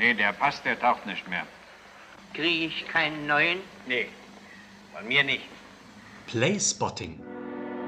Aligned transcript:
Nee, 0.00 0.14
der 0.14 0.32
Pass, 0.32 0.62
der 0.62 0.80
taucht 0.80 1.04
nicht 1.04 1.28
mehr. 1.28 1.46
Kriege 2.32 2.64
ich 2.64 2.88
keinen 2.88 3.26
neuen? 3.26 3.58
Nee, 3.86 4.06
von 4.94 5.06
mir 5.06 5.22
nicht. 5.22 5.44
Playspotting. 6.26 7.20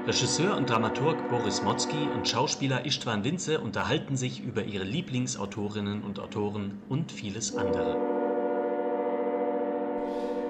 Regisseur 0.05 0.55
und 0.55 0.69
Dramaturg 0.69 1.27
Boris 1.31 1.63
Motzki 1.63 1.97
und 2.13 2.29
Schauspieler 2.29 2.85
Istvan 2.85 3.23
Winze 3.23 3.59
unterhalten 3.59 4.15
sich 4.15 4.43
über 4.43 4.63
ihre 4.63 4.83
Lieblingsautorinnen 4.83 6.03
und 6.03 6.19
Autoren 6.19 6.83
und 6.87 7.11
vieles 7.11 7.55
andere. 7.55 7.97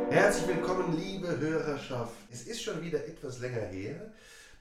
Herzlich 0.09 0.57
willkommen, 0.57 0.97
liebe 0.99 1.39
Hörerschaft. 1.39 2.17
Es 2.29 2.41
ist 2.45 2.61
schon 2.61 2.81
wieder 2.81 3.07
etwas 3.07 3.39
länger 3.39 3.67
her. 3.67 4.11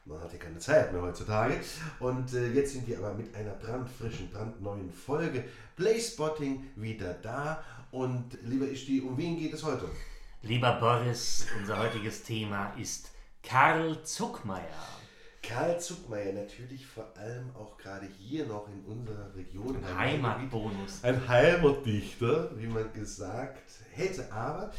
Man 0.04 0.20
hat 0.20 0.32
ja 0.32 0.38
keine 0.38 0.58
Zeit 0.58 0.92
mehr 0.92 1.02
heutzutage. 1.02 1.60
Und 2.00 2.32
äh, 2.34 2.48
jetzt 2.48 2.72
sind 2.72 2.88
wir 2.88 2.98
aber 2.98 3.14
mit 3.14 3.34
einer 3.36 3.52
brandfrischen, 3.52 4.30
brandneuen 4.30 4.92
Folge 4.92 5.44
Playspotting 5.76 6.64
wieder 6.74 7.14
da. 7.14 7.62
Und 7.92 8.36
lieber 8.42 8.68
Ischti, 8.68 9.00
um 9.00 9.16
wen 9.16 9.38
geht 9.38 9.52
es 9.52 9.62
heute? 9.62 9.88
Lieber 10.42 10.72
Boris, 10.80 11.46
unser 11.56 11.78
heutiges 11.78 12.24
Thema 12.24 12.72
ist 12.76 13.12
Karl 13.44 14.02
Zuckmeier. 14.02 14.88
Karl 15.40 15.78
Zuckmeier, 15.78 16.32
natürlich 16.32 16.84
vor 16.84 17.12
allem 17.16 17.54
auch 17.54 17.76
gerade 17.76 18.06
hier 18.06 18.46
noch 18.46 18.68
in 18.68 18.84
unserer 18.84 19.32
Region. 19.36 19.76
Ein 19.84 19.98
Heimatbonus. 19.98 21.04
Ein 21.04 21.28
Heimatdichter, 21.28 22.50
wie 22.58 22.66
man 22.66 22.92
gesagt 22.92 23.70
hätte. 23.92 24.32
Aber 24.32 24.72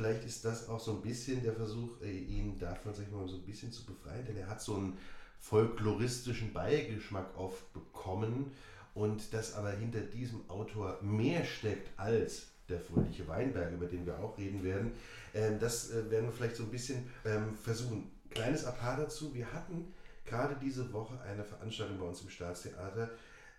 vielleicht 0.00 0.24
ist 0.24 0.46
das 0.46 0.68
auch 0.70 0.80
so 0.80 0.92
ein 0.92 1.02
bisschen 1.02 1.42
der 1.42 1.52
Versuch, 1.52 2.00
äh, 2.00 2.10
ihn 2.10 2.58
davon, 2.58 2.94
sag 2.94 3.04
ich 3.04 3.12
mal, 3.12 3.28
so 3.28 3.36
ein 3.36 3.42
bisschen 3.42 3.70
zu 3.70 3.84
befreien, 3.84 4.24
denn 4.24 4.36
er 4.38 4.48
hat 4.48 4.62
so 4.62 4.76
einen 4.76 4.96
folkloristischen 5.38 6.54
Beigeschmack 6.54 7.36
aufbekommen 7.36 8.50
und 8.94 9.34
dass 9.34 9.54
aber 9.54 9.72
hinter 9.72 10.00
diesem 10.00 10.48
Autor 10.48 10.98
mehr 11.02 11.44
steckt 11.44 11.90
als 11.98 12.46
der 12.70 12.80
fröhliche 12.80 13.28
Weinberg, 13.28 13.74
über 13.74 13.86
den 13.86 14.06
wir 14.06 14.18
auch 14.20 14.38
reden 14.38 14.64
werden, 14.64 14.92
ähm, 15.34 15.58
das 15.58 15.90
äh, 15.90 16.10
werden 16.10 16.26
wir 16.26 16.32
vielleicht 16.32 16.56
so 16.56 16.62
ein 16.62 16.70
bisschen 16.70 17.04
ähm, 17.26 17.54
versuchen. 17.54 18.10
Kleines 18.30 18.64
Apart 18.64 19.00
dazu, 19.00 19.34
wir 19.34 19.52
hatten 19.52 19.92
gerade 20.24 20.56
diese 20.62 20.90
Woche 20.94 21.20
eine 21.20 21.44
Veranstaltung 21.44 21.98
bei 21.98 22.06
uns 22.06 22.22
im 22.22 22.30
Staatstheater, 22.30 23.10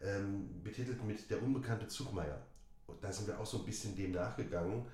ähm, 0.02 0.64
betitelt 0.64 1.04
mit 1.04 1.30
Der 1.30 1.44
unbekannte 1.44 1.88
Zugmeier. 1.88 2.42
Und 2.88 3.04
da 3.04 3.12
sind 3.12 3.28
wir 3.28 3.40
auch 3.40 3.46
so 3.46 3.60
ein 3.60 3.66
bisschen 3.66 3.96
dem 3.96 4.14
nachgegangen. 4.14 4.88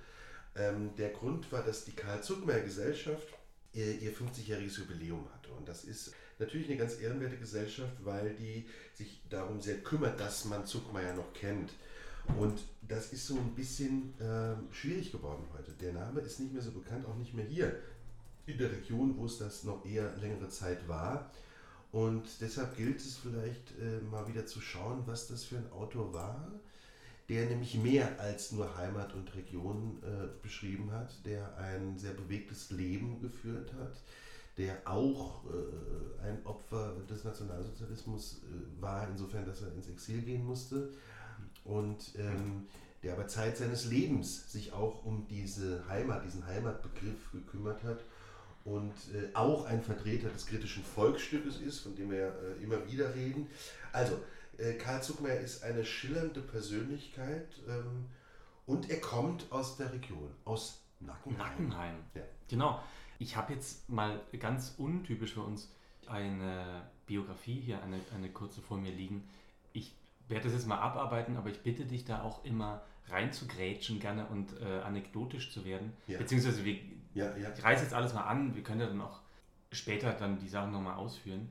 Der 0.97 1.09
Grund 1.09 1.52
war, 1.52 1.63
dass 1.63 1.86
die 1.86 1.91
Karl-Zuckmeier-Gesellschaft 1.91 3.27
ihr, 3.73 4.00
ihr 4.00 4.13
50-jähriges 4.13 4.80
Jubiläum 4.80 5.27
hatte. 5.33 5.52
Und 5.52 5.67
das 5.67 5.83
ist 5.83 6.14
natürlich 6.39 6.67
eine 6.67 6.77
ganz 6.77 6.99
ehrenwerte 6.99 7.38
Gesellschaft, 7.38 7.94
weil 8.03 8.33
die 8.36 8.66
sich 8.94 9.22
darum 9.30 9.61
sehr 9.61 9.77
kümmert, 9.77 10.19
dass 10.19 10.45
man 10.45 10.66
Zuckmeier 10.66 11.14
noch 11.14 11.33
kennt. 11.33 11.73
Und 12.39 12.59
das 12.81 13.14
ist 13.14 13.25
so 13.25 13.36
ein 13.36 13.55
bisschen 13.55 14.14
äh, 14.19 14.55
schwierig 14.73 15.11
geworden 15.11 15.44
heute. 15.58 15.72
Der 15.73 15.94
Name 15.94 16.22
ist 16.22 16.39
nicht 16.39 16.53
mehr 16.53 16.61
so 16.61 16.71
bekannt, 16.71 17.05
auch 17.05 17.16
nicht 17.16 17.33
mehr 17.33 17.45
hier 17.45 17.75
in 18.45 18.58
der 18.58 18.71
Region, 18.71 19.17
wo 19.17 19.25
es 19.25 19.38
das 19.38 19.64
noch 19.64 19.86
eher 19.86 20.16
längere 20.17 20.49
Zeit 20.49 20.88
war. 20.88 21.31
Und 21.92 22.23
deshalb 22.42 22.75
gilt 22.75 22.99
es 22.99 23.17
vielleicht 23.17 23.71
äh, 23.80 24.02
mal 24.11 24.27
wieder 24.27 24.45
zu 24.45 24.59
schauen, 24.59 25.03
was 25.05 25.27
das 25.27 25.45
für 25.45 25.58
ein 25.58 25.71
Autor 25.71 26.14
war, 26.14 26.52
der 27.30 27.45
nämlich 27.45 27.75
mehr 27.75 28.20
als 28.20 28.52
nur 28.52 28.78
Heimat 28.78 29.14
und 29.14 29.36
Region 29.36 30.02
äh, 30.02 30.28
beschrieben 30.42 30.92
hat, 30.92 31.25
der 31.25 31.58
ein 31.58 31.97
sehr 31.97 32.14
bewegtes 32.14 32.72
Leben 32.72 33.20
geführt 33.22 33.73
hat, 33.73 34.02
der 34.58 34.78
auch 34.86 35.44
äh, 35.45 36.28
ein 36.28 36.45
Opfer 36.45 36.95
des 37.09 37.23
Nationalsozialismus 37.23 38.44
äh, 38.44 38.81
war, 38.81 39.08
insofern, 39.09 39.45
dass 39.45 39.61
er 39.61 39.73
ins 39.73 39.89
Exil 39.89 40.22
gehen 40.22 40.45
musste 40.45 40.89
und 41.64 42.14
ähm, 42.17 42.67
der 43.03 43.14
aber 43.14 43.28
Zeit 43.28 43.58
seines 43.58 43.86
Lebens 43.86 44.52
sich 44.52 44.73
auch 44.73 45.05
um 45.05 45.28
diese 45.28 45.88
Heimat, 45.88 46.25
diesen 46.25 46.45
Heimatbegriff 46.48 47.31
gekümmert 47.31 47.83
hat 47.83 48.03
und 48.64 48.94
äh, 49.14 49.33
auch 49.33 49.66
ein 49.66 49.81
Vertreter 49.81 50.30
des 50.30 50.45
kritischen 50.45 50.83
Volksstückes 50.83 51.60
ist, 51.60 51.80
von 51.80 51.95
dem 51.95 52.11
wir 52.11 52.33
äh, 52.60 52.64
immer 52.64 52.86
wieder 52.87 53.14
reden. 53.14 53.48
Also, 53.93 54.20
äh, 54.57 54.73
Karl 54.73 55.01
Zuckmeier 55.01 55.39
ist 55.39 55.63
eine 55.63 55.85
schillernde 55.85 56.41
Persönlichkeit 56.41 57.47
ähm, 57.67 58.05
und 58.65 58.89
er 58.89 58.99
kommt 58.99 59.51
aus 59.51 59.77
der 59.77 59.93
Region, 59.93 60.31
aus 60.45 60.81
Nackenheim. 60.99 61.37
Nackenheim. 61.37 61.95
Ja. 62.15 62.21
Genau. 62.49 62.81
Ich 63.19 63.35
habe 63.35 63.53
jetzt 63.53 63.89
mal 63.89 64.19
ganz 64.39 64.75
untypisch 64.77 65.33
für 65.33 65.41
uns 65.41 65.71
eine 66.07 66.83
Biografie 67.05 67.59
hier, 67.59 67.81
eine, 67.81 67.99
eine 68.15 68.29
kurze 68.29 68.61
vor 68.61 68.77
mir 68.77 68.91
liegen. 68.91 69.27
Ich 69.73 69.93
werde 70.27 70.45
das 70.45 70.53
jetzt 70.53 70.67
mal 70.67 70.79
abarbeiten, 70.79 71.37
aber 71.37 71.49
ich 71.49 71.61
bitte 71.61 71.85
dich 71.85 72.05
da 72.05 72.21
auch 72.21 72.43
immer 72.45 72.83
rein 73.09 73.31
zu 73.31 73.47
grätschen 73.47 73.99
gerne 73.99 74.25
und 74.27 74.59
äh, 74.59 74.81
anekdotisch 74.81 75.51
zu 75.51 75.65
werden. 75.65 75.93
Ja. 76.07 76.17
Beziehungsweise 76.17 76.63
wir, 76.65 76.77
ja, 77.13 77.35
ja. 77.37 77.49
ich 77.55 77.63
reiße 77.63 77.83
jetzt 77.83 77.93
alles 77.93 78.13
mal 78.13 78.23
an, 78.23 78.55
wir 78.55 78.63
können 78.63 78.81
ja 78.81 78.87
dann 78.87 79.01
auch 79.01 79.19
später 79.71 80.13
dann 80.13 80.37
die 80.39 80.49
Sachen 80.49 80.71
nochmal 80.71 80.95
ausführen. 80.95 81.49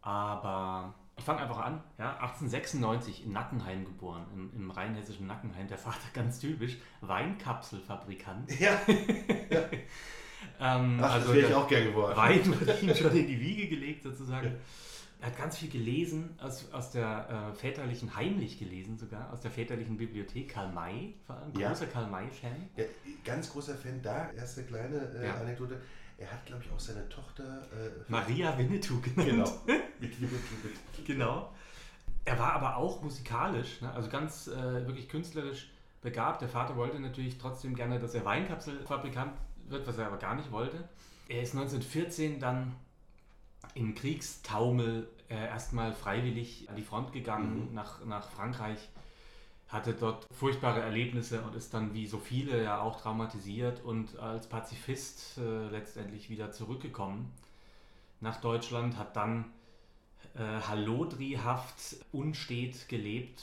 Aber 0.00 0.94
ich 1.16 1.24
fange 1.24 1.40
einfach 1.40 1.58
an. 1.58 1.82
Ja, 1.98 2.14
1896 2.14 3.24
in 3.24 3.32
Nackenheim 3.32 3.84
geboren, 3.84 4.26
im, 4.34 4.50
im 4.54 4.70
rheinhessischen 4.70 5.26
Nackenheim. 5.26 5.68
Der 5.68 5.78
Vater 5.78 6.08
ganz 6.12 6.38
typisch, 6.38 6.78
Weinkapselfabrikant. 7.00 8.58
Ja. 8.58 8.80
ja. 9.50 9.60
ähm, 10.60 10.98
Ach, 11.00 11.14
also 11.14 11.28
das 11.28 11.36
wäre 11.36 11.48
ich 11.48 11.54
auch 11.54 11.68
gern 11.68 11.84
geworden. 11.84 12.16
Wein 12.16 12.46
wurde 12.46 12.78
ihm 12.80 12.94
schon 12.94 13.16
in 13.16 13.26
die 13.26 13.40
Wiege 13.40 13.68
gelegt 13.68 14.02
sozusagen. 14.02 14.56
Er 15.20 15.30
hat 15.30 15.38
ganz 15.38 15.56
viel 15.56 15.70
gelesen, 15.70 16.36
aus, 16.38 16.70
aus 16.72 16.90
der 16.90 17.52
äh, 17.52 17.54
väterlichen, 17.54 18.14
heimlich 18.14 18.58
gelesen 18.58 18.98
sogar, 18.98 19.32
aus 19.32 19.40
der 19.40 19.50
väterlichen 19.50 19.96
Bibliothek. 19.96 20.50
Karl 20.50 20.70
May, 20.70 21.14
vor 21.26 21.36
allem 21.36 21.58
ja. 21.58 21.68
großer 21.68 21.86
Karl 21.86 22.08
May-Fan. 22.08 22.68
Ja, 22.76 22.84
ganz 23.24 23.50
großer 23.50 23.74
Fan 23.74 24.02
da. 24.02 24.30
Erste 24.32 24.64
kleine 24.64 24.96
äh, 25.14 25.26
ja. 25.26 25.34
Anekdote. 25.36 25.80
Er 26.16 26.30
hat, 26.30 26.46
glaube 26.46 26.62
ich, 26.64 26.70
auch 26.70 26.78
seine 26.78 27.08
Tochter 27.08 27.62
äh, 27.72 27.90
Maria 28.08 28.56
Winnetou 28.56 29.00
genannt. 29.00 29.28
Genau. 29.28 29.60
Mit 30.00 30.20
Winnetou. 30.20 30.54
Mit. 30.62 31.06
Genau. 31.06 31.52
Er 32.24 32.38
war 32.38 32.52
aber 32.52 32.76
auch 32.76 33.02
musikalisch, 33.02 33.82
ne? 33.82 33.92
also 33.92 34.08
ganz 34.08 34.46
äh, 34.46 34.86
wirklich 34.86 35.08
künstlerisch 35.08 35.70
begabt. 36.00 36.40
Der 36.40 36.48
Vater 36.48 36.76
wollte 36.76 36.98
natürlich 37.00 37.38
trotzdem 37.38 37.74
gerne, 37.74 37.98
dass 37.98 38.14
er 38.14 38.24
Weinkapselfabrikant 38.24 39.32
wird, 39.68 39.86
was 39.86 39.98
er 39.98 40.06
aber 40.06 40.16
gar 40.18 40.34
nicht 40.34 40.50
wollte. 40.50 40.88
Er 41.28 41.42
ist 41.42 41.54
1914 41.54 42.38
dann 42.38 42.74
im 43.74 43.94
Kriegstaumel 43.94 45.08
äh, 45.28 45.34
erstmal 45.34 45.92
freiwillig 45.92 46.68
an 46.70 46.76
die 46.76 46.82
Front 46.82 47.12
gegangen 47.12 47.68
mhm. 47.68 47.74
nach, 47.74 48.04
nach 48.04 48.30
Frankreich, 48.30 48.88
hatte 49.74 49.92
dort 49.92 50.26
furchtbare 50.32 50.80
Erlebnisse 50.80 51.42
und 51.42 51.54
ist 51.56 51.74
dann 51.74 51.92
wie 51.94 52.06
so 52.06 52.18
viele 52.18 52.62
ja 52.62 52.80
auch 52.80 53.00
traumatisiert 53.00 53.84
und 53.84 54.16
als 54.18 54.46
Pazifist 54.48 55.38
äh, 55.38 55.68
letztendlich 55.68 56.30
wieder 56.30 56.52
zurückgekommen 56.52 57.32
nach 58.20 58.40
Deutschland, 58.40 58.96
hat 58.96 59.16
dann 59.16 59.46
äh, 60.36 60.40
hallodrihaft 60.40 61.96
unstet 62.12 62.88
gelebt, 62.88 63.42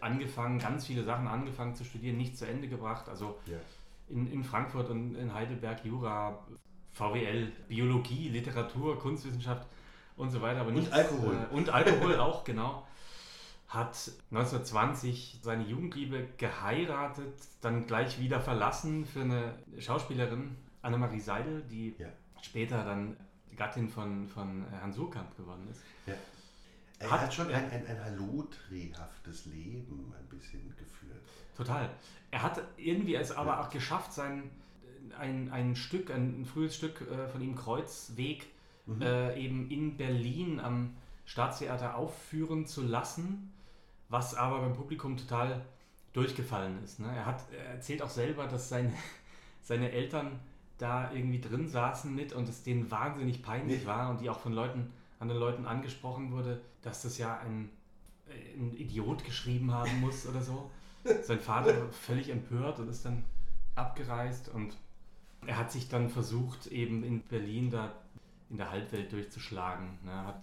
angefangen, 0.00 0.58
ganz 0.58 0.86
viele 0.86 1.04
Sachen 1.04 1.28
angefangen 1.28 1.74
zu 1.74 1.84
studieren, 1.84 2.16
nicht 2.16 2.36
zu 2.36 2.46
Ende 2.46 2.68
gebracht, 2.68 3.08
also 3.08 3.38
yeah. 3.48 3.58
in, 4.08 4.30
in 4.30 4.44
Frankfurt 4.44 4.90
und 4.90 5.14
in 5.14 5.32
Heidelberg 5.32 5.84
Jura, 5.84 6.38
VWL, 6.92 7.52
Biologie, 7.68 8.28
Literatur, 8.28 8.98
Kunstwissenschaft 8.98 9.66
und 10.16 10.30
so 10.30 10.42
weiter. 10.42 10.60
Aber 10.60 10.70
und 10.70 10.92
Alkohol. 10.92 11.34
Äh, 11.50 11.54
und 11.54 11.70
Alkohol 11.70 12.16
auch, 12.16 12.44
genau. 12.44 12.86
Hat 13.70 14.10
1920 14.32 15.38
seine 15.42 15.64
Jugendliebe 15.64 16.26
geheiratet, 16.38 17.34
dann 17.60 17.86
gleich 17.86 18.18
wieder 18.18 18.40
verlassen 18.40 19.06
für 19.06 19.20
eine 19.20 19.54
Schauspielerin, 19.78 20.56
Annemarie 20.82 21.20
Seidel, 21.20 21.62
die 21.70 21.94
ja. 21.96 22.08
später 22.42 22.82
dann 22.84 23.16
Gattin 23.54 23.88
von, 23.88 24.26
von 24.26 24.66
Herrn 24.70 24.92
Surkamp 24.92 25.36
geworden 25.36 25.68
ist. 25.70 25.82
Ja. 26.04 26.14
Er 26.98 27.10
hat, 27.12 27.20
hat 27.20 27.34
schon 27.34 27.46
ein, 27.46 27.70
ein, 27.70 27.86
ein 27.86 28.04
hallotrehaftes 28.04 29.46
Leben 29.46 30.12
ein 30.18 30.26
bisschen 30.36 30.74
geführt. 30.76 31.22
Total. 31.56 31.90
Er 32.32 32.42
hat 32.42 32.60
irgendwie 32.76 33.14
es 33.14 33.30
aber 33.30 33.52
ja. 33.52 33.60
auch 33.60 33.70
geschafft, 33.70 34.12
sein, 34.12 34.50
ein, 35.16 35.48
ein 35.52 35.76
Stück, 35.76 36.10
ein, 36.10 36.40
ein 36.40 36.44
frühes 36.44 36.74
Stück 36.74 37.02
äh, 37.02 37.28
von 37.28 37.40
ihm, 37.40 37.54
Kreuzweg, 37.54 38.46
mhm. 38.86 39.00
äh, 39.00 39.38
eben 39.38 39.70
in 39.70 39.96
Berlin 39.96 40.58
am 40.58 40.96
Staatstheater 41.24 41.94
aufführen 41.94 42.66
zu 42.66 42.82
lassen, 42.82 43.52
was 44.10 44.34
aber 44.34 44.60
beim 44.60 44.74
Publikum 44.74 45.16
total 45.16 45.64
durchgefallen 46.12 46.82
ist. 46.84 47.00
Ne? 47.00 47.08
Er, 47.14 47.24
hat, 47.24 47.44
er 47.52 47.64
erzählt 47.74 48.02
auch 48.02 48.10
selber, 48.10 48.46
dass 48.46 48.68
seine, 48.68 48.92
seine 49.62 49.92
Eltern 49.92 50.40
da 50.78 51.12
irgendwie 51.12 51.40
drin 51.40 51.68
saßen 51.68 52.14
mit 52.14 52.32
und 52.32 52.48
es 52.48 52.62
denen 52.62 52.90
wahnsinnig 52.90 53.42
peinlich 53.42 53.86
war 53.86 54.10
und 54.10 54.20
die 54.20 54.28
auch 54.28 54.40
von 54.40 54.52
Leuten, 54.52 54.92
anderen 55.18 55.40
Leuten 55.40 55.66
angesprochen 55.66 56.32
wurde, 56.32 56.60
dass 56.82 57.02
das 57.02 57.18
ja 57.18 57.38
ein, 57.38 57.70
ein 58.56 58.74
Idiot 58.76 59.24
geschrieben 59.24 59.72
haben 59.72 60.00
muss 60.00 60.26
oder 60.26 60.42
so. 60.42 60.70
Sein 61.22 61.40
Vater 61.40 61.88
völlig 61.92 62.28
empört 62.30 62.78
und 62.78 62.88
ist 62.88 63.04
dann 63.04 63.24
abgereist 63.74 64.48
und 64.48 64.76
er 65.46 65.56
hat 65.56 65.72
sich 65.72 65.88
dann 65.88 66.10
versucht, 66.10 66.66
eben 66.66 67.02
in 67.04 67.22
Berlin 67.22 67.70
da 67.70 67.94
in 68.50 68.58
der 68.58 68.70
Halbwelt 68.70 69.12
durchzuschlagen. 69.12 69.98
Ne? 70.04 70.12
Hat 70.12 70.42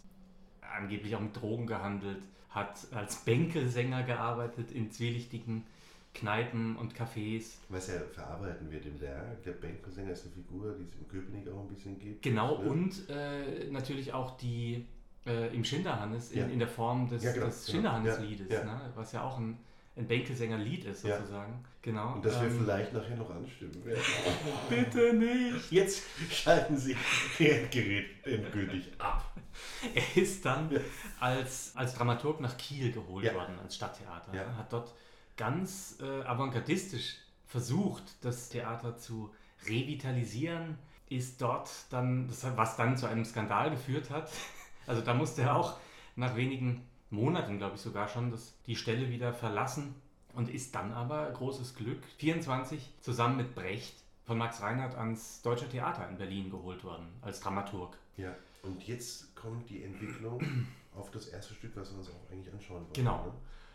angeblich 0.75 1.16
auch 1.16 1.22
mit 1.22 1.36
Drogen 1.36 1.68
gehandelt, 1.68 2.19
hat 2.50 2.88
als 2.92 3.18
Bänkelsänger 3.18 4.04
gearbeitet 4.04 4.72
in 4.72 4.90
zwielichtigen 4.92 5.66
Kneipen 6.14 6.75
und 6.78 6.96
Cafés. 6.96 7.58
Was 7.69 7.88
ja 7.88 8.00
verarbeiten 8.12 8.72
wird 8.72 8.86
im 8.88 9.00
Werk. 9.00 9.44
Der 9.44 9.52
Bankensänger 9.52 10.12
ist 10.12 10.25
eine 10.25 10.34
Figur, 10.34 10.74
die 10.80 10.84
es 10.84 10.96
in 10.96 11.08
Köpenick 11.08 11.48
auch 11.50 11.62
ein 11.62 11.68
bisschen 11.68 12.00
gibt. 12.00 12.24
Genau, 12.24 12.58
Ne? 12.64 12.69
und 12.69 13.10
äh, 13.10 13.69
natürlich 13.69 14.12
auch 14.14 14.36
die 14.38 14.88
äh, 15.28 15.54
im 15.56 15.64
Schinderhannes 15.64 16.31
in, 16.31 16.40
Ja. 16.40 16.46
in 16.48 16.58
der 16.60 16.68
Form 16.68 17.08
des, 17.08 17.24
Ja, 17.24 17.34
genau, 17.34 17.46
des 17.46 17.66
genau. 17.66 17.75
Schinderhannes-Liedes, 17.75 18.50
ja. 18.50 18.64
Ne? 18.64 18.81
was 18.96 19.12
ja 19.12 19.24
auch 19.24 19.38
ein, 19.38 19.60
ein 19.97 20.07
Bänkelsänger-Lied 20.07 20.85
ist 20.85 21.03
Ja. 21.03 21.17
sozusagen. 21.17 21.63
Genau. 21.81 22.13
Und 22.13 22.25
das 22.25 22.39
wir 22.41 22.47
ähm, 22.47 22.59
vielleicht 22.59 22.94
nachher 22.94 23.15
noch 23.15 23.29
anstimmen 23.29 23.83
werden. 23.85 24.01
Bitte 24.69 25.13
nicht! 25.13 25.71
Jetzt 25.71 26.03
schalten 26.31 26.77
Sie 26.77 26.95
Ihr 27.39 27.67
Gerät 27.67 28.05
endgültig 28.25 28.91
ab. 28.99 29.33
Er 29.95 30.21
ist 30.21 30.45
dann 30.45 30.69
als, 31.19 31.71
als 31.75 31.95
Dramaturg 31.95 32.39
nach 32.41 32.57
Kiel 32.57 32.91
geholt 32.91 33.25
Ja. 33.25 33.33
worden, 33.33 33.57
als 33.63 33.75
Stadttheater. 33.75 34.33
Ja. 34.33 34.55
Hat 34.55 34.71
dort 34.71 34.94
ganz 35.35 35.97
äh, 35.99 36.23
avantgardistisch 36.23 37.15
versucht, 37.45 38.03
das 38.21 38.49
Theater 38.49 38.97
zu 38.97 39.33
revitalisieren. 39.67 40.77
Ist 41.09 41.41
dort 41.41 41.69
dann, 41.89 42.27
das, 42.27 42.45
was 42.55 42.75
dann 42.75 42.97
zu 42.97 43.07
einem 43.07 43.25
Skandal 43.25 43.71
geführt 43.71 44.09
hat. 44.09 44.29
Also 44.85 45.01
da 45.01 45.13
musste 45.13 45.41
er 45.41 45.53
auch 45.57 45.77
nach 46.15 46.38
wenigen 46.38 46.81
Monaten, 47.09 47.57
glaube 47.57 47.75
ich 47.75 47.81
sogar 47.81 48.07
schon, 48.07 48.31
das, 48.31 48.54
die 48.65 48.75
Stelle 48.75 49.09
wieder 49.09 49.33
verlassen 49.33 49.95
und 50.33 50.50
ist 50.50 50.75
dann 50.75 50.92
aber, 50.92 51.30
großes 51.31 51.75
Glück, 51.75 52.04
24 52.18 52.94
zusammen 53.01 53.38
mit 53.38 53.56
Brecht 53.56 53.95
von 54.25 54.38
Max 54.38 54.62
Reinhardt 54.62 54.95
ans 54.95 55.42
Deutsche 55.42 55.69
Theater 55.69 56.07
in 56.09 56.18
Berlin 56.18 56.50
geholt 56.51 56.83
worden, 56.83 57.07
als 57.21 57.39
Dramaturg. 57.39 57.98
Ja, 58.18 58.36
und 58.63 58.86
jetzt 58.86 59.33
kommt 59.36 59.69
die 59.69 59.83
Entwicklung 59.83 60.42
auf 60.95 61.09
das 61.12 61.27
erste 61.27 61.54
Stück, 61.54 61.71
was 61.75 61.92
wir 61.92 62.00
uns 62.00 62.09
auch 62.09 62.31
eigentlich 62.31 62.54
anschauen 62.54 62.81
wollen. 62.81 62.94
Genau. 62.94 63.25
Ne? 63.25 63.31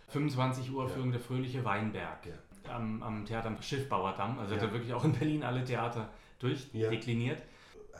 25 0.08 0.70
Uhr 0.70 0.84
Ja. 0.84 0.88
Führung 0.90 1.10
der 1.10 1.20
Fröhliche 1.20 1.64
Weinberg 1.64 2.26
Ja. 2.26 2.76
am, 2.76 3.02
am 3.02 3.24
Theater 3.24 3.48
am 3.48 3.62
Schiffbauerdamm. 3.62 4.38
Also 4.38 4.54
Ja. 4.54 4.60
hat 4.60 4.68
er 4.68 4.72
wirklich 4.74 4.92
auch 4.92 5.04
in 5.04 5.12
Berlin 5.12 5.42
alle 5.42 5.64
Theater 5.64 6.10
durchdekliniert. 6.38 7.42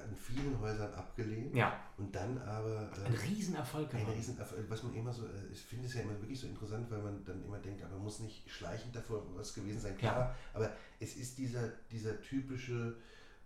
An 0.03 0.15
vielen 0.17 0.59
Häusern 0.61 0.93
abgelehnt 0.95 1.55
Ja. 1.55 1.79
und 1.99 2.15
dann 2.15 2.39
aber 2.43 2.91
äh, 3.03 3.07
ein 3.07 3.15
Riesenerfolg 3.15 3.93
ein 3.95 4.01
geworden. 4.01 4.17
Riesenerfolg, 4.17 4.69
was 4.69 4.83
man 4.83 4.95
immer 4.95 5.13
so, 5.13 5.27
äh, 5.27 5.31
ich 5.53 5.61
finde 5.61 5.87
es 5.87 5.95
ja 5.95 6.03
immer 6.03 6.19
wirklich 6.21 6.41
so 6.41 6.47
interessant, 6.47 6.91
weil 6.91 7.01
man 7.03 7.25
dann 7.25 7.45
immer 7.45 7.59
denkt, 7.59 7.83
aber 7.85 7.97
muss 7.97 8.21
nicht 8.21 8.49
schleichend 8.51 8.95
davor 8.97 9.23
was 9.35 9.55
gewesen 9.55 9.81
sein, 9.81 9.97
klar, 9.97 10.35
aber 10.55 10.73
es 11.01 11.17
ist 11.17 11.39
dieser, 11.39 11.69
dieser 11.91 12.21
typische 12.21 12.97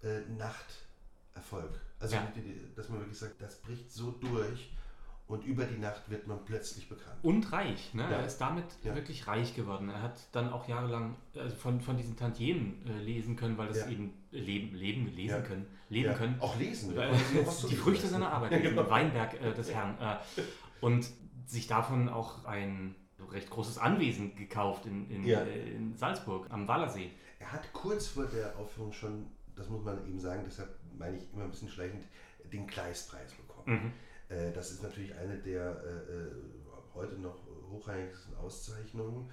äh, 0.03 0.21
Nachterfolg. 0.37 1.81
Also, 1.99 2.17
Ja. 2.17 2.33
dass 2.75 2.89
man 2.89 2.99
wirklich 3.01 3.19
sagt, 3.19 3.41
das 3.41 3.57
bricht 3.61 3.91
so 3.91 4.11
durch 4.13 4.73
und 5.29 5.45
über 5.45 5.65
die 5.65 5.79
Nacht 5.79 6.09
wird 6.09 6.27
man 6.27 6.45
plötzlich 6.45 6.89
bekannt. 6.89 7.17
Und 7.23 7.51
reich. 7.53 7.93
Ne? 7.95 8.03
Ja. 8.03 8.11
Er 8.11 8.27
ist 8.27 8.39
damit 8.39 8.65
Ja. 8.85 8.95
wirklich 8.95 9.27
reich 9.27 9.55
geworden. 9.57 9.89
Er 9.89 10.03
hat 10.03 10.19
dann 10.33 10.51
auch 10.53 10.69
jahrelang 10.69 11.17
also 11.37 11.55
von, 11.57 11.81
von 11.81 11.97
diesen 11.97 12.17
Tantiemen 12.17 12.87
äh, 12.87 13.03
lesen 13.03 13.35
können, 13.37 13.59
weil 13.59 13.69
das 13.69 13.81
Ja. 13.81 13.89
eben 13.89 14.13
leben, 14.31 14.75
leben 14.77 15.07
lesen 15.15 15.43
können. 15.45 15.67
Leben 15.89 16.15
können. 16.15 16.37
Auch 16.41 16.57
lesen. 16.59 16.97
Auch 16.99 17.65
die 17.69 17.75
Früchte 17.77 18.07
seiner 18.07 18.31
Arbeit, 18.33 18.53
Ja, 18.53 18.59
genau. 18.71 18.89
Weinberg 18.89 19.41
äh, 19.41 19.53
des 19.53 19.73
Herrn. 19.73 19.97
Äh, 20.01 20.17
und 20.81 21.09
sich 21.47 21.67
davon 21.67 22.09
auch 22.09 22.45
ein 22.45 22.95
recht 23.33 23.51
großes 23.51 23.79
Anwesen 23.79 24.37
gekauft 24.37 24.87
in, 24.87 25.11
in, 25.11 25.27
äh, 25.27 25.71
in 25.71 25.97
Salzburg 25.97 26.47
am 26.51 26.69
Wallersee. 26.69 27.11
Er 27.41 27.53
hat 27.53 27.73
kurz 27.73 28.09
vor 28.09 28.27
der 28.27 28.57
Aufführung 28.59 28.93
schon, 28.93 29.27
das 29.57 29.69
muss 29.69 29.83
man 29.85 30.07
eben 30.07 30.21
sagen, 30.21 30.43
deshalb 30.47 30.71
meine 30.97 31.17
ich 31.17 31.33
immer 31.33 31.45
ein 31.45 31.51
bisschen 31.51 31.69
schleichend, 31.69 32.05
den 32.53 32.67
Gleispreis 32.67 33.33
bekommen. 33.33 33.65
Mhm. 33.85 33.93
Äh, 34.29 34.53
das 34.53 34.71
ist 34.73 34.83
natürlich 34.83 35.15
eine 35.15 35.37
der 35.39 35.63
äh, 35.85 36.13
äh, 36.13 36.33
heute 36.95 37.15
noch 37.17 37.37
hochrangigsten 37.71 38.37
Auszeichnungen. 38.37 39.31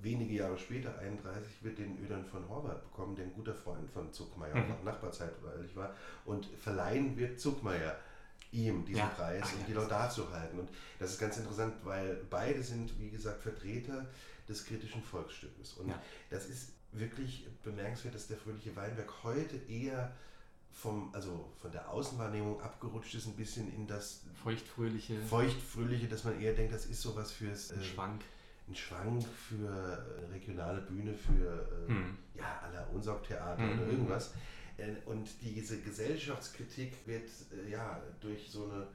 Wenige 0.00 0.32
Jahre 0.34 0.56
später, 0.56 0.96
31, 0.98 1.62
wird 1.62 1.78
den 1.78 2.02
Ödern 2.02 2.24
von 2.24 2.48
Horvath 2.48 2.82
bekommen, 2.84 3.14
der 3.16 3.26
ein 3.26 3.34
guter 3.34 3.52
Freund 3.54 3.90
von 3.90 4.10
Zuckmeier, 4.12 4.54
Mhm. 4.54 4.84
Nachbarzeit 4.84 5.32
ehrlich 5.54 5.74
war. 5.76 5.94
Und 6.24 6.46
verleihen 6.46 7.14
wird 7.18 7.38
Zuckmeier 7.38 7.98
ihm 8.52 8.86
diesen 8.86 9.00
Ja. 9.00 9.06
Preis, 9.08 9.42
Ach 9.44 9.52
um 9.54 9.60
ja, 9.60 9.66
die 9.66 9.72
Laudat 9.74 10.12
zu 10.12 10.32
halten. 10.32 10.60
Und 10.60 10.70
das 10.98 11.10
ist 11.10 11.18
ganz 11.18 11.36
interessant, 11.36 11.74
weil 11.84 12.24
beide 12.30 12.62
sind, 12.62 12.98
wie 12.98 13.10
gesagt, 13.10 13.42
Vertreter 13.42 14.06
des 14.48 14.64
kritischen 14.64 15.02
Volksstückes. 15.02 15.74
Und 15.74 15.88
Ja. 15.88 16.00
das 16.30 16.46
ist 16.46 16.70
wirklich 16.92 17.46
bemerkenswert, 17.62 18.14
dass 18.14 18.28
der 18.28 18.38
Fröhliche 18.38 18.74
Weinberg 18.76 19.12
heute 19.24 19.56
eher 19.68 20.12
vom, 20.72 21.12
also 21.14 21.48
von 21.60 21.72
der 21.72 21.90
Außenwahrnehmung 21.90 22.60
abgerutscht 22.60 23.14
ist, 23.14 23.26
ein 23.26 23.34
bisschen 23.34 23.72
in 23.74 23.86
das 23.86 24.20
Feuchtfröhliche 24.42 25.18
Feuchtfröhliche, 25.22 26.06
dass 26.08 26.24
man 26.24 26.40
eher 26.40 26.52
denkt, 26.54 26.72
das 26.72 26.86
ist 26.86 27.02
sowas 27.02 27.32
fürs 27.32 27.70
äh, 27.72 27.82
Schwank. 27.82 28.22
ein 28.68 28.74
Schwank 28.76 29.24
für 29.26 29.66
äh, 29.66 30.32
regionale 30.32 30.80
Bühne, 30.82 31.14
für 31.14 31.66
äh, 31.86 31.88
Hm. 31.88 32.16
ja, 32.34 32.60
aller 32.64 32.88
Unsorgtheater 32.92 33.62
Mhm. 33.62 33.72
oder 33.78 33.86
irgendwas. 33.90 34.32
Äh, 34.76 34.92
und 35.06 35.26
diese 35.42 35.80
Gesellschaftskritik 35.80 36.92
wird 37.06 37.28
äh, 37.66 37.70
ja 37.70 38.00
durch 38.20 38.48
so 38.50 38.64
eine 38.70 38.86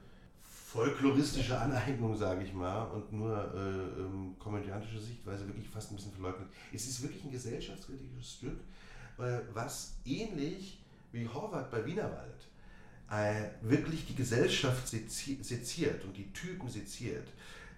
folkloristische 0.42 1.58
Aneignung, 1.58 2.16
sage 2.16 2.44
ich 2.44 2.52
mal, 2.52 2.84
und 2.86 3.12
nur 3.12 3.36
äh, 3.54 4.00
ähm, 4.00 4.34
komödiantische 4.38 5.00
Sichtweise 5.00 5.46
wirklich 5.46 5.68
fast 5.68 5.90
ein 5.92 5.96
bisschen 5.96 6.12
verleugnet. 6.12 6.48
Es 6.72 6.86
ist 6.86 7.02
wirklich 7.02 7.22
ein 7.24 7.30
gesellschaftskritisches 7.30 8.32
Stück, 8.32 8.58
äh, 9.18 9.40
was 9.52 9.94
ähnlich 10.04 10.80
wie 11.14 11.28
Horvath 11.28 11.70
bei 11.70 11.86
Wienerwald 11.86 12.48
äh, 13.10 13.44
wirklich 13.62 14.06
die 14.06 14.14
Gesellschaft 14.14 14.86
sezi- 14.88 15.42
seziert 15.42 16.04
und 16.04 16.16
die 16.16 16.32
Typen 16.32 16.68
seziert. 16.68 17.28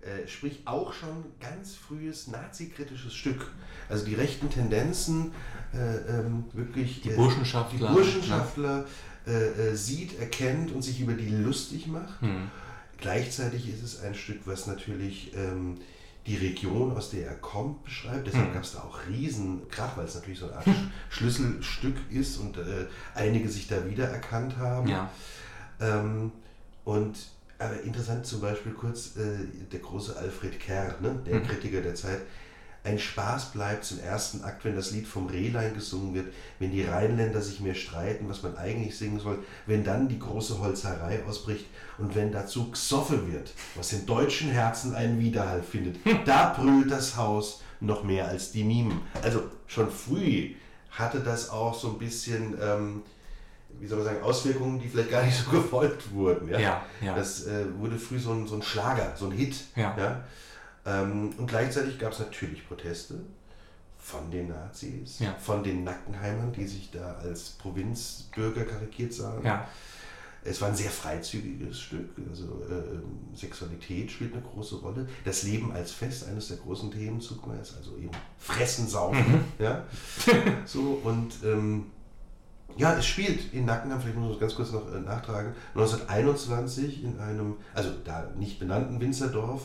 Äh, 0.02 0.28
sprich 0.28 0.62
auch 0.66 0.92
schon 0.92 1.24
ganz 1.40 1.74
frühes 1.74 2.28
nazikritisches 2.28 3.14
Stück. 3.14 3.50
Also 3.88 4.04
die 4.04 4.14
rechten 4.14 4.48
Tendenzen 4.50 5.32
äh, 5.74 5.96
ähm, 6.18 6.44
wirklich. 6.52 7.00
Die 7.02 7.10
äh, 7.10 7.16
Burschenschaftler. 7.16 7.88
die 7.88 7.94
Burschenschaftler 7.94 8.86
äh, 9.26 9.30
äh, 9.32 9.74
sieht, 9.74 10.18
erkennt 10.20 10.70
und 10.72 10.82
sich 10.82 11.00
über 11.00 11.14
die 11.14 11.28
lustig 11.28 11.88
macht. 11.88 12.20
Hm. 12.20 12.50
Gleichzeitig 12.98 13.68
ist 13.68 13.82
es 13.82 14.00
ein 14.02 14.14
Stück, 14.14 14.42
was 14.44 14.66
natürlich 14.66 15.34
ähm, 15.34 15.78
die 16.26 16.37
Region, 16.37 16.96
aus 16.96 17.11
der 17.11 17.26
er 17.28 17.37
kommt, 17.37 17.84
beschreibt. 17.84 18.26
Deshalb 18.26 18.49
Mhm. 18.50 18.55
gab 18.55 18.64
es 18.64 18.73
da 18.73 18.81
auch 18.81 18.99
riesen 19.08 19.69
Krach, 19.69 19.96
weil 19.96 20.06
es 20.06 20.14
natürlich 20.17 20.38
so 20.40 20.46
eine 20.46 20.56
Art 20.56 20.67
Schlüsselstück 21.11 21.96
ist 22.11 22.38
und 22.38 22.56
äh, 22.58 22.87
einige 23.14 23.49
sich 23.49 23.69
da 23.69 23.88
wiedererkannt 23.88 24.56
haben. 24.56 24.88
Ja. 24.88 25.11
Ähm, 25.81 26.32
und 26.84 27.17
aber 27.58 27.81
interessant 27.82 28.26
zum 28.26 28.40
Beispiel 28.43 28.73
kurz 28.73 29.17
äh, 29.17 29.38
der 29.73 29.81
große 29.81 30.17
Alfred 30.17 30.61
Kerr, 30.61 30.96
ne, 31.00 31.19
der 31.26 31.37
Mhm. 31.40 31.46
Kritiker 31.46 31.81
der 31.81 31.94
Zeit. 31.94 32.20
Ein 32.86 33.00
Spaß 33.00 33.46
bleibt 33.46 33.90
im 33.90 33.98
ersten 33.98 34.44
Akt, 34.44 34.64
wenn 34.64 34.76
das 34.76 34.92
Lied 34.92 35.08
vom 35.08 35.26
Rehlein 35.26 35.75
gesungen 35.75 36.14
wird, 36.14 36.32
wenn 36.61 36.70
die 36.70 36.84
Rheinländer 36.84 37.42
sich 37.42 37.58
mehr 37.58 37.75
streiten, 37.75 38.28
was 38.28 38.44
man 38.44 38.56
eigentlich 38.56 38.96
singen 38.96 39.18
soll, 39.18 39.40
wenn 39.66 39.82
dann 39.82 40.08
die 40.08 40.20
große 40.20 40.61
Holzerei 40.61 41.25
ausbricht 41.25 41.66
und 41.99 42.14
wenn 42.14 42.30
dazu 42.30 42.70
gesoffen 42.70 43.32
wird, 43.32 43.52
was 43.75 43.92
in 43.92 44.06
deutschen 44.06 44.50
Herzen 44.50 44.94
einen 44.94 45.18
Widerhall 45.18 45.64
findet. 45.64 45.96
Da 46.25 46.54
brüllt 46.56 46.88
das 46.88 47.16
Haus 47.16 47.62
noch 47.80 48.04
mehr 48.04 48.28
als 48.28 48.52
die 48.52 48.62
Mimen. 48.62 49.00
Also 49.20 49.42
schon 49.66 49.90
früh 49.90 50.54
hatte 50.92 51.18
das 51.18 51.50
auch 51.50 51.75
so 51.75 51.88
ein 51.88 51.99
bisschen, 51.99 52.56
ähm, 52.62 53.02
wie 53.80 53.88
soll 53.88 53.99
man 53.99 54.06
sagen, 54.06 54.22
Auswirkungen, 54.22 54.78
die 54.78 54.88
vielleicht 54.88 55.11
gar 55.11 55.25
nicht 55.25 55.37
so 55.37 55.50
gefolgt 55.61 56.12
wurden. 56.12 56.49
Ja? 56.50 56.61
Ja, 56.61 56.82
ja. 57.00 57.16
Das 57.16 57.49
äh, 57.49 57.64
wurde 57.80 57.99
früh 57.99 58.20
so 58.20 58.30
ein, 58.30 58.46
so 58.46 58.54
ein 58.54 58.62
Schlager, 58.62 59.12
so 59.16 59.26
ein 59.26 59.32
Hit. 59.32 59.56
Ja. 59.75 60.22
Ähm, 60.87 61.33
und 61.37 61.47
gleichzeitig 61.47 61.99
gab 61.99 62.12
es 62.12 62.21
natürlich 62.21 62.66
Proteste 62.69 63.21
von 63.99 64.31
den 64.31 64.49
Nazis, 64.49 65.19
Ja. 65.19 65.35
von 65.40 65.64
den 65.64 65.83
Nackenheimern, 65.85 66.52
die 66.52 66.66
sich 66.66 66.90
da 66.93 67.14
als 67.16 67.50
Provinzbürger 67.50 68.64
karikiert 68.64 69.12
sahen. 69.12 69.45
ja. 69.45 69.66
Es 70.49 70.61
war 70.61 70.69
ein 70.69 70.76
sehr 70.76 70.90
freizügiges 70.90 71.81
Stück. 71.81 72.09
Also 72.31 72.45
äh, 72.71 73.37
Sexualität 73.37 74.09
spielt 74.12 74.33
eine 74.33 74.43
große 74.43 74.76
Rolle. 74.76 75.09
Das 75.25 75.43
Leben 75.43 75.73
als 75.73 75.90
Fest, 75.90 76.28
eines 76.28 76.47
der 76.47 76.59
großen 76.59 76.88
Themen 76.93 77.21
Zuckmeiers, 77.21 77.75
also 77.76 77.97
eben 77.97 78.12
Fressen, 78.38 78.87
Saufen. 78.87 79.40
Ja? 79.59 79.83
So, 80.64 81.00
und 81.02 81.33
ähm, 81.45 81.87
ja, 82.76 82.97
es 82.97 83.07
spielt 83.07 83.52
in 83.55 83.64
Nackenheim, 83.64 84.00
vielleicht 84.00 84.19
muss 84.19 84.35
ich 84.35 84.40
ganz 84.40 84.55
kurz 84.55 84.71
noch 84.71 84.87
äh, 84.95 85.00
nachtragen, 85.00 85.52
1921 85.75 87.02
in 87.02 87.19
einem, 87.19 87.57
also 87.75 87.90
da 88.05 88.31
nicht 88.38 88.61
benannten 88.61 89.00
Winzerdorf. 89.00 89.62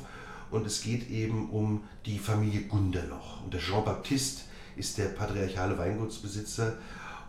Und 0.51 0.65
es 0.67 0.81
geht 0.81 1.09
eben 1.09 1.49
um 1.49 1.83
die 2.05 2.19
Familie 2.19 2.63
Gunderloch. 2.63 3.43
Und 3.43 3.53
der 3.53 3.61
Jean 3.61 3.83
Baptiste 3.85 4.43
ist 4.75 4.97
der 4.97 5.05
patriarchale 5.05 5.77
Weingutsbesitzer. 5.77 6.73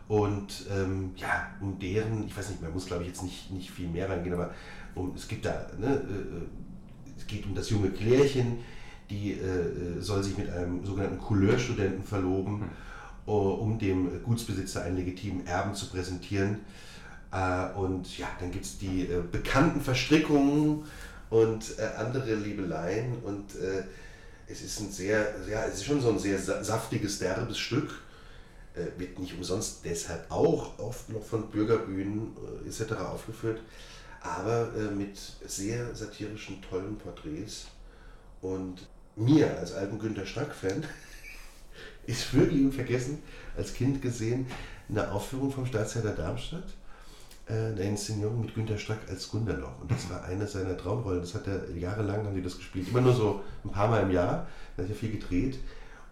Und 0.08 0.66
ähm, 0.70 1.12
ja, 1.16 1.48
um 1.60 1.78
deren, 1.78 2.26
ich 2.26 2.36
weiß 2.36 2.50
nicht, 2.50 2.62
man 2.62 2.72
muss 2.72 2.86
glaube 2.86 3.02
ich 3.02 3.08
jetzt 3.08 3.22
nicht, 3.22 3.50
nicht 3.50 3.70
viel 3.70 3.88
mehr 3.88 4.10
reingehen, 4.10 4.34
aber 4.34 4.50
um, 4.94 5.14
es 5.14 5.26
gibt 5.28 5.46
da, 5.46 5.66
ne, 5.78 5.94
äh, 5.94 7.16
es 7.16 7.26
geht 7.26 7.46
um 7.46 7.54
das 7.54 7.70
junge 7.70 7.90
Klärchen, 7.90 8.58
die 9.08 9.32
äh, 9.32 10.00
soll 10.00 10.22
sich 10.22 10.36
mit 10.36 10.50
einem 10.50 10.84
sogenannten 10.84 11.18
Couleurstudenten 11.18 12.04
verloben, 12.04 12.64
äh, 13.26 13.30
um 13.30 13.78
dem 13.78 14.22
Gutsbesitzer 14.24 14.82
einen 14.82 14.96
legitimen 14.96 15.46
Erben 15.46 15.74
zu 15.74 15.88
präsentieren. 15.88 16.58
Äh, 17.30 17.72
und 17.74 18.18
ja, 18.18 18.26
dann 18.40 18.50
gibt 18.50 18.64
es 18.64 18.78
die 18.78 19.02
äh, 19.02 19.22
bekannten 19.30 19.80
Verstrickungen 19.80 20.84
und 21.32 21.78
äh, 21.78 21.84
andere 21.96 22.34
Liebeleien 22.34 23.16
und 23.22 23.54
äh, 23.54 23.84
es 24.46 24.60
ist 24.60 24.80
ein 24.80 24.92
sehr, 24.92 25.34
ja, 25.50 25.64
es 25.64 25.76
ist 25.76 25.86
schon 25.86 26.02
so 26.02 26.10
ein 26.10 26.18
sehr 26.18 26.38
saftiges, 26.38 27.18
derbes 27.18 27.58
Stück. 27.58 27.90
Äh, 28.74 29.00
wird 29.00 29.18
nicht 29.18 29.34
umsonst 29.34 29.80
deshalb 29.82 30.30
auch 30.30 30.78
oft 30.78 31.08
noch 31.08 31.24
von 31.24 31.50
Bürgerbühnen 31.50 32.36
äh, 32.66 32.68
etc. 32.68 32.92
aufgeführt, 33.00 33.62
aber 34.20 34.72
äh, 34.76 34.94
mit 34.94 35.18
sehr 35.46 35.94
satirischen, 35.94 36.60
tollen 36.60 36.98
Porträts. 36.98 37.68
Und 38.42 38.86
mir 39.16 39.56
als 39.58 39.72
alten 39.72 39.98
Günter 39.98 40.26
Strack-Fan 40.26 40.84
ist 42.06 42.34
wirklich 42.34 42.60
unvergessen, 42.60 43.22
als 43.56 43.72
Kind 43.72 44.02
gesehen, 44.02 44.46
eine 44.90 45.10
Aufführung 45.10 45.50
vom 45.50 45.64
Staatstheater 45.64 46.12
Darmstadt 46.12 46.74
äh, 47.46 47.74
der 47.74 47.86
Inszenierung 47.86 48.40
mit 48.40 48.54
Günter 48.54 48.78
Strack 48.78 49.00
als 49.08 49.28
Gunderloch. 49.28 49.80
Und 49.80 49.90
das 49.90 50.08
war 50.10 50.24
eine 50.24 50.46
seiner 50.46 50.76
Traumrollen. 50.76 51.20
Das 51.20 51.34
hat 51.34 51.46
er 51.46 51.70
jahrelang 51.76 52.24
haben 52.24 52.34
die 52.34 52.42
das 52.42 52.56
gespielt. 52.56 52.88
Immer 52.88 53.00
nur 53.00 53.14
so 53.14 53.40
ein 53.64 53.70
paar 53.70 53.88
Mal 53.88 54.02
im 54.02 54.10
Jahr. 54.10 54.46
Da 54.76 54.82
hat 54.82 54.90
er 54.90 54.94
viel 54.96 55.12
gedreht. 55.12 55.58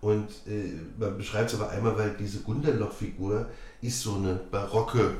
Und 0.00 0.28
äh, 0.46 0.72
man 0.98 1.16
beschreibt 1.16 1.52
es 1.52 1.60
aber 1.60 1.70
einmal, 1.70 1.96
weil 1.96 2.14
diese 2.18 2.40
Gunderloch-Figur 2.40 3.46
ist 3.82 4.00
so 4.00 4.14
eine 4.14 4.40
barocke, 4.50 5.14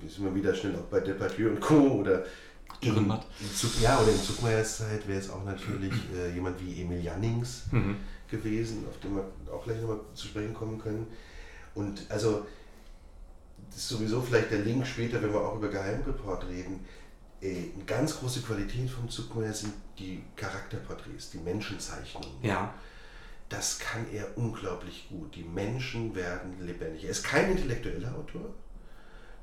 wir 0.00 0.34
wieder 0.34 0.54
schnell 0.54 0.76
auch 0.76 0.86
bei 0.90 1.00
Depardieu 1.00 1.50
und 1.50 1.60
Co. 1.60 2.00
oder 2.00 2.24
Dürrenmatt. 2.82 3.26
Ja, 3.82 3.98
oder 4.00 4.10
in 4.10 4.18
Zuckmeyers 4.18 4.78
Zeit 4.78 5.06
wäre 5.06 5.18
es 5.18 5.28
auch 5.30 5.44
natürlich 5.44 5.92
äh, 6.14 6.32
jemand 6.32 6.60
wie 6.64 6.80
Emil 6.80 7.02
Jannings 7.02 7.64
mhm. 7.72 7.96
gewesen, 8.30 8.84
auf 8.88 8.98
den 9.00 9.16
wir 9.16 9.24
auch 9.52 9.64
gleich 9.64 9.80
nochmal 9.80 10.00
zu 10.14 10.28
sprechen 10.28 10.54
kommen 10.54 10.78
können. 10.78 11.06
Und 11.74 12.06
also 12.08 12.46
das 13.70 13.78
ist 13.78 13.88
sowieso 13.88 14.20
vielleicht 14.20 14.50
der 14.50 14.60
Link 14.60 14.86
später, 14.86 15.22
wenn 15.22 15.32
wir 15.32 15.40
auch 15.40 15.56
über 15.56 15.68
Geheimreport 15.68 16.48
reden. 16.48 16.84
Äh, 17.40 17.70
eine 17.74 17.84
ganz 17.86 18.18
große 18.18 18.42
Qualität 18.42 18.90
vom 18.90 19.08
Zuckmeier 19.08 19.52
sind 19.52 19.72
die 19.98 20.22
Charakterporträts, 20.36 21.30
die 21.30 21.38
Menschenzeichnungen. 21.38 22.42
Ja. 22.42 22.74
Das 23.48 23.78
kann 23.78 24.06
er 24.12 24.36
unglaublich 24.36 25.08
gut. 25.08 25.34
Die 25.34 25.42
Menschen 25.42 26.14
werden 26.14 26.54
lebendig. 26.60 27.04
Er 27.04 27.10
ist 27.10 27.24
kein 27.24 27.50
intellektueller 27.50 28.14
Autor. 28.14 28.54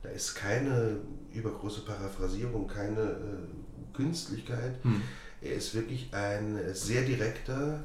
Da 0.02 0.10
ist 0.10 0.36
keine 0.36 0.98
übergroße 1.34 1.82
Paraphrasierung, 1.82 2.68
keine 2.68 3.02
äh, 3.02 3.96
Künstlichkeit. 3.96 4.82
Hm. 4.84 5.02
Er 5.42 5.56
ist 5.56 5.74
wirklich 5.74 6.14
ein 6.14 6.60
sehr 6.74 7.02
direkter 7.04 7.84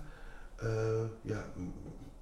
äh, 0.60 1.28
ja, 1.28 1.44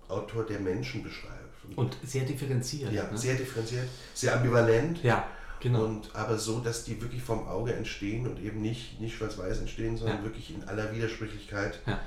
Autor, 0.08 0.44
der 0.44 0.60
Menschen 0.60 1.02
beschreibt. 1.02 1.49
Und 1.76 1.96
sehr 2.04 2.24
differenziert. 2.24 2.92
Ja, 2.92 3.10
ne? 3.10 3.16
sehr 3.16 3.34
differenziert, 3.34 3.88
sehr 4.14 4.36
ambivalent. 4.36 5.02
Ja, 5.02 5.26
genau. 5.60 5.84
Und 5.84 6.14
aber 6.14 6.38
so, 6.38 6.60
dass 6.60 6.84
die 6.84 7.00
wirklich 7.00 7.22
vom 7.22 7.46
Auge 7.46 7.74
entstehen 7.74 8.26
und 8.26 8.40
eben 8.40 8.60
nicht, 8.60 9.00
nicht 9.00 9.16
schwarz-weiß 9.16 9.60
entstehen, 9.60 9.96
sondern 9.96 10.18
ja. 10.18 10.24
wirklich 10.24 10.54
in 10.54 10.64
aller 10.64 10.94
Widersprüchlichkeit, 10.94 11.80
ja. 11.86 12.00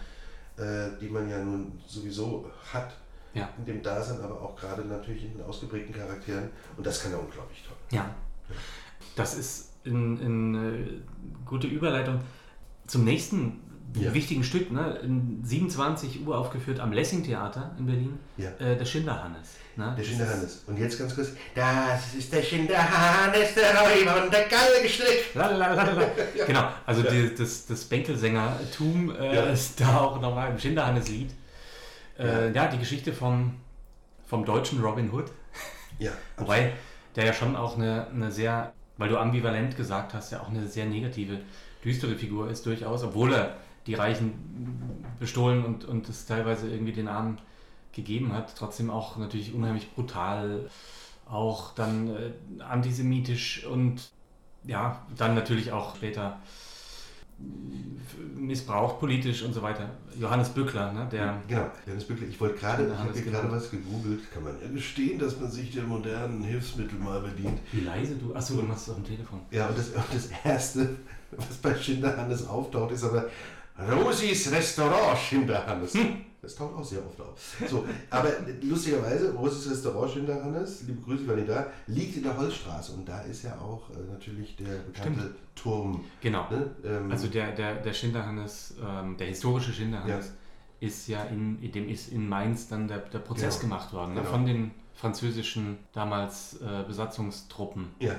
äh, 0.63 0.91
die 0.99 1.09
man 1.09 1.29
ja 1.29 1.39
nun 1.39 1.79
sowieso 1.87 2.49
hat. 2.71 2.95
Ja. 3.33 3.49
In 3.57 3.65
dem 3.65 3.81
Dasein, 3.81 4.21
aber 4.21 4.39
auch 4.39 4.55
gerade 4.55 4.83
natürlich 4.85 5.25
in 5.25 5.33
den 5.33 5.41
ausgeprägten 5.41 5.95
Charakteren. 5.95 6.49
Und 6.77 6.85
das 6.85 7.01
kann 7.01 7.13
er 7.13 7.19
unglaublich 7.19 7.63
toll. 7.67 7.75
Ja. 7.89 8.13
Das 9.15 9.33
ist 9.33 9.71
eine 9.85 10.69
äh, 10.69 11.01
gute 11.43 11.65
Überleitung 11.65 12.19
zum 12.87 13.05
nächsten 13.05 13.59
ja. 14.01 14.13
wichtigen 14.13 14.43
Stück, 14.43 14.71
ne? 14.71 14.99
In 15.03 15.43
27 15.43 16.25
Uhr 16.25 16.37
aufgeführt 16.37 16.79
am 16.79 16.91
Lessing 16.91 17.23
Theater 17.23 17.71
in 17.77 17.85
Berlin. 17.85 18.19
Ja. 18.37 18.49
Äh, 18.59 18.77
der 18.77 18.85
Schinderhannes. 18.85 19.55
Ne? 19.75 19.93
Der 19.97 20.03
Schinderhannes. 20.03 20.63
Und 20.67 20.77
jetzt 20.77 20.99
ganz 20.99 21.15
kurz. 21.15 21.29
Das 21.55 22.13
ist 22.13 22.31
der 22.31 22.43
Schinderhannes, 22.43 23.55
der 23.55 23.75
Räuber 23.75 24.23
und 24.23 24.33
der 24.33 24.47
Galge 24.47 24.83
geschlickt. 24.83 25.33
ja. 25.35 26.45
Genau, 26.45 26.69
also 26.85 27.01
die, 27.01 27.33
das, 27.35 27.65
das 27.65 27.83
Bänkelsänger-Tum 27.85 29.15
äh, 29.15 29.53
ist 29.53 29.81
da 29.81 29.99
auch 29.99 30.21
nochmal 30.21 30.51
im 30.51 30.59
Schinderhannes-Lied. 30.59 31.31
Äh, 32.19 32.51
ja. 32.51 32.67
die 32.67 32.77
Geschichte 32.77 33.11
vom, 33.11 33.55
vom 34.27 34.45
deutschen 34.45 34.81
Robin 34.81 35.11
Hood. 35.11 35.31
Ja. 35.97 36.11
Wobei 36.37 36.73
der 37.15 37.25
ja 37.25 37.33
schon 37.33 37.55
auch 37.55 37.75
eine, 37.75 38.07
eine 38.07 38.31
sehr, 38.31 38.73
weil 38.97 39.09
du 39.09 39.17
ambivalent 39.17 39.77
gesagt 39.77 40.13
hast, 40.13 40.31
ja 40.31 40.41
auch 40.41 40.49
eine 40.49 40.67
sehr 40.67 40.85
negative, 40.85 41.39
düstere 41.83 42.15
Figur 42.15 42.49
ist 42.49 42.65
durchaus, 42.65 43.03
obwohl 43.03 43.33
er 43.33 43.55
die 43.87 43.95
Reichen 43.95 44.33
bestohlen 45.19 45.63
und, 45.65 45.85
und 45.85 46.09
es 46.09 46.25
teilweise 46.25 46.69
irgendwie 46.69 46.93
den 46.93 47.07
Armen 47.07 47.37
gegeben 47.91 48.33
hat. 48.33 48.55
Trotzdem 48.55 48.89
auch 48.89 49.17
natürlich 49.17 49.53
unheimlich 49.53 49.93
brutal, 49.93 50.69
auch 51.29 51.73
dann 51.73 52.09
äh, 52.09 52.31
antisemitisch 52.61 53.65
und 53.65 54.11
ja, 54.65 55.05
dann 55.17 55.35
natürlich 55.35 55.71
auch 55.71 55.95
später 55.95 56.39
missbraucht 58.35 58.99
politisch 58.99 59.43
und 59.43 59.53
so 59.53 59.61
weiter. 59.61 59.89
Johannes 60.17 60.49
Bückler, 60.49 60.91
ne, 60.93 61.07
der. 61.11 61.41
Genau, 61.47 61.69
Johannes 61.85 62.05
Bückler. 62.05 62.27
Ich 62.27 62.39
wollte 62.39 62.59
gerade, 62.59 62.85
ich 62.85 62.97
habe 62.97 63.21
gerade 63.21 63.51
was 63.51 63.71
gegoogelt. 63.71 64.31
Kann 64.31 64.43
man 64.43 64.55
ja 64.61 64.67
gestehen, 64.67 65.19
dass 65.19 65.39
man 65.39 65.49
sich 65.49 65.71
der 65.71 65.83
modernen 65.83 66.43
Hilfsmittel 66.43 66.99
mal 66.99 67.19
bedient. 67.21 67.59
Wie 67.71 67.81
leise 67.81 68.15
du. 68.15 68.35
Achso, 68.35 68.55
du 68.55 68.63
machst 68.63 68.83
es 68.83 68.89
auf 68.89 68.95
dem 68.97 69.05
Telefon. 69.05 69.41
Ja, 69.51 69.67
und 69.67 69.77
das, 69.77 69.91
das 70.13 70.29
erste, 70.43 70.97
was 71.31 71.57
bei 71.57 71.75
Schinderhannes 71.75 72.47
auftaucht, 72.47 72.91
ist 72.91 73.03
aber 73.03 73.29
Rosis 73.79 74.51
Restaurant 74.51 75.17
Schinderhannes. 75.17 75.93
Hm. 75.93 76.25
Das 76.41 76.55
taucht 76.55 76.75
auch 76.75 76.83
sehr 76.83 76.99
oft 77.05 77.21
auf. 77.21 77.55
So, 77.69 77.85
aber 78.09 78.29
lustigerweise, 78.61 79.33
Rosis 79.33 79.71
Restaurant 79.71 80.11
Schinderhannes, 80.11 80.83
liebe 80.85 81.01
Grüße, 81.01 81.25
wenn 81.25 81.39
ihr 81.39 81.45
da, 81.45 81.67
liegt 81.87 82.17
in 82.17 82.23
der 82.23 82.37
Holzstraße 82.37 82.91
und 82.91 83.07
da 83.07 83.21
ist 83.21 83.43
ja 83.43 83.57
auch 83.59 83.89
äh, 83.91 84.11
natürlich 84.11 84.57
der 84.57 84.79
bekannte 84.79 85.21
Stimmt. 85.21 85.35
Turm. 85.55 86.03
Genau. 86.19 86.45
Ne? 86.49 86.69
Ähm, 86.83 87.09
also 87.09 87.27
der, 87.27 87.53
der, 87.53 87.75
der 87.75 87.93
Schinderhannes, 87.93 88.75
ähm, 88.85 89.15
der 89.15 89.27
historische 89.27 89.71
Schinderhannes, 89.71 90.33
ja. 90.81 90.87
ist 90.87 91.07
ja 91.07 91.23
in, 91.23 91.71
dem 91.71 91.87
ist 91.87 92.11
in 92.11 92.27
Mainz 92.27 92.67
dann 92.67 92.89
der, 92.89 92.99
der 92.99 93.19
Prozess 93.19 93.61
genau. 93.61 93.75
gemacht 93.75 93.93
worden, 93.93 94.13
ne? 94.13 94.19
genau. 94.19 94.31
von 94.31 94.45
den 94.45 94.71
französischen 94.95 95.77
damals 95.93 96.59
äh, 96.61 96.83
Besatzungstruppen. 96.85 97.87
Ja. 97.99 98.15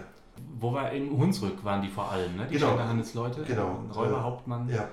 Wo 0.58 0.72
war 0.72 0.90
im 0.92 1.10
Hunsrück 1.16 1.62
waren 1.62 1.82
die 1.82 1.88
vor 1.88 2.10
allem, 2.10 2.36
ne? 2.36 2.46
Die 2.46 2.54
genau. 2.54 2.70
Schinderhannes-Leute. 2.70 3.42
Genau. 3.42 3.84
Räuberhauptmann. 3.94 4.68
Ja 4.70 4.88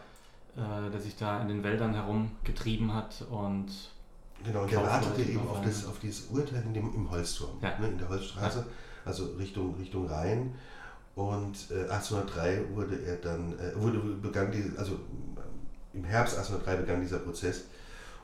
äh, 0.57 0.91
der 0.91 0.99
sich 0.99 1.15
da 1.15 1.41
in 1.41 1.47
den 1.47 1.63
Wäldern 1.63 1.93
herumgetrieben 1.93 2.93
hat 2.93 3.25
und 3.29 3.67
Genau, 4.43 4.65
der 4.65 4.81
wartete 4.81 5.21
eben 5.21 5.47
auf, 5.47 5.61
das, 5.61 5.85
auf 5.85 5.99
dieses 5.99 6.25
Urteil 6.31 6.63
in 6.65 6.73
dem, 6.73 6.93
im 6.95 7.11
Holzturm, 7.11 7.59
ja. 7.61 7.77
ne, 7.77 7.89
in 7.89 7.97
der 7.99 8.09
Holzstraße, 8.09 8.59
ja. 8.59 8.65
also 9.05 9.25
Richtung, 9.37 9.75
Richtung 9.75 10.07
Rhein. 10.07 10.55
Und 11.13 11.69
äh, 11.69 11.89
1803 11.89 12.73
wurde 12.73 12.99
er 13.05 13.17
dann, 13.17 13.53
äh, 13.59 13.75
wurde, 13.75 13.99
begann 13.99 14.51
die, 14.51 14.71
also 14.77 14.93
äh, 14.93 15.97
im 15.97 16.03
Herbst 16.03 16.37
1803 16.37 16.77
begann 16.77 17.01
dieser 17.01 17.19
Prozess 17.19 17.65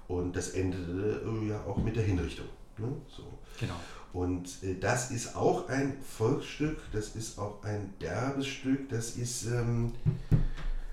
und 0.08 0.36
das 0.36 0.50
endete 0.52 1.22
äh, 1.26 1.50
ja 1.50 1.62
auch 1.66 1.78
mit 1.78 1.96
der 1.96 2.04
Hinrichtung. 2.04 2.48
Ne? 2.78 2.88
So. 3.10 3.24
Genau. 3.60 3.76
Und 4.14 4.64
äh, 4.64 4.80
das 4.80 5.12
ist 5.12 5.36
auch 5.36 5.68
ein 5.70 5.98
Volksstück, 6.02 6.80
das 6.94 7.10
ist 7.16 7.38
auch 7.38 7.64
ein 7.64 7.94
derbes 8.02 8.48
Stück, 8.48 8.90
das 8.90 9.18
ist 9.18 9.46
ähm, 9.46 9.94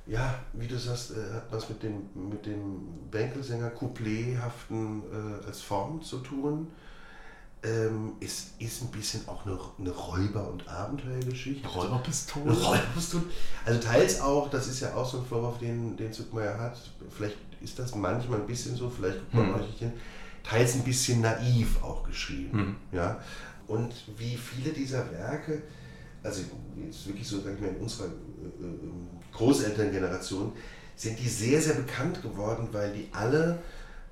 ja, 0.06 0.34
wie 0.52 0.66
du 0.66 0.78
sagst, 0.78 1.12
äh, 1.12 1.34
hat 1.34 1.50
was 1.50 1.68
mit 1.68 1.82
dem, 1.82 2.08
mit 2.14 2.44
dem 2.44 3.08
Bänkelsänger 3.11 3.70
Coupléhaften 3.70 5.02
äh, 5.02 5.46
als 5.46 5.62
Form 5.62 6.02
zu 6.02 6.18
tun. 6.18 6.68
Ähm, 7.62 8.12
es 8.20 8.50
ist 8.58 8.82
ein 8.82 8.88
bisschen 8.88 9.26
auch 9.26 9.46
eine, 9.46 9.58
eine 9.78 9.90
Räuber- 9.90 10.50
und 10.50 10.68
Abenteuergeschichte. 10.68 11.66
Räuberpistole. 11.66 12.50
Also, 12.50 12.66
Räuberpistole. 12.66 13.25
Also 13.64 13.80
teils 13.80 14.20
auch, 14.20 14.50
das 14.50 14.68
ist 14.68 14.80
ja 14.80 14.94
auch 14.94 15.08
so 15.08 15.20
ein 15.20 15.25
Vorwurf, 15.25 15.58
den, 15.58 15.96
den 15.96 16.12
Zuckmeier 16.12 16.58
hat. 16.58 16.76
Vielleicht 17.08 17.38
ist 17.62 17.78
das 17.78 17.94
manchmal 17.94 18.40
ein 18.40 18.46
bisschen 18.46 18.76
so, 18.76 18.90
vielleicht 18.90 19.18
guckt 19.32 19.49
man 19.49 19.61
hm. 19.61 19.66
nicht 19.66 19.78
hin. 19.78 19.92
Teils 20.42 20.75
ein 20.75 20.84
bisschen 20.84 21.23
naiv 21.23 21.82
auch 21.82 22.04
geschrieben. 22.04 22.58
Hm. 22.58 22.76
Ja? 22.92 23.18
Und 23.66 23.94
wie 24.18 24.37
viele 24.37 24.70
dieser 24.70 25.11
Werke, 25.11 25.62
also 26.23 26.42
jetzt 26.76 27.06
wirklich 27.06 27.26
so, 27.26 27.40
sag 27.40 27.54
ich 27.54 27.61
mal, 27.61 27.68
in 27.68 27.76
unserer 27.76 28.08
äh, 28.08 28.64
äh 28.66 28.90
Großelterngeneration, 29.35 30.53
sind 30.97 31.19
die 31.19 31.29
sehr, 31.29 31.61
sehr 31.61 31.75
bekannt 31.75 32.23
geworden, 32.23 32.69
weil 32.73 32.93
die 32.93 33.09
alle 33.12 33.59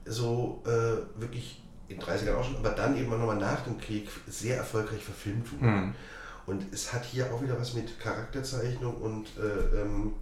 so 0.04 0.62
äh, 0.66 1.20
wirklich 1.20 1.62
in 1.88 1.98
den 1.98 2.04
30ern 2.04 2.34
auch 2.34 2.44
schon, 2.44 2.56
aber 2.56 2.70
dann 2.70 2.96
eben 2.96 3.12
auch 3.12 3.18
nochmal 3.18 3.36
nach 3.36 3.60
dem 3.62 3.78
Krieg 3.78 4.08
sehr 4.26 4.56
erfolgreich 4.56 5.02
verfilmt 5.02 5.52
wurden. 5.52 5.86
Mhm. 5.86 5.94
Und 6.46 6.66
es 6.72 6.92
hat 6.92 7.04
hier 7.04 7.32
auch 7.32 7.42
wieder 7.42 7.58
was 7.58 7.74
mit 7.74 8.00
Charakterzeichnung 8.00 8.96
und 8.96 9.28
äh, 9.38 9.80
ähm, 9.80 10.14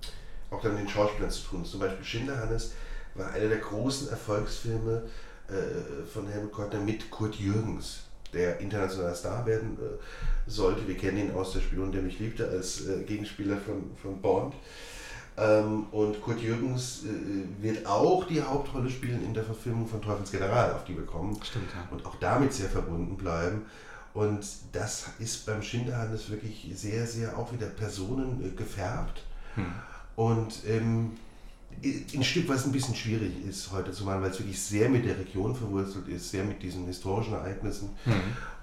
auch 0.51 0.61
dann 0.61 0.77
den 0.77 0.89
Schauspielern 0.89 1.31
zu 1.31 1.49
tun. 1.49 1.65
Zum 1.65 1.81
Beispiel 1.81 2.05
Schinderhannes 2.05 2.73
war 3.15 3.31
einer 3.31 3.49
der 3.49 3.59
großen 3.59 4.11
Erfolgsfilme 4.11 5.03
äh, 5.49 6.05
von 6.13 6.29
Helmut 6.29 6.53
Kortner 6.53 6.81
mit 6.81 7.11
Kurt 7.11 7.37
Jürgens, 7.37 8.05
der 8.33 8.61
internationaler 8.61 9.15
Star 9.15 9.47
werden 9.47 9.79
äh, 9.81 10.51
sollte. 10.51 10.87
Wir 10.87 10.97
kennen 10.97 11.17
ihn 11.17 11.35
aus 11.35 11.53
der 11.53 11.61
Spion, 11.61 11.91
der 11.91 12.03
mich 12.03 12.19
liebte, 12.19 12.49
als 12.49 12.87
äh, 12.87 13.03
Gegenspieler 13.05 13.57
von, 13.57 13.91
von 14.01 14.21
Bond. 14.21 14.55
Ähm, 15.41 15.87
und 15.93 16.21
Kurt 16.21 16.41
Jürgens 16.41 17.05
äh, 17.05 17.63
wird 17.63 17.87
auch 17.87 18.27
die 18.27 18.43
Hauptrolle 18.43 18.91
spielen 18.91 19.25
in 19.25 19.33
der 19.33 19.45
Verfilmung 19.45 19.87
von 19.87 20.03
Teufels 20.03 20.31
General, 20.31 20.73
auf 20.73 20.85
die 20.85 20.97
wir 20.97 21.07
kommen. 21.07 21.39
Stimmt, 21.43 21.71
ja. 21.75 21.89
Und 21.91 22.05
auch 22.05 22.17
damit 22.17 22.53
sehr 22.53 22.69
verbunden 22.69 23.17
bleiben. 23.17 23.63
Und 24.13 24.45
das 24.73 25.07
ist 25.19 25.47
beim 25.47 25.63
Schinderhannes 25.63 26.31
wirklich 26.31 26.71
sehr, 26.75 27.07
sehr 27.07 27.39
auch 27.39 27.53
wieder 27.53 27.67
Personen 27.67 28.45
äh, 28.45 28.51
gefärbt. 28.57 29.23
Hm. 29.55 29.73
Und 30.17 30.55
ähm, 30.69 31.13
ein 31.83 32.25
Stück, 32.25 32.49
was 32.49 32.67
ein 32.67 32.73
bisschen 32.73 32.95
schwierig 32.95 33.33
ist 33.49 33.73
heute 33.73 33.93
zu 33.93 34.05
machen, 34.05 34.23
weil 34.23 34.31
es 34.31 34.39
wirklich 34.39 34.61
sehr 34.61 34.89
mit 34.89 35.07
der 35.07 35.19
Region 35.19 35.55
verwurzelt 35.55 36.09
ist, 36.09 36.31
sehr 36.31 36.45
mit 36.45 36.63
diesen 36.63 36.87
historischen 36.87 37.33
Ereignissen. 37.33 37.91
Mhm. 38.05 38.13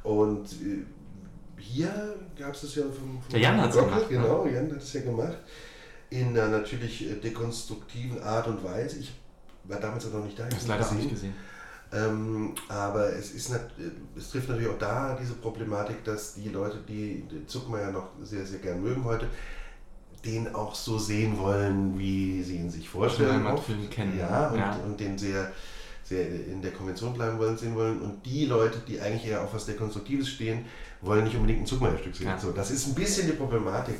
Und 0.03 0.51
äh, 0.53 0.84
hier 1.57 2.15
gab 2.38 2.53
es 2.53 2.62
das 2.62 2.75
ja 2.75 2.84
vom, 2.84 3.22
vom 3.22 3.31
Der 3.31 3.39
Jan 3.39 3.60
hat's 3.60 3.75
Gockel, 3.75 3.89
gemacht, 3.89 4.12
ne? 4.12 4.17
Genau, 4.17 4.46
Jan 4.46 4.72
hat 4.72 4.84
es 4.84 4.93
ja 4.93 5.01
gemacht. 5.01 5.38
In 6.09 6.29
einer 6.37 6.47
natürlich 6.47 7.09
äh, 7.09 7.15
dekonstruktiven 7.15 8.21
Art 8.23 8.47
und 8.47 8.63
Weise. 8.63 8.99
Ich 8.99 9.13
war 9.65 9.79
damals 9.79 10.05
auch 10.07 10.13
noch 10.13 10.23
nicht 10.25 10.39
da. 10.39 10.47
ich 10.47 10.53
habe 10.53 10.61
es 10.61 10.67
leider 10.67 10.85
auch 10.87 10.91
nicht 10.93 11.09
gesehen. 11.09 11.33
ähm, 11.91 12.53
aber 12.69 13.13
es, 13.13 13.31
ist 13.31 13.49
nat 13.49 13.69
es 14.15 14.29
trifft 14.31 14.47
natürlich 14.49 14.69
auch 14.69 14.77
da 14.79 15.17
diese 15.19 15.33
Problematik, 15.33 16.03
dass 16.05 16.35
die 16.35 16.49
Leute, 16.49 16.77
die 16.87 17.25
Zuckmeier 17.47 17.91
noch 17.91 18.09
sehr, 18.23 18.45
sehr 18.45 18.59
gern 18.59 18.81
mögen 18.81 19.03
heute, 19.03 19.27
den 20.23 20.53
auch 20.55 20.73
so 20.73 20.97
sehen 20.97 21.37
wollen, 21.37 21.97
wie 21.99 22.41
sie 22.43 22.55
ihn 22.57 22.69
sich 22.69 22.87
vorstellen. 22.89 23.43
Heimatfilm 23.45 23.89
kennen. 23.89 24.17
Ja, 24.17 24.47
und, 24.47 24.59
Ja. 24.59 24.75
und 24.85 24.99
den 24.99 25.17
sehr, 25.17 25.51
sehr 26.03 26.25
in 26.25 26.61
der 26.61 26.71
Konvention 26.71 27.13
bleiben 27.13 27.37
wollen, 27.37 27.57
sehen 27.57 27.75
wollen. 27.75 28.01
Und 28.01 28.25
die 28.25 28.45
Leute, 28.45 28.79
die 28.87 28.99
eigentlich 28.99 29.27
eher 29.27 29.41
auf 29.43 29.53
was 29.53 29.65
Dekonstruktives 29.65 30.29
stehen, 30.29 30.65
wollen 31.01 31.24
nicht 31.24 31.36
unbedingt 31.36 31.62
ein 31.62 31.66
Zuckmeier-Stück 31.66 32.16
sehen. 32.16 32.27
Ja. 32.27 32.39
So, 32.39 32.51
das 32.51 32.72
ist 32.72 32.88
ein 32.88 32.96
bisschen 32.96 33.27
die 33.27 33.34
Problematik, 33.34 33.96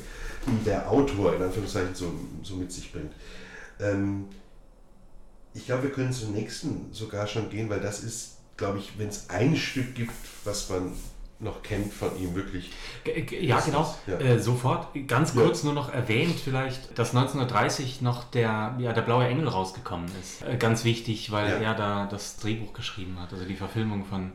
die 0.46 0.64
der 0.64 0.90
Autor 0.90 1.34
in 1.34 1.42
Anführungszeichen 1.42 1.94
so, 1.94 2.12
so 2.42 2.56
mit 2.56 2.72
sich 2.72 2.92
bringt. 2.92 3.12
Ähm, 3.80 4.26
ich 5.54 5.66
glaube, 5.66 5.84
wir 5.84 5.90
können 5.90 6.12
zum 6.12 6.32
nächsten 6.32 6.92
sogar 6.92 7.26
schon 7.26 7.50
gehen, 7.50 7.68
weil 7.70 7.80
das 7.80 8.00
ist, 8.04 8.38
glaube 8.56 8.78
ich, 8.78 8.98
wenn 8.98 9.08
es 9.08 9.28
ein 9.30 9.56
Stück 9.56 9.94
gibt, 9.94 10.12
was 10.44 10.68
man 10.70 10.92
noch 11.40 11.62
kennt 11.62 11.92
von 11.92 12.16
ihm 12.18 12.34
wirklich. 12.34 12.72
Ja, 13.40 13.60
genau. 13.60 13.94
ja. 14.08 14.18
Äh, 14.18 14.40
sofort. 14.40 14.88
Ganz 15.06 15.34
Ja. 15.34 15.42
kurz 15.42 15.62
nur 15.62 15.72
noch 15.72 15.92
erwähnt, 15.92 16.34
vielleicht, 16.42 16.98
dass 16.98 17.10
1930 17.14 18.02
noch 18.02 18.24
der, 18.24 18.74
ja, 18.80 18.92
der 18.92 19.02
Blaue 19.02 19.24
Engel 19.26 19.46
rausgekommen 19.46 20.08
ist. 20.20 20.42
Äh, 20.42 20.56
ganz 20.56 20.82
wichtig, 20.82 21.30
weil 21.30 21.48
Ja. 21.48 21.56
er 21.58 21.74
da 21.74 22.06
das 22.06 22.38
Drehbuch 22.38 22.72
geschrieben 22.72 23.20
hat, 23.20 23.32
also 23.32 23.44
die 23.44 23.54
Verfilmung 23.54 24.04
von 24.04 24.32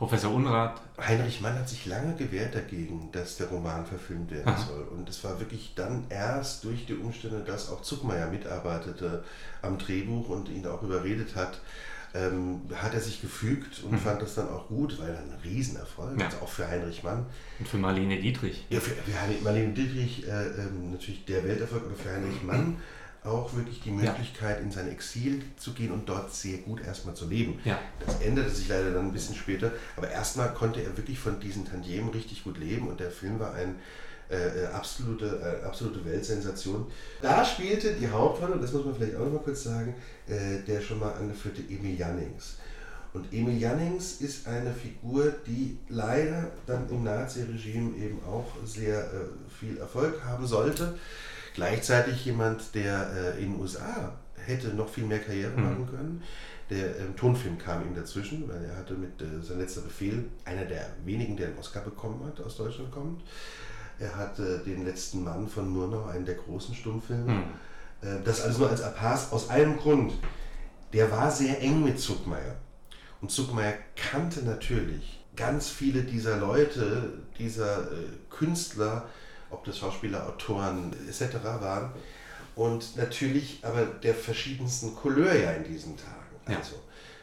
Professor 0.00 0.32
Unrat. 0.32 0.80
Heinrich 0.98 1.42
Mann 1.42 1.54
hat 1.58 1.68
sich 1.68 1.84
lange 1.84 2.14
gewehrt 2.14 2.54
dagegen, 2.54 3.10
dass 3.12 3.36
der 3.36 3.48
Roman 3.48 3.84
verfilmt 3.84 4.30
werden 4.30 4.48
Aha. 4.48 4.66
soll. 4.66 4.88
Und 4.96 5.06
es 5.10 5.22
war 5.22 5.38
wirklich 5.40 5.74
dann 5.76 6.04
erst 6.08 6.64
durch 6.64 6.86
die 6.86 6.94
Umstände, 6.94 7.40
dass 7.46 7.68
auch 7.68 7.82
Zuckmeier 7.82 8.30
mitarbeitete 8.30 9.22
am 9.60 9.76
Drehbuch 9.76 10.30
und 10.30 10.48
ihn 10.48 10.66
auch 10.66 10.82
überredet 10.82 11.36
hat, 11.36 11.60
ähm, 12.14 12.62
hat 12.74 12.94
er 12.94 13.00
sich 13.00 13.20
gefügt 13.20 13.84
und 13.84 13.98
fand 14.00 14.22
das 14.22 14.36
dann 14.36 14.48
auch 14.48 14.68
gut, 14.68 14.98
weil 14.98 15.08
dann 15.12 15.32
ein 15.32 15.38
Riesenerfolg, 15.44 16.18
Ja. 16.18 16.24
also 16.28 16.38
auch 16.38 16.48
für 16.48 16.66
Heinrich 16.66 17.02
Mann. 17.02 17.26
Und 17.58 17.68
für 17.68 17.76
Marlene 17.76 18.18
Dietrich. 18.18 18.64
Ja, 18.70 18.80
für, 18.80 18.92
für 18.92 19.44
Marlene 19.44 19.74
Dietrich 19.74 20.26
äh, 20.26 20.46
ähm, 20.62 20.92
natürlich 20.92 21.26
der 21.26 21.44
Welterfolg, 21.44 21.84
aber 21.84 21.94
für 21.94 22.10
Heinrich 22.10 22.42
Mann 22.42 22.78
auch 23.24 23.54
wirklich 23.54 23.80
die 23.82 23.90
Ja. 23.90 23.96
Möglichkeit, 23.96 24.60
in 24.62 24.70
sein 24.70 24.88
Exil 24.90 25.42
zu 25.56 25.72
gehen 25.72 25.92
und 25.92 26.08
dort 26.08 26.32
sehr 26.32 26.58
gut 26.58 26.80
erstmal 26.82 27.14
zu 27.14 27.26
leben. 27.28 27.58
Ja. 27.64 27.78
Das 28.04 28.20
änderte 28.20 28.50
sich 28.50 28.68
leider 28.68 28.92
dann 28.92 29.06
ein 29.06 29.12
bisschen 29.12 29.34
später, 29.34 29.72
aber 29.96 30.10
erstmal 30.10 30.54
konnte 30.54 30.80
er 30.82 30.96
wirklich 30.96 31.18
von 31.18 31.38
diesen 31.40 31.64
Tantiemen 31.66 32.10
richtig 32.10 32.44
gut 32.44 32.58
leben 32.58 32.88
und 32.88 32.98
der 33.00 33.10
Film 33.10 33.38
war 33.38 33.52
ein 33.54 33.76
äh, 34.30 34.62
äh, 34.62 34.66
absolute, 34.66 35.60
äh, 35.62 35.66
absolute 35.66 36.04
Weltsensation. 36.04 36.86
Da 37.20 37.44
spielte 37.44 37.94
die 37.94 38.08
Hauptrolle, 38.08 38.58
das 38.60 38.72
muss 38.72 38.84
man 38.84 38.94
vielleicht 38.94 39.16
auch 39.16 39.24
noch 39.24 39.32
mal 39.32 39.38
kurz 39.40 39.64
sagen, 39.64 39.94
äh, 40.28 40.60
der 40.66 40.80
schon 40.80 41.00
mal 41.00 41.12
angeführte 41.14 41.62
Emil 41.62 41.98
Jannings. 41.98 42.56
Und 43.12 43.32
Emil 43.32 43.58
Jannings 43.60 44.20
ist 44.20 44.46
eine 44.46 44.72
Figur, 44.72 45.34
die 45.44 45.76
leider 45.88 46.52
dann 46.64 46.88
im 46.90 47.02
Nazi-Regime 47.02 47.96
eben 47.96 48.20
auch 48.24 48.46
sehr 48.64 49.00
äh, 49.00 49.26
viel 49.58 49.78
Erfolg 49.78 50.22
haben 50.24 50.46
sollte. 50.46 50.94
Gleichzeitig 51.54 52.24
jemand, 52.24 52.74
der 52.74 53.34
äh, 53.36 53.42
in 53.42 53.52
den 53.52 53.60
USA 53.60 54.12
hätte 54.36 54.68
noch 54.68 54.88
viel 54.88 55.04
mehr 55.04 55.18
Karriere 55.18 55.52
Mhm. 55.56 55.62
machen 55.62 55.88
können. 55.90 56.22
Der 56.70 56.98
ähm, 57.00 57.16
Tonfilm 57.16 57.58
kam 57.58 57.82
ihm 57.82 57.94
dazwischen, 57.94 58.48
weil 58.48 58.64
er 58.64 58.76
hatte 58.76 58.94
mit 58.94 59.20
äh, 59.20 59.42
sein 59.42 59.58
letzter 59.58 59.80
Befehl, 59.82 60.24
einer 60.44 60.64
der 60.64 60.86
wenigen, 61.04 61.36
der 61.36 61.48
einen 61.48 61.58
Oscar 61.58 61.82
bekommen 61.82 62.24
hat, 62.24 62.40
aus 62.44 62.56
Deutschland 62.56 62.92
kommt. 62.92 63.22
Er 63.98 64.16
hatte 64.16 64.60
den 64.60 64.84
letzten 64.84 65.24
Mann 65.24 65.48
von 65.48 65.68
Murnau, 65.68 66.06
einen 66.06 66.24
der 66.24 66.36
großen 66.36 66.74
Stummfilme. 66.74 67.26
Hm. 67.32 67.42
Äh, 68.02 68.22
Das 68.24 68.40
alles 68.42 68.58
nur 68.58 68.70
als 68.70 68.82
Apars 68.82 69.32
aus 69.32 69.50
einem 69.50 69.76
Grund. 69.76 70.12
Der 70.92 71.10
war 71.10 71.30
sehr 71.30 71.60
eng 71.60 71.84
mit 71.84 71.98
Zuckmeier. 72.00 72.56
Und 73.20 73.30
Zuckmeier 73.30 73.74
kannte 73.96 74.42
natürlich 74.44 75.22
ganz 75.36 75.68
viele 75.68 76.02
dieser 76.02 76.38
Leute, 76.38 77.12
dieser 77.38 77.82
äh, 77.92 78.06
Künstler, 78.30 79.08
ob 79.50 79.64
das 79.64 79.78
Schauspieler, 79.78 80.26
Autoren 80.28 80.94
etc. 81.08 81.34
waren. 81.44 81.90
Und 82.54 82.96
natürlich 82.96 83.60
aber 83.62 83.86
der 83.86 84.14
verschiedensten 84.14 84.94
Couleur 84.94 85.34
ja 85.34 85.52
in 85.52 85.64
diesen 85.64 85.96
Tagen. 85.96 86.16
Ja. 86.48 86.58
Also, 86.58 86.76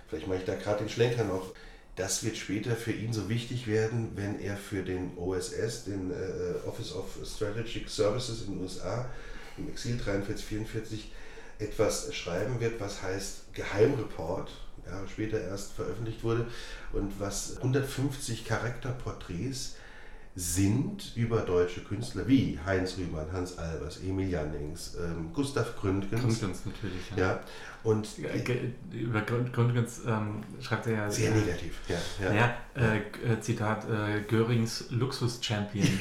vielleicht 0.07 0.27
mache 0.27 0.39
ich 0.39 0.45
da 0.45 0.55
gerade 0.55 0.79
den 0.79 0.89
Schlenker 0.89 1.23
noch. 1.23 1.53
Das 1.95 2.23
wird 2.23 2.37
später 2.37 2.75
für 2.75 2.91
ihn 2.91 3.11
so 3.11 3.27
wichtig 3.27 3.67
werden, 3.67 4.11
wenn 4.15 4.39
er 4.39 4.55
für 4.55 4.83
den 4.83 5.17
OSS, 5.17 5.85
den 5.85 6.11
äh, 6.11 6.67
Office 6.67 6.93
of 6.93 7.05
Strategic 7.25 7.89
Services 7.89 8.43
in 8.43 8.53
den 8.53 8.61
USA, 8.61 9.09
im 9.57 9.67
Exil 9.67 9.97
43, 9.97 10.45
44, 10.45 11.11
etwas 11.59 12.13
schreiben 12.13 12.59
wird, 12.59 12.79
was 12.79 13.01
heißt 13.01 13.53
Geheimreport, 13.53 14.51
Jahre 14.85 15.07
später 15.07 15.41
erst 15.41 15.73
veröffentlicht 15.73 16.23
wurde 16.23 16.47
und 16.93 17.19
was 17.19 17.57
150 17.57 18.45
Charakterporträts 18.45 19.75
sind 20.39 21.13
über 21.15 21.41
deutsche 21.41 21.82
Künstler 21.82 22.28
wie 22.28 22.60
Heinz 22.63 22.95
Rühmann, 23.00 23.26
Hans 23.34 23.58
Albers, 23.58 23.97
Emil 24.08 24.30
Jannings, 24.30 24.95
ähm, 25.04 25.30
Gustav 25.34 25.76
Gründgens. 25.82 26.21
Gründgens 26.21 26.62
natürlich. 26.63 27.02
Ja, 27.15 27.39
und 27.84 28.08
Ge- 28.17 28.41
ge- 28.91 29.00
Über 29.02 29.21
Gründ- 29.21 29.52
Gründgens 29.52 30.02
ähm, 30.06 30.43
schreibt 30.62 30.86
er 30.86 30.93
ja. 30.93 31.10
sehr 31.12 31.32
negativ. 31.32 31.80
Ja, 31.89 31.95
ja. 32.23 32.34
Ja, 32.34 32.56
äh, 32.76 33.34
äh, 33.34 33.41
Zitat, 33.41 33.86
äh, 33.89 34.21
Görings 34.28 34.86
Luxus-Champion. 34.91 35.88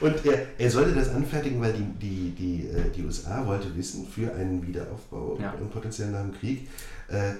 Und 0.00 0.24
er, 0.24 0.46
er 0.58 0.70
sollte 0.70 0.94
das 0.94 1.10
anfertigen, 1.10 1.60
weil 1.60 1.74
die, 1.74 1.84
die, 2.00 2.30
die, 2.30 2.66
äh, 2.68 2.90
die 2.90 3.04
USA 3.04 3.46
wollte 3.46 3.76
wissen, 3.76 4.06
für 4.08 4.34
einen 4.34 4.66
Wiederaufbau 4.66 5.38
Ja. 5.40 5.52
und 5.52 5.70
potenziell 5.70 6.08
nach 6.10 6.22
dem 6.22 6.32
Krieg, 6.32 6.68
äh, 7.08 7.32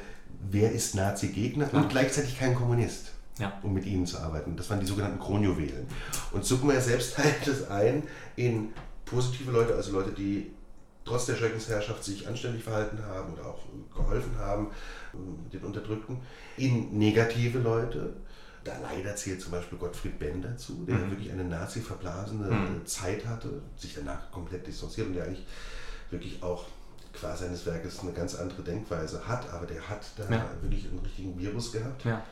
wer 0.50 0.70
ist 0.70 0.94
Nazi-Gegner 0.94 1.72
und 1.72 1.88
gleichzeitig 1.88 2.38
kein 2.38 2.54
Kommunist, 2.54 3.12
Ja. 3.40 3.58
um 3.62 3.72
mit 3.74 3.86
ihnen 3.86 4.06
zu 4.06 4.18
arbeiten. 4.18 4.54
Das 4.56 4.68
waren 4.70 4.78
die 4.80 4.86
sogenannten 4.86 5.18
Kronjuwelen. 5.18 5.86
Und 6.32 6.44
Zuckmeier 6.44 6.80
selbst 6.80 7.14
teilt 7.16 7.46
es 7.48 7.68
ein 7.68 8.04
in 8.36 8.68
positive 9.04 9.50
Leute, 9.50 9.74
also 9.74 9.92
Leute, 9.92 10.12
die 10.12 10.52
trotz 11.04 11.26
der 11.26 11.34
Schreckensherrschaft 11.36 12.04
sich 12.04 12.28
anständig 12.28 12.62
verhalten 12.62 12.98
haben 13.04 13.32
oder 13.32 13.46
auch 13.46 13.58
geholfen 13.94 14.38
haben, 14.38 14.68
äh, 15.14 15.50
den 15.52 15.62
Unterdrückten, 15.64 16.18
in 16.56 16.96
negative 16.98 17.58
Leute. 17.58 18.12
Da 18.62 18.72
leider 18.82 19.16
zählt 19.16 19.40
zum 19.40 19.52
Beispiel 19.52 19.78
Gottfried 19.78 20.18
Benn 20.18 20.42
dazu, 20.42 20.84
der 20.86 20.96
Mhm. 20.96 21.10
wirklich 21.12 21.32
eine 21.32 21.44
Nazi-verblasene 21.44 22.44
Mhm. 22.50 22.86
Zeit 22.86 23.24
hatte, 23.26 23.62
sich 23.76 23.94
danach 23.94 24.30
komplett 24.30 24.66
distanziert 24.66 25.06
und 25.08 25.14
der 25.14 25.24
eigentlich 25.24 25.46
wirklich 26.10 26.42
auch 26.42 26.66
qua 27.14 27.34
seines 27.34 27.64
Werkes 27.66 28.00
eine 28.00 28.12
ganz 28.12 28.34
andere 28.34 28.62
Denkweise 28.62 29.26
hat, 29.26 29.50
aber 29.52 29.66
der 29.66 29.88
hat 29.88 30.02
da 30.16 30.24
Ja. 30.32 30.44
wirklich 30.60 30.84
einen 30.86 30.98
richtigen 31.00 31.36
Virus 31.38 31.72
gehabt. 31.72 32.04
ja. 32.04 32.22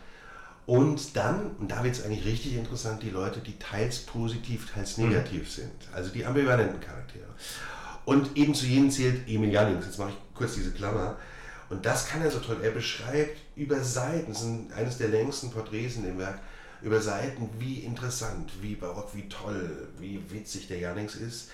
Und 0.68 1.16
dann, 1.16 1.52
und 1.58 1.70
da 1.70 1.82
wird 1.82 1.94
es 1.94 2.04
eigentlich 2.04 2.26
richtig 2.26 2.52
interessant, 2.54 3.02
die 3.02 3.08
Leute, 3.08 3.40
die 3.40 3.58
teils 3.58 4.00
positiv, 4.00 4.70
teils 4.70 4.98
Mhm. 4.98 5.08
negativ 5.08 5.50
sind. 5.50 5.72
Also 5.94 6.10
die 6.10 6.26
ambivalenten 6.26 6.78
Charaktere. 6.78 7.24
Und 8.04 8.36
eben 8.36 8.54
zu 8.54 8.66
jenen 8.66 8.90
zählt 8.90 9.26
Emil 9.26 9.50
Jannings. 9.50 9.86
Jetzt 9.86 9.98
mache 9.98 10.10
ich 10.10 10.16
kurz 10.34 10.56
diese 10.56 10.72
Klammer. 10.72 11.16
Und 11.70 11.86
das 11.86 12.06
kann 12.06 12.20
er 12.20 12.30
so 12.30 12.38
toll. 12.40 12.58
Er 12.62 12.72
beschreibt 12.72 13.38
über 13.56 13.82
Seiten, 13.82 14.30
das 14.30 14.42
ist 14.42 14.72
eines 14.76 14.98
der 14.98 15.08
längsten 15.08 15.50
Porträts 15.50 15.96
in 15.96 16.02
dem 16.02 16.18
Werk, 16.18 16.38
über 16.82 17.00
Seiten, 17.00 17.48
wie 17.58 17.78
interessant, 17.78 18.52
wie 18.60 18.74
barock, 18.74 19.14
wie 19.14 19.26
toll, 19.30 19.88
wie 19.98 20.20
witzig 20.28 20.68
der 20.68 20.80
Jannings 20.80 21.14
ist, 21.14 21.48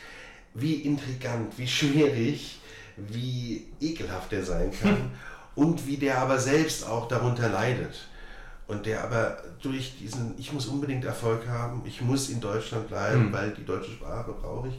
wie 0.55 0.75
intrigant, 0.75 1.57
wie 1.57 1.69
schwierig, 1.69 2.59
wie 2.97 3.69
ekelhaft 3.81 4.33
er 4.33 4.45
sein 4.45 4.73
kann 4.73 5.13
und 5.55 5.87
wie 5.87 5.99
der 5.99 6.19
aber 6.19 6.41
selbst 6.41 6.85
auch 6.85 7.07
darunter 7.07 7.49
leidet. 7.49 8.09
Und 8.67 8.87
der 8.87 9.05
aber 9.05 9.37
durch 9.63 9.99
diesen, 9.99 10.35
ich 10.39 10.53
muss 10.53 10.67
unbedingt 10.67 11.05
Erfolg 11.05 11.47
haben, 11.49 11.83
ich 11.85 12.01
muss 12.01 12.31
in 12.31 12.41
Deutschland 12.41 12.89
bleiben, 12.89 13.27
Mhm. 13.29 13.33
weil 13.33 13.51
die 13.53 13.65
deutsche 13.65 13.91
Sprache 13.91 14.33
brauche 14.33 14.69
ich, 14.69 14.75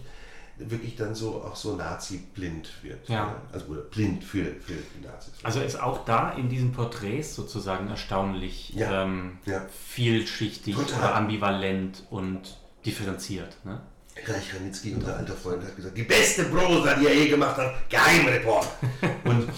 wirklich 0.57 0.95
dann 0.95 1.13
so 1.13 1.43
auch 1.43 1.55
so 1.55 1.75
Nazi-blind 1.75 2.69
wird. 2.81 3.07
Ja. 3.09 3.35
Also 3.51 3.65
oder 3.67 3.81
blind 3.81 4.23
für, 4.23 4.45
für 4.45 4.73
die 4.73 5.05
Nazis. 5.05 5.33
Also 5.43 5.59
ist 5.59 5.79
auch 5.79 6.05
da 6.05 6.31
in 6.31 6.47
diesen 6.49 6.71
Porträts 6.71 7.35
sozusagen 7.35 7.87
erstaunlich 7.89 8.69
Ja. 8.73 9.03
Ähm, 9.03 9.37
Ja. 9.45 9.65
vielschichtig 9.69 10.75
Total. 10.75 10.97
oder 10.99 11.15
ambivalent 11.15 12.03
und 12.09 12.57
differenziert. 12.85 13.57
Ne? 13.65 13.81
Reich 14.25 14.55
Ranitzky, 14.55 14.93
unser 14.95 15.17
alter 15.17 15.33
Freund, 15.33 15.61
hat 15.63 15.75
gesagt, 15.75 15.97
die 15.97 16.03
beste 16.03 16.45
Prosa, 16.45 16.93
die 16.95 17.05
er 17.07 17.13
je 17.15 17.27
gemacht 17.27 17.57
hat, 17.57 17.89
Geheimreport. 17.89 18.67
und, 19.25 19.49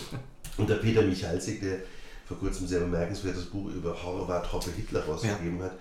und 0.57 0.69
der 0.69 0.75
Peter 0.77 1.03
Michalsik, 1.03 1.61
der 1.61 1.77
vor 2.27 2.37
kurzem 2.37 2.67
sehr 2.67 2.81
bemerkenswertes 2.81 3.45
Buch 3.45 3.69
über 3.69 4.01
Horvath 4.03 4.51
Hoppe 4.51 4.71
Hitler 4.71 5.05
rausgegeben 5.05 5.61
hat, 5.61 5.73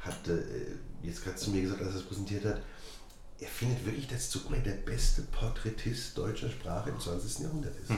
hat 0.00 0.28
äh, 0.28 0.42
jetzt 1.02 1.24
gerade 1.24 1.36
zu 1.36 1.50
mir 1.50 1.62
gesagt, 1.62 1.82
als 1.82 1.92
er 1.92 2.00
es 2.00 2.06
präsentiert 2.06 2.44
hat, 2.44 2.60
er 3.40 3.48
findet 3.48 3.84
wirklich, 3.84 4.06
dass 4.06 4.30
Zuckmeier 4.30 4.60
der 4.60 4.72
beste 4.72 5.22
Porträtist 5.22 6.16
deutscher 6.16 6.50
Sprache 6.50 6.90
im 6.90 7.00
20. 7.00 7.40
Jahrhundert 7.40 7.74
ist. 7.76 7.90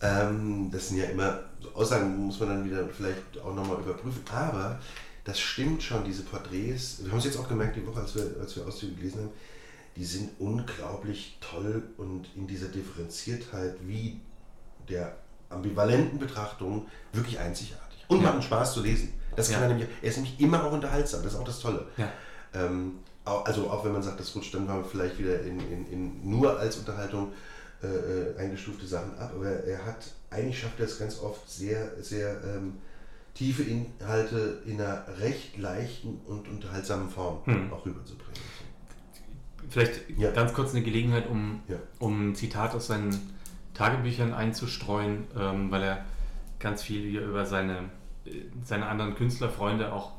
Ähm, 0.00 0.70
das 0.72 0.88
sind 0.88 0.98
ja 0.98 1.04
immer 1.04 1.40
Aussagen, 1.74 2.16
muss 2.16 2.40
man 2.40 2.48
dann 2.48 2.64
wieder 2.64 2.88
vielleicht 2.88 3.38
auch 3.42 3.54
nochmal 3.54 3.78
überprüfen. 3.78 4.22
Aber 4.32 4.80
das 5.24 5.38
stimmt 5.38 5.82
schon, 5.82 6.04
diese 6.04 6.22
Porträts. 6.22 7.04
Wir 7.04 7.10
haben 7.10 7.18
es 7.18 7.24
jetzt 7.24 7.36
auch 7.36 7.48
gemerkt, 7.48 7.76
die 7.76 7.86
Woche, 7.86 8.00
als 8.00 8.14
wir, 8.14 8.36
als 8.40 8.56
wir 8.56 8.66
Auszüge 8.66 8.94
gelesen 8.94 9.20
haben, 9.20 9.30
die 9.96 10.04
sind 10.04 10.30
unglaublich 10.38 11.38
toll 11.40 11.82
und 11.98 12.26
in 12.34 12.46
dieser 12.46 12.68
Differenziertheit 12.68 13.76
wie 13.86 14.20
der 14.88 15.16
ambivalenten 15.52 16.18
Betrachtung 16.18 16.86
wirklich 17.12 17.38
einzigartig. 17.38 18.04
Und 18.08 18.18
Ja. 18.22 18.30
machen 18.30 18.42
Spaß 18.42 18.74
zu 18.74 18.82
lesen. 18.82 19.12
Das 19.36 19.50
kann 19.50 19.60
Ja. 19.62 19.66
er 19.66 19.68
nämlich, 19.74 19.88
er 20.02 20.08
ist 20.10 20.16
nämlich 20.16 20.38
immer 20.40 20.64
auch 20.64 20.72
unterhaltsam, 20.72 21.22
das 21.22 21.32
ist 21.32 21.38
auch 21.38 21.44
das 21.44 21.60
Tolle. 21.60 21.86
Ja. 21.96 22.12
Ähm, 22.54 22.98
also 23.24 23.70
auch 23.70 23.84
wenn 23.84 23.92
man 23.92 24.02
sagt, 24.02 24.20
das 24.20 24.34
rutscht 24.34 24.52
dann 24.54 24.66
mal 24.66 24.82
vielleicht 24.84 25.18
wieder 25.18 25.40
in, 25.42 25.58
in, 25.70 25.86
in 25.90 26.30
nur 26.30 26.58
als 26.58 26.76
Unterhaltung 26.76 27.32
äh, 27.82 27.86
äh, 27.86 28.36
eingestufte 28.38 28.86
Sachen 28.86 29.16
ab, 29.18 29.32
aber 29.34 29.46
er 29.64 29.84
hat, 29.86 30.04
eigentlich 30.30 30.58
schafft 30.60 30.78
er 30.80 30.86
es 30.86 30.98
ganz 30.98 31.18
oft 31.20 31.48
sehr, 31.50 31.92
sehr 32.02 32.40
ähm, 32.44 32.74
tiefe 33.34 33.62
Inhalte 33.62 34.60
in 34.66 34.80
einer 34.80 35.04
recht 35.18 35.56
leichten 35.56 36.20
und 36.26 36.46
unterhaltsamen 36.48 37.08
Form 37.08 37.38
Hm. 37.46 37.72
auch 37.72 37.86
rüberzubringen. 37.86 38.40
Vielleicht 39.70 40.10
Ja. 40.18 40.30
ganz 40.32 40.52
kurz 40.52 40.72
eine 40.72 40.82
Gelegenheit, 40.82 41.28
um, 41.28 41.62
Ja. 41.68 41.76
um 41.98 42.30
ein 42.30 42.34
Zitat 42.34 42.74
aus 42.74 42.88
seinen 42.88 43.32
Tagebüchern 43.74 44.34
einzustreuen, 44.34 45.24
ähm, 45.38 45.70
weil 45.70 45.82
er 45.82 46.04
ganz 46.58 46.82
viel 46.82 47.08
hier 47.08 47.22
über 47.22 47.46
seine, 47.46 47.90
äh, 48.24 48.42
seine 48.64 48.86
anderen 48.86 49.14
Künstlerfreunde 49.14 49.92
auch 49.92 50.12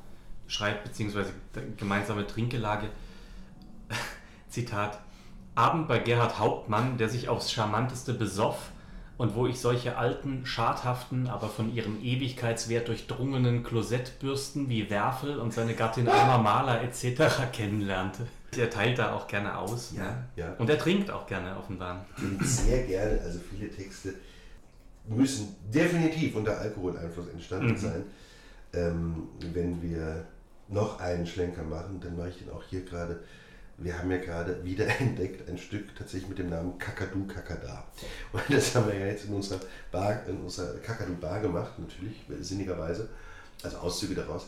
schreibt, 0.47 0.83
beziehungsweise 0.83 1.33
gemeinsame 1.77 2.27
Trinkgelage. 2.27 2.89
Zitat. 4.49 4.99
Abend 5.55 5.87
bei 5.87 5.99
Gerhard 5.99 6.39
Hauptmann, 6.39 6.97
der 6.97 7.09
sich 7.09 7.29
aufs 7.29 7.51
Charmanteste 7.51 8.13
besoff 8.13 8.71
und 9.17 9.35
wo 9.35 9.45
ich 9.45 9.59
solche 9.59 9.97
alten, 9.97 10.45
schadhaften, 10.45 11.27
aber 11.27 11.47
von 11.47 11.73
ihrem 11.73 12.01
Ewigkeitswert 12.03 12.87
durchdrungenen 12.87 13.63
Klosettbürsten 13.63 14.69
wie 14.69 14.89
Werfel 14.89 15.37
und 15.37 15.53
seine 15.53 15.75
Gattin 15.75 16.07
Alma 16.07 16.39
Mahler 16.39 16.81
etc. 16.81 17.51
kennenlernte. 17.51 18.27
Er 18.57 18.69
teilt 18.69 18.99
da 18.99 19.13
auch 19.13 19.27
gerne 19.27 19.57
aus. 19.57 19.93
Ja, 19.97 20.23
ja. 20.35 20.53
Und 20.57 20.69
er 20.69 20.77
trinkt 20.77 21.09
auch 21.11 21.25
gerne 21.27 21.57
offenbar. 21.57 22.05
Und 22.17 22.45
sehr 22.45 22.83
gerne, 22.83 23.19
also 23.21 23.39
viele 23.49 23.69
Texte 23.69 24.13
müssen 25.07 25.55
definitiv 25.73 26.35
unter 26.35 26.57
Alkoholeinfluss 26.59 27.27
entstanden 27.29 27.71
Mhm. 27.71 27.77
sein. 27.77 28.03
Ähm, 28.73 29.27
wenn 29.53 29.81
wir 29.81 30.25
noch 30.69 30.99
einen 30.99 31.27
Schlenker 31.27 31.63
machen, 31.63 31.99
dann 32.01 32.17
mache 32.17 32.29
ich 32.29 32.37
den 32.37 32.49
auch 32.49 32.63
hier 32.69 32.83
gerade. 32.85 33.19
Wir 33.77 33.97
haben 33.97 34.09
ja 34.11 34.17
gerade 34.17 34.63
wieder 34.63 34.87
entdeckt 34.99 35.47
ein 35.49 35.57
Stück 35.57 35.95
tatsächlich 35.95 36.29
mit 36.29 36.39
dem 36.39 36.49
Namen 36.49 36.77
Kakadu 36.77 37.25
Kakada. 37.25 37.83
Und 38.31 38.43
das 38.49 38.73
haben 38.75 38.87
wir 38.87 38.97
ja 38.97 39.07
jetzt 39.07 39.25
in 39.25 39.33
unserer 39.33 39.59
Bar, 39.91 40.25
in 40.27 40.37
unserer 40.37 40.73
Kakadu 40.79 41.15
Bar 41.15 41.39
gemacht, 41.41 41.73
natürlich, 41.79 42.23
sinnigerweise. 42.41 43.09
Also 43.63 43.77
Auszüge 43.77 44.15
daraus. 44.15 44.47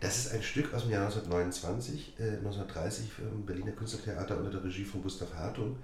Das 0.00 0.16
ist 0.18 0.32
ein 0.34 0.42
Stück 0.42 0.72
aus 0.72 0.82
dem 0.82 0.92
Jahr 0.92 1.04
1929, 1.04 2.14
äh, 2.18 2.22
1930 2.38 3.04
im 3.18 3.44
Berliner 3.44 3.72
Künstlertheater 3.72 4.38
unter 4.38 4.50
der 4.50 4.64
Regie 4.64 4.84
von 4.84 5.02
Gustav 5.02 5.34
Hartung 5.34 5.76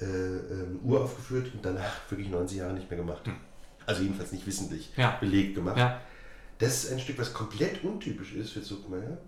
äh, 0.00 0.04
ähm, 0.04 0.78
uraufgeführt 0.84 1.52
und 1.54 1.64
danach 1.64 1.92
wirklich 2.10 2.28
90 2.28 2.58
Jahre 2.58 2.74
nicht 2.74 2.88
mehr 2.88 2.98
gemacht. 2.98 3.22
Also 3.86 4.02
jedenfalls 4.02 4.32
nicht 4.32 4.46
wissentlich 4.46 4.92
Ja. 4.96 5.16
belegt 5.18 5.54
gemacht. 5.56 5.76
Ja, 5.78 6.00
Das 6.58 6.84
ist 6.84 6.92
ein 6.92 7.00
Stück, 7.00 7.18
was 7.18 7.32
komplett 7.32 7.82
untypisch 7.82 8.34
ist 8.34 8.50
für 8.50 8.62
Zuckmeier. 8.62 9.18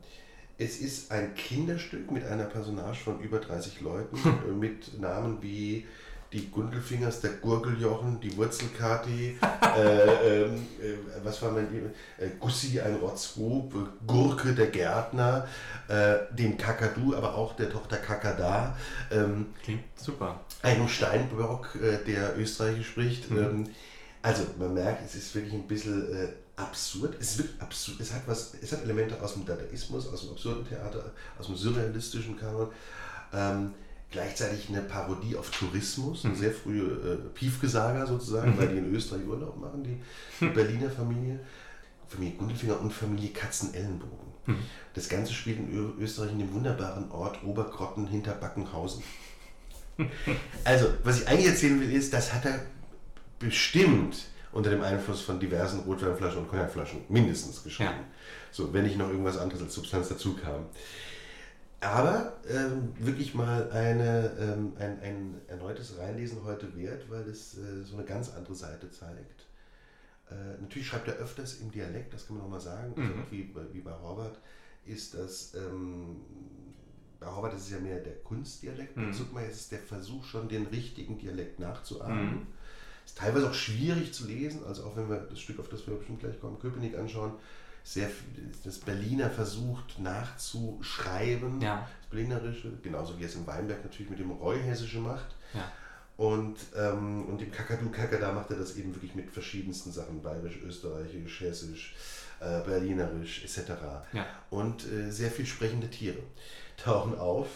Es 0.58 0.78
ist 0.78 1.10
ein 1.10 1.34
Kinderstück 1.34 2.10
mit 2.10 2.24
einer 2.24 2.44
Personage 2.44 2.98
von 3.02 3.18
über 3.20 3.38
30 3.38 3.80
Leuten, 3.80 4.16
äh, 4.48 4.52
mit 4.52 5.00
Namen 5.00 5.38
wie 5.42 5.86
die 6.32 6.48
Gundelfingers, 6.48 7.20
der 7.20 7.32
Gurgeljochen, 7.32 8.20
die 8.20 8.36
Wurzelkati, 8.36 9.36
äh, 9.76 10.42
ähm, 10.42 10.54
äh, 10.80 11.24
was 11.24 11.42
war 11.42 11.50
mein 11.50 11.72
Lieber? 11.72 11.88
Äh, 12.18 12.28
Gussi, 12.38 12.80
ein 12.80 12.96
Rotzbub, 12.96 13.74
Gurke, 14.06 14.54
der 14.54 14.68
Gärtner, 14.68 15.48
äh, 15.88 16.18
dem 16.30 16.56
Kakadu, 16.56 17.16
aber 17.16 17.34
auch 17.34 17.56
der 17.56 17.70
Tochter 17.70 17.96
Kakada. 17.96 18.76
Ähm, 19.10 19.46
klingt 19.62 19.82
super. 19.96 20.40
einem 20.62 20.88
Steinbock, 20.88 21.76
äh, 21.76 22.04
der 22.04 22.38
Österreichisch 22.38 22.88
spricht. 22.88 23.30
Mhm. 23.30 23.38
Ähm, 23.38 23.64
also 24.22 24.44
man 24.58 24.74
merkt, 24.74 25.04
es 25.04 25.16
ist 25.16 25.34
wirklich 25.34 25.54
ein 25.54 25.66
bisschen 25.66 26.14
äh, 26.14 26.28
absurd. 26.54 27.16
Es 27.18 27.38
wirklich 27.38 27.60
absurd. 27.60 28.00
Es 28.00 28.12
hat 28.12 28.22
was, 28.26 28.54
es 28.62 28.70
hat 28.70 28.84
Elemente 28.84 29.20
aus 29.20 29.32
dem 29.32 29.44
Dadaismus, 29.46 30.06
aus 30.06 30.20
dem 30.20 30.30
absurden 30.30 30.68
Theater, 30.68 31.10
aus 31.38 31.46
dem 31.46 31.56
surrealistischen 31.56 32.38
Kanon. 32.38 32.68
Ähm, 33.32 33.74
gleichzeitig 34.10 34.68
eine 34.68 34.80
Parodie 34.82 35.36
auf 35.36 35.50
Tourismus, 35.50 36.24
eine 36.24 36.34
Mhm. 36.34 36.38
sehr 36.38 36.52
frühe 36.52 36.82
äh, 36.84 37.16
Piefgesager 37.34 38.06
sozusagen, 38.06 38.52
Mhm. 38.52 38.58
weil 38.58 38.68
die 38.68 38.78
in 38.78 38.94
Österreich 38.94 39.26
Urlaub 39.26 39.58
machen, 39.60 39.84
die, 39.84 40.00
die 40.40 40.48
Berliner 40.50 40.90
Familie. 40.90 41.40
Familie 42.08 42.34
Gundelfinger 42.38 42.80
und 42.80 42.92
Familie 42.92 43.28
Katzenellenbogen. 43.30 44.26
Mhm. 44.46 44.56
Das 44.94 45.08
Ganze 45.08 45.32
spielt 45.32 45.58
in 45.60 45.72
Ö 45.72 45.92
Österreich 46.02 46.32
in 46.32 46.40
dem 46.40 46.52
wunderbaren 46.52 47.08
Ort 47.12 47.38
Obergrotten 47.44 48.08
hinter 48.08 48.32
Backenhausen. 48.32 49.02
Also, 50.64 50.86
was 51.04 51.20
ich 51.20 51.28
eigentlich 51.28 51.46
erzählen 51.48 51.78
will, 51.80 51.92
ist, 51.92 52.12
das 52.14 52.32
hat 52.32 52.46
er 52.46 52.60
bestimmt 53.38 54.16
unter 54.52 54.70
dem 54.70 54.82
Einfluss 54.82 55.20
von 55.20 55.38
diversen 55.38 55.80
Rotweinflaschen 55.80 56.38
und 56.40 56.48
Cognacflaschen 56.48 57.00
mindestens 57.08 57.62
geschrieben. 57.62 57.90
Ja. 57.90 58.04
So, 58.50 58.72
wenn 58.72 58.84
nicht 58.84 58.96
noch 58.98 59.08
irgendwas 59.08 59.38
anderes 59.38 59.62
als 59.62 59.74
Substanz 59.74 60.08
dazu 60.08 60.34
kam. 60.34 60.64
Aber 61.80 62.34
ähm, 62.48 62.92
wirklich 62.98 63.34
mal 63.34 63.70
eine, 63.70 64.32
ähm, 64.38 64.72
ein, 64.78 65.00
ein 65.00 65.40
erneutes 65.48 65.96
Reinlesen 65.98 66.44
heute 66.44 66.76
wert, 66.76 67.08
weil 67.08 67.22
es 67.22 67.56
äh, 67.56 67.82
so 67.84 67.96
eine 67.96 68.04
ganz 68.04 68.30
andere 68.34 68.54
Seite 68.54 68.90
zeigt. 68.90 69.46
Äh, 70.30 70.60
natürlich 70.60 70.88
schreibt 70.88 71.08
er 71.08 71.14
öfters 71.16 71.60
im 71.60 71.70
Dialekt, 71.70 72.14
das 72.14 72.26
kann 72.26 72.36
man 72.36 72.46
auch 72.46 72.50
mal 72.50 72.60
sagen, 72.60 72.92
also 72.98 73.02
Mhm. 73.02 73.20
auch 73.22 73.30
wie, 73.30 73.42
bei- 73.44 73.72
wie 73.72 73.80
bei 73.80 73.92
Horvath 73.92 74.38
ist 74.86 75.14
das, 75.14 75.54
ähm, 75.54 76.16
bei 77.18 77.26
Horvath 77.26 77.54
ist 77.54 77.62
es 77.64 77.70
ja 77.70 77.78
mehr 77.80 78.00
der 78.00 78.16
Kunstdialekt, 78.16 78.94
bei 78.96 79.02
Mhm. 79.02 79.12
Zuckmeier 79.12 79.48
ist 79.50 79.60
es 79.60 79.68
der 79.70 79.80
Versuch 79.80 80.24
schon 80.24 80.48
den 80.48 80.66
richtigen 80.66 81.18
Dialekt 81.18 81.60
nachzuahmen. 81.60 82.30
Mhm. 82.30 82.46
Ist 83.04 83.18
teilweise 83.18 83.48
auch 83.50 83.54
schwierig 83.54 84.12
zu 84.12 84.26
lesen, 84.26 84.64
also 84.66 84.84
auch 84.84 84.96
wenn 84.96 85.08
wir 85.08 85.18
das 85.18 85.40
Stück, 85.40 85.58
auf 85.58 85.68
das 85.68 85.86
wir 85.86 85.94
bestimmt 85.96 86.20
gleich 86.20 86.40
kommen, 86.40 86.58
Köpenick 86.60 86.96
anschauen, 86.96 87.32
sehr 87.84 88.10
das 88.64 88.78
Berliner 88.78 89.30
versucht 89.30 89.98
nachzuschreiben, 89.98 91.60
Ja. 91.60 91.86
das 92.00 92.10
Berlinerische, 92.10 92.72
genauso 92.82 93.18
wie 93.18 93.24
es 93.24 93.34
in 93.34 93.46
Weinberg 93.46 93.82
natürlich 93.84 94.10
mit 94.10 94.18
dem 94.18 94.30
Reuhessischen 94.30 95.02
macht. 95.02 95.34
Ja. 95.54 95.70
Und, 96.16 96.56
ähm, 96.76 97.24
und 97.26 97.40
im 97.40 97.50
Kakadu 97.50 97.88
Kakada 97.90 98.32
macht 98.32 98.50
er 98.50 98.56
das 98.58 98.76
eben 98.76 98.94
wirklich 98.94 99.14
mit 99.14 99.30
verschiedensten 99.30 99.90
Sachen, 99.90 100.22
bayerisch, 100.22 100.58
österreichisch, 100.62 101.40
hessisch, 101.40 101.94
äh, 102.40 102.60
berlinerisch 102.62 103.42
etc. 103.44 103.70
Ja. 104.12 104.26
Und 104.50 104.86
äh, 104.92 105.10
sehr 105.10 105.30
viel 105.30 105.46
sprechende 105.46 105.88
Tiere 105.88 106.18
tauchen 106.76 107.18
auf. 107.18 107.48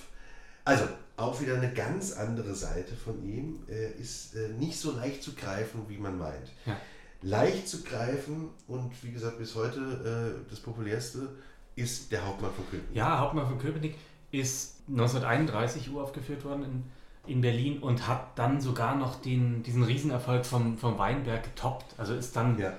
Also 0.65 0.89
auch 1.19 1.41
wieder 1.43 1.57
eine 1.57 1.73
ganz 1.75 2.13
andere 2.13 2.55
Seite 2.55 2.95
von 2.97 3.23
ihm. 3.23 3.63
Er 3.67 3.95
ist 3.97 4.35
äh, 4.35 4.49
nicht 4.49 4.79
so 4.81 4.93
leicht 4.93 5.23
zu 5.23 5.35
greifen, 5.35 5.83
wie 5.89 5.99
man 5.99 6.17
meint. 6.17 6.51
Ja. 6.65 6.81
Leicht 7.25 7.67
zu 7.69 7.83
greifen 7.83 8.51
und 8.69 8.93
wie 9.03 9.11
gesagt 9.11 9.39
bis 9.39 9.55
heute 9.55 9.81
äh, 9.81 10.51
das 10.51 10.61
populärste 10.61 11.31
ist 11.75 12.13
der 12.13 12.25
Hauptmann 12.27 12.53
von 12.53 12.65
Köpenick. 12.67 12.95
Ja, 12.95 13.19
Hauptmann 13.19 13.47
von 13.47 13.59
Köpenick 13.59 13.97
ist 14.31 14.77
1931 14.89 15.91
uraufgeführt 15.91 16.45
worden 16.45 16.65
in, 16.65 17.33
in 17.35 17.41
Berlin 17.41 17.79
und 17.79 18.07
hat 18.07 18.39
dann 18.39 18.61
sogar 18.61 18.95
noch 18.95 19.21
den, 19.23 19.63
diesen 19.63 19.83
Riesenerfolg 19.83 20.45
vom, 20.45 20.77
vom 20.77 20.99
Weinberg 20.99 21.43
getoppt. 21.45 21.95
Also 21.99 22.15
ist 22.15 22.37
dann 22.37 22.59
Ja. 22.59 22.75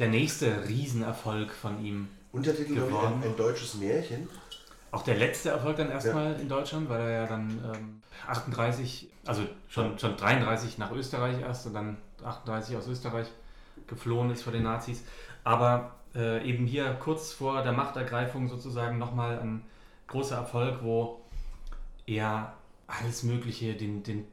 der 0.00 0.08
nächste 0.08 0.66
Riesenerfolg 0.68 1.52
von 1.52 1.82
ihm. 1.84 2.08
Untertitel 2.32 2.74
Geworden. 2.74 3.22
ein, 3.22 3.30
ein 3.30 3.36
deutsches 3.36 3.74
Märchen. 3.74 4.28
Auch 4.90 5.02
der 5.02 5.16
letzte 5.16 5.50
Erfolg 5.50 5.76
dann 5.76 5.90
erstmal 5.90 6.38
in 6.40 6.48
Deutschland, 6.48 6.88
weil 6.88 7.00
er 7.00 7.10
ja 7.22 7.26
dann 7.26 7.50
ähm, 7.72 8.00
38, 8.26 9.08
also 9.24 9.42
schon, 9.68 9.96
schon 9.98 10.16
33 10.16 10.78
nach 10.78 10.90
Österreich 10.92 11.40
erst 11.40 11.66
und 11.66 11.74
dann 11.74 11.96
38 12.24 12.76
aus 12.76 12.86
Österreich 12.88 13.28
geflohen 13.86 14.30
ist 14.30 14.42
vor 14.42 14.52
den 14.52 14.62
Nazis. 14.62 15.04
Aber 15.42 15.96
äh, 16.14 16.48
eben 16.48 16.66
hier 16.66 16.92
kurz 16.94 17.32
vor 17.32 17.62
der 17.62 17.72
Machtergreifung 17.72 18.48
sozusagen 18.48 18.98
nochmal 18.98 19.38
ein 19.38 19.62
großer 20.06 20.36
Erfolg, 20.36 20.82
wo 20.82 21.20
er 22.06 22.54
alles 22.86 23.22
Mögliche, 23.22 23.74
den, 23.74 24.02
den 24.02 24.26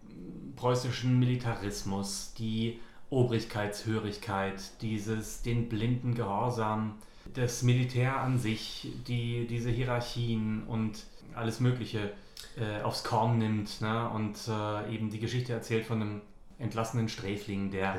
preußischen 0.55 1.17
Militarismus, 1.19 2.33
die 2.37 2.79
Obrigkeitshörigkeit, 3.09 4.61
dieses, 4.81 5.41
den 5.41 5.69
blinden 5.69 6.15
Gehorsam, 6.15 6.95
das 7.33 7.63
Militär 7.63 8.17
an 8.17 8.39
sich, 8.39 8.91
die, 9.07 9.47
diese 9.47 9.69
Hierarchien 9.69 10.63
und 10.63 11.03
alles 11.33 11.59
Mögliche 11.59 12.11
äh, 12.57 12.81
aufs 12.81 13.03
Korn 13.03 13.37
nimmt 13.37 13.81
ne? 13.81 14.09
und 14.09 14.35
äh, 14.47 14.93
eben 14.93 15.09
die 15.09 15.19
Geschichte 15.19 15.53
erzählt 15.53 15.85
von 15.85 16.01
einem 16.01 16.21
entlassenen 16.59 17.09
Sträfling, 17.09 17.71
der 17.71 17.81
Ja. 17.81 17.95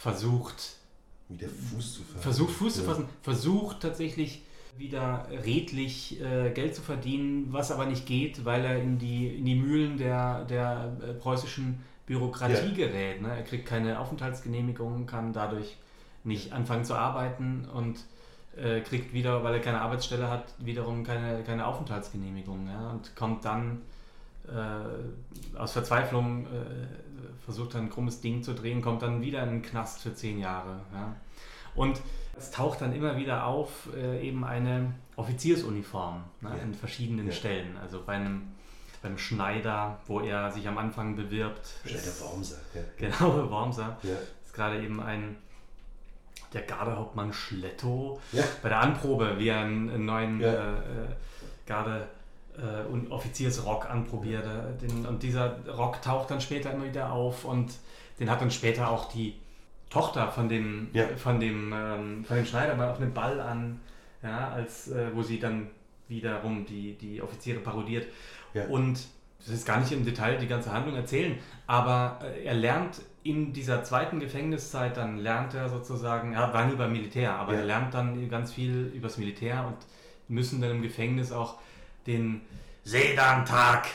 Versucht, 0.00 0.76
Wieder 1.28 1.48
Fuß 1.48 1.94
zu 1.94 2.02
fassen. 2.02 2.20
versucht 2.22 2.52
Fuß 2.54 2.74
zu 2.74 2.80
Ja. 2.82 2.86
fassen, 2.88 3.04
versucht 3.22 3.80
tatsächlich 3.80 4.42
wieder 4.78 5.26
redlich 5.44 6.20
äh, 6.22 6.50
Geld 6.52 6.74
zu 6.74 6.80
verdienen, 6.80 7.48
was 7.52 7.70
aber 7.70 7.84
nicht 7.86 8.06
geht, 8.06 8.44
weil 8.46 8.64
er 8.64 8.80
in 8.82 8.98
die, 8.98 9.28
in 9.36 9.44
die 9.44 9.54
Mühlen 9.56 9.98
der, 9.98 10.44
der 10.46 10.96
äh, 11.06 11.12
preußischen 11.12 11.80
Bürokratie 12.06 12.70
Ja. 12.70 12.86
gerät. 12.86 13.20
Ne? 13.20 13.28
Er 13.28 13.42
kriegt 13.42 13.66
keine 13.66 14.00
Aufenthaltsgenehmigung, 14.00 15.06
kann 15.06 15.32
dadurch 15.34 15.76
nicht 16.24 16.52
anfangen 16.52 16.84
zu 16.84 16.94
arbeiten 16.94 17.68
und 17.74 17.98
äh, 18.56 18.80
kriegt 18.80 19.12
wieder, 19.12 19.44
weil 19.44 19.54
er 19.54 19.60
keine 19.60 19.82
Arbeitsstelle 19.82 20.28
hat, 20.30 20.54
wiederum 20.58 21.04
keine, 21.04 21.42
keine 21.44 21.66
Aufenthaltsgenehmigung 21.66 22.66
ja? 22.68 22.90
und 22.90 23.14
kommt 23.16 23.44
dann 23.44 23.82
äh, 24.48 25.58
aus 25.58 25.72
Verzweiflung, 25.72 26.46
äh, 26.46 26.48
versucht 27.44 27.74
dann 27.74 27.84
ein 27.84 27.90
krummes 27.90 28.20
Ding 28.20 28.42
zu 28.42 28.54
drehen, 28.54 28.82
kommt 28.82 29.02
dann 29.02 29.20
wieder 29.22 29.42
in 29.42 29.50
den 29.50 29.62
Knast 29.62 30.00
für 30.02 30.14
zehn 30.14 30.38
Jahre. 30.38 30.80
Ja? 30.92 31.14
Und 31.74 32.00
es 32.36 32.50
taucht 32.50 32.80
dann 32.80 32.94
immer 32.94 33.16
wieder 33.16 33.46
auf, 33.46 33.88
äh, 33.96 34.26
eben 34.26 34.44
eine 34.44 34.94
Offiziersuniform 35.16 36.24
ne, 36.40 36.50
Ja. 36.50 36.62
in 36.62 36.74
verschiedenen 36.74 37.26
Ja. 37.26 37.32
Stellen. 37.32 37.76
Also 37.80 38.02
bei 38.04 38.14
einem, 38.14 38.42
beim 39.02 39.18
Schneider, 39.18 39.98
wo 40.06 40.20
er 40.20 40.50
sich 40.50 40.66
am 40.68 40.78
Anfang 40.78 41.16
bewirbt. 41.16 41.74
Schneider 41.84 42.20
Wormser. 42.20 42.56
Ja. 42.74 42.80
Genau, 42.98 43.50
Wormser. 43.50 43.98
Ist 44.02 44.54
gerade 44.54 44.82
eben 44.82 45.00
ein 45.00 45.36
der 46.52 46.62
Gardehauptmann 46.62 47.32
Schletto 47.32 48.20
bei 48.62 48.68
der 48.68 48.80
Anprobe, 48.80 49.36
wie 49.38 49.48
er 49.48 49.60
einen, 49.60 49.88
einen 49.88 50.04
neuen 50.04 50.40
äh, 50.40 50.46
äh, 50.72 50.78
Garde 51.64 52.08
äh, 52.58 52.86
und 52.90 53.10
Offiziersrock 53.12 53.88
anprobiert. 53.90 54.44
Äh, 54.44 54.86
Den, 54.86 55.06
und 55.06 55.22
dieser 55.22 55.58
Rock 55.68 56.02
taucht 56.02 56.30
dann 56.30 56.40
später 56.40 56.72
immer 56.72 56.84
wieder 56.86 57.12
auf 57.12 57.44
und 57.44 57.72
den 58.18 58.30
hat 58.30 58.40
dann 58.40 58.50
später 58.50 58.90
auch 58.90 59.10
die 59.12 59.34
Tochter 59.88 60.28
von 60.30 60.48
dem, 60.48 60.88
Ja. 60.92 61.06
von 61.16 61.40
dem, 61.40 61.72
ähm, 61.72 62.24
von 62.24 62.36
dem 62.36 62.46
Schneider 62.46 62.74
mal 62.76 62.90
auf 62.90 63.00
einem 63.00 63.12
Ball 63.12 63.40
an, 63.40 63.80
ja, 64.22 64.50
als, 64.50 64.88
äh, 64.88 65.08
wo 65.14 65.22
sie 65.22 65.40
dann 65.40 65.68
wiederum 66.08 66.66
die, 66.66 66.94
die 66.94 67.22
Offiziere 67.22 67.60
parodiert. 67.60 68.06
Ja. 68.54 68.66
Und 68.66 69.00
das 69.38 69.48
ist 69.48 69.66
gar 69.66 69.80
nicht 69.80 69.90
im 69.92 70.04
Detail 70.04 70.36
die 70.38 70.46
ganze 70.46 70.72
Handlung 70.72 70.96
erzählen, 70.96 71.38
aber 71.66 72.18
äh, 72.22 72.44
er 72.44 72.54
lernt 72.54 73.00
in 73.22 73.52
dieser 73.52 73.82
zweiten 73.84 74.18
Gefängniszeit, 74.20 74.96
dann 74.96 75.18
lernt 75.18 75.54
er 75.54 75.68
sozusagen, 75.68 76.32
er 76.34 76.52
war 76.54 76.66
nie 76.66 76.74
beim 76.76 76.92
Militär, 76.92 77.32
aber 77.34 77.52
Ja. 77.54 77.60
er 77.60 77.64
lernt 77.66 77.94
dann 77.94 78.28
ganz 78.30 78.52
viel 78.52 78.92
übers 78.94 79.18
Militär 79.18 79.64
und 79.66 79.76
müssen 80.28 80.60
dann 80.60 80.70
im 80.72 80.82
Gefängnis 80.82 81.32
auch 81.32 81.58
den 82.06 82.40
Sedan-Tag 82.84 83.86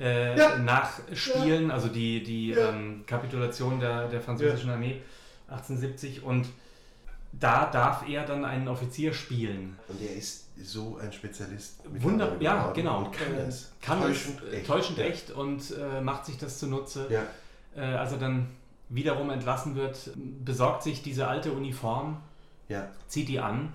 äh, 0.00 0.38
Ja. 0.38 0.58
nachspielen, 0.58 1.70
also 1.70 1.88
die, 1.88 2.22
die 2.22 2.48
Ja. 2.50 2.70
ähm, 2.70 3.04
Kapitulation 3.06 3.80
der, 3.80 4.08
der 4.08 4.20
französischen 4.20 4.70
Armee 4.70 5.00
1870 5.48 6.22
und 6.22 6.46
da 7.32 7.66
darf 7.70 8.08
er 8.08 8.24
dann 8.24 8.44
einen 8.44 8.68
Offizier 8.68 9.12
spielen. 9.12 9.76
Und 9.88 10.00
er 10.00 10.14
ist 10.16 10.46
so 10.62 10.96
ein 11.00 11.12
Spezialist. 11.12 11.80
Wunder, 11.84 12.30
mittlerweile 12.32 12.44
ja, 12.66 12.72
genau. 12.72 12.98
Und 13.04 13.12
kann 13.12 13.34
Äh, 13.34 13.40
es 13.42 13.72
kann 13.82 14.00
täuschend 14.00 14.42
es, 14.48 14.52
echt. 14.54 14.66
täuschend 14.66 14.98
ja. 14.98 15.04
echt 15.04 15.30
und 15.30 15.62
äh, 15.76 16.00
macht 16.00 16.26
sich 16.26 16.38
das 16.38 16.58
zunutze. 16.58 17.06
Ja, 17.10 17.22
Äh, 17.76 17.94
als 17.96 18.12
er 18.12 18.18
dann 18.18 18.48
wiederum 18.88 19.30
entlassen 19.30 19.76
wird, 19.76 20.10
besorgt 20.44 20.82
sich 20.82 21.02
diese 21.02 21.28
alte 21.28 21.52
Uniform, 21.52 22.16
ja, 22.68 22.88
zieht 23.06 23.28
die 23.28 23.38
an 23.40 23.72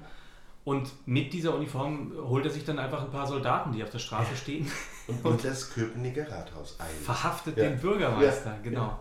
und 0.65 0.89
mit 1.05 1.33
dieser 1.33 1.55
Uniform 1.55 2.11
holt 2.17 2.45
er 2.45 2.51
sich 2.51 2.63
dann 2.63 2.79
einfach 2.79 3.03
ein 3.03 3.11
paar 3.11 3.27
Soldaten, 3.27 3.71
die 3.73 3.83
auf 3.83 3.89
der 3.89 3.99
Straße 3.99 4.35
stehen, 4.35 4.69
und, 5.07 5.23
und 5.25 5.43
das 5.43 5.73
Köpenicker 5.73 6.29
Rathaus 6.31 6.79
ein. 6.79 6.87
verhaftet 7.03 7.57
Ja. 7.57 7.69
den 7.69 7.79
Bürgermeister, 7.79 8.51
Ja. 8.51 8.57
genau. 8.63 8.99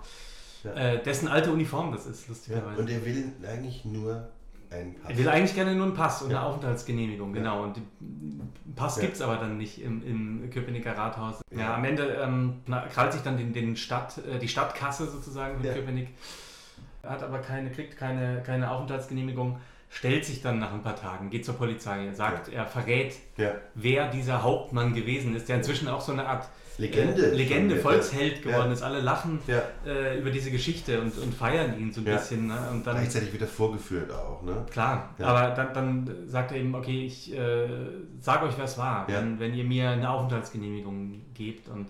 Ja. 0.65 0.73
Äh, 0.75 1.03
dessen 1.03 1.27
alte 1.29 1.53
Uniform 1.53 1.91
das 1.93 2.07
ist, 2.07 2.29
lustigerweise. 2.29 2.81
und 2.81 2.89
er 2.89 3.05
will 3.05 3.33
eigentlich 3.49 3.85
nur 3.85 4.29
einen 4.71 4.95
Pass. 4.95 5.11
Er 5.11 5.19
will 5.19 5.29
eigentlich 5.29 5.55
gerne 5.55 5.75
nur 5.75 5.87
einen 5.87 5.95
Pass 5.95 6.23
und 6.23 6.31
eine 6.31 6.41
Aufenthaltsgenehmigung, 6.43 7.33
genau. 7.33 7.65
Und 7.65 7.77
den 7.77 8.53
Pass 8.77 8.97
Ja. 8.97 9.03
gibt 9.03 9.17
es 9.17 9.21
aber 9.23 9.37
dann 9.37 9.59
nicht 9.59 9.83
im, 9.83 10.03
im 10.07 10.51
Köpenicker 10.51 10.97
Rathaus. 10.97 11.43
Ja, 11.51 11.75
am 11.75 11.85
Ende 11.85 12.05
ähm, 12.23 12.63
krallt 12.93 13.13
sich 13.13 13.23
dann 13.23 13.37
den, 13.37 13.53
den 13.53 13.77
Stadt, 13.77 14.19
äh, 14.19 14.39
die 14.39 14.49
Stadtkasse 14.49 15.07
sozusagen 15.11 15.63
von. 15.63 15.75
Köpenick, 15.75 16.09
hat 17.03 17.23
aber 17.25 17.39
keine, 17.41 17.71
kriegt 17.71 17.97
keine, 17.97 18.41
keine 18.47 18.71
Aufenthaltsgenehmigung, 18.71 19.59
stellt 19.93 20.25
sich 20.25 20.41
dann 20.41 20.59
nach 20.59 20.73
ein 20.73 20.83
paar 20.83 20.97
Tagen, 20.97 21.29
geht 21.29 21.45
zur 21.45 21.55
Polizei, 21.55 22.11
sagt, 22.15 22.49
er 22.51 22.65
verrät, 22.67 23.15
ja. 23.37 23.53
wer 23.75 24.09
dieser 24.11 24.43
Hauptmann 24.43 24.95
gewesen 24.95 25.37
ist, 25.37 25.49
der 25.51 25.57
inzwischen 25.57 25.87
auch 25.87 26.01
so 26.01 26.13
eine 26.13 26.27
Art 26.27 26.49
Legende. 26.79 27.31
äh, 27.33 27.35
Legende, 27.35 27.77
Volksheld 27.77 28.43
geworden 28.43 28.69
ja. 28.69 28.73
ist. 28.73 28.83
Alle 28.83 29.01
lachen 29.03 29.39
Ja. 29.47 29.63
äh, 29.87 30.19
über 30.19 30.31
diese 30.31 30.51
Geschichte 30.51 30.99
und, 31.03 31.17
und 31.19 31.35
feiern 31.35 31.79
ihn 31.79 31.93
so 31.93 32.01
ein 32.01 32.07
Ja. 32.07 32.17
bisschen. 32.17 32.47
Ne? 32.47 32.59
Und 32.73 32.87
dann 32.87 32.97
Gleichzeitig 32.97 33.35
wieder 33.35 33.47
vorgeführt 33.47 34.11
auch, 34.11 34.43
ne? 34.43 34.65
Klar, 34.71 35.11
Ja. 35.19 35.27
aber 35.27 35.55
dann, 35.55 35.75
dann 35.75 36.17
sagt 36.27 36.53
er 36.53 36.57
eben, 36.57 36.75
okay, 36.75 37.05
ich 37.05 37.31
äh, 37.37 37.69
sage 38.19 38.47
euch, 38.47 38.55
wer 38.57 38.65
es 38.65 38.79
war, 38.79 39.07
Ja. 39.11 39.19
wenn, 39.19 39.39
wenn 39.39 39.53
ihr 39.55 39.65
mir 39.65 39.91
eine 39.91 40.09
Aufenthaltsgenehmigung 40.09 41.21
gebt. 41.35 41.69
Und 41.69 41.89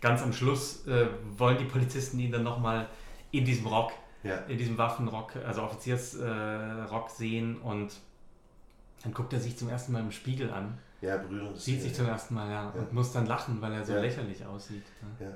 ganz 0.00 0.20
am 0.22 0.32
Schluss 0.32 0.86
äh, 0.88 1.06
wollen 1.36 1.58
die 1.58 1.64
Polizisten 1.66 2.18
ihn 2.18 2.32
dann 2.32 2.42
nochmal 2.42 2.88
in 3.30 3.44
diesem 3.44 3.66
Rock, 3.68 3.92
Ja. 4.28 4.36
in 4.48 4.58
diesem 4.58 4.76
Waffenrock, 4.78 5.36
also 5.36 5.62
Offiziersrock 5.62 7.08
äh, 7.08 7.14
sehen 7.16 7.58
und 7.60 7.92
dann 9.02 9.14
guckt 9.14 9.32
er 9.32 9.40
sich 9.40 9.56
zum 9.56 9.68
ersten 9.68 9.92
Mal 9.92 10.00
im 10.00 10.10
Spiegel 10.12 10.50
an, 10.50 10.76
Ja, 11.00 11.16
berührendes 11.16 11.64
sieht 11.64 11.82
sich 11.82 11.94
zum 11.94 12.06
ersten 12.06 12.34
Mal, 12.34 12.50
ja, 12.50 12.64
Ja. 12.64 12.70
und 12.80 12.92
muss 12.92 13.12
dann 13.12 13.26
lachen, 13.26 13.60
weil 13.60 13.72
er 13.72 13.84
so 13.84 13.92
Ja. 13.92 14.00
lächerlich 14.00 14.44
aussieht. 14.44 14.82
Ne? 15.20 15.26
Ja. 15.26 15.32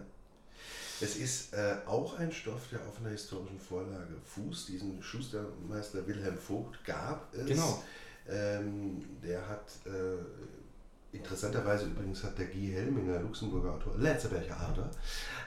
Es 1.00 1.16
ist 1.16 1.52
äh, 1.54 1.76
auch 1.86 2.18
ein 2.18 2.30
Stoff, 2.30 2.68
der 2.70 2.80
auf 2.80 2.98
einer 3.00 3.10
historischen 3.10 3.58
Vorlage 3.58 4.14
fußt. 4.24 4.68
Diesen 4.68 5.02
Schustermeister 5.02 6.06
Wilhelm 6.06 6.36
Vogt 6.38 6.84
gab 6.84 7.32
es. 7.34 7.46
Genau. 7.46 7.82
Ähm, 8.28 9.04
der 9.22 9.48
hat, 9.48 9.66
äh, 9.84 11.16
interessanterweise 11.16 11.86
übrigens 11.86 12.22
hat 12.22 12.38
der 12.38 12.46
Guy 12.46 12.70
Helminger, 12.72 13.20
Luxemburger 13.20 13.72
Autor, 13.72 13.96
Letzeberger 13.98 14.56
Ader, 14.60 14.90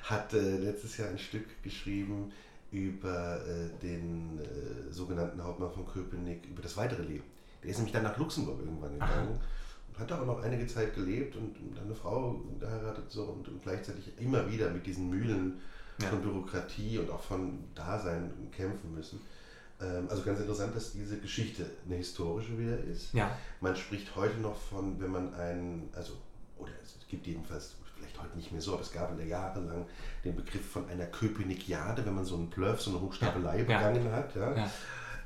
hat 0.03 0.33
äh, 0.33 0.57
letztes 0.57 0.97
Jahr 0.97 1.07
ein 1.09 1.17
Stück 1.19 1.61
geschrieben 1.63 2.31
über 2.75 3.39
äh, 3.45 3.69
den 3.81 4.39
äh, 4.39 4.91
sogenannten 4.91 5.41
Hauptmann 5.43 5.71
von 5.71 5.85
Köpenick, 5.87 6.45
über 6.45 6.61
das 6.61 6.75
weitere 6.77 7.03
Leben. 7.03 7.23
Der 7.63 7.71
ist 7.71 7.77
nämlich 7.77 7.93
dann 7.93 8.03
nach 8.03 8.17
Luxemburg 8.17 8.59
irgendwann 8.59 8.93
gegangen. 8.93 9.39
und 9.89 9.99
Hat 9.99 10.11
aber 10.11 10.25
noch 10.25 10.43
einige 10.43 10.67
Zeit 10.67 10.93
gelebt 10.93 11.35
und 11.37 11.55
dann 11.75 11.85
eine 11.85 11.95
Frau 11.95 12.41
geheiratet 12.59 13.05
so 13.09 13.23
und, 13.23 13.47
und 13.47 13.63
gleichzeitig 13.63 14.11
immer 14.19 14.49
wieder 14.51 14.69
mit 14.69 14.85
diesen 14.85 15.09
Mühlen 15.09 15.61
Ja. 16.01 16.09
von 16.09 16.21
Bürokratie 16.21 16.99
und 16.99 17.09
auch 17.09 17.21
von 17.21 17.59
Dasein 17.73 18.29
kämpfen 18.51 18.93
müssen. 18.93 19.21
Ähm, 19.81 20.07
also 20.09 20.23
ganz 20.23 20.39
interessant, 20.41 20.75
dass 20.75 20.91
diese 20.91 21.17
Geschichte 21.19 21.65
eine 21.85 21.95
historische 21.95 22.57
wieder 22.59 22.77
ist. 22.83 23.13
Ja, 23.13 23.31
Man 23.61 23.75
spricht 23.75 24.13
heute 24.15 24.37
noch 24.41 24.57
von, 24.57 24.99
wenn 24.99 25.11
man 25.11 25.33
einen, 25.33 25.89
also, 25.93 26.13
oder 26.57 26.71
es 26.83 26.97
gibt 27.07 27.25
jedenfalls, 27.27 27.75
vielleicht 28.15 28.27
heute 28.29 28.37
nicht 28.37 28.51
mehr 28.51 28.61
so, 28.61 28.73
aber 28.73 28.81
es 28.81 28.91
gab 28.91 29.19
jahrelang 29.23 29.85
den 30.23 30.35
Begriff 30.35 30.65
von 30.69 30.87
einer 30.89 31.05
Köpenikiade, 31.07 32.05
wenn 32.05 32.15
man 32.15 32.25
so 32.25 32.35
einen 32.35 32.49
Bluff, 32.49 32.81
so 32.81 32.91
eine 32.91 33.01
Hochstapelei 33.01 33.59
Ja, 33.61 33.63
ja. 33.69 33.77
begangen 33.89 34.11
hat. 34.11 34.35
Ja. 34.35 34.55
ja. 34.55 34.71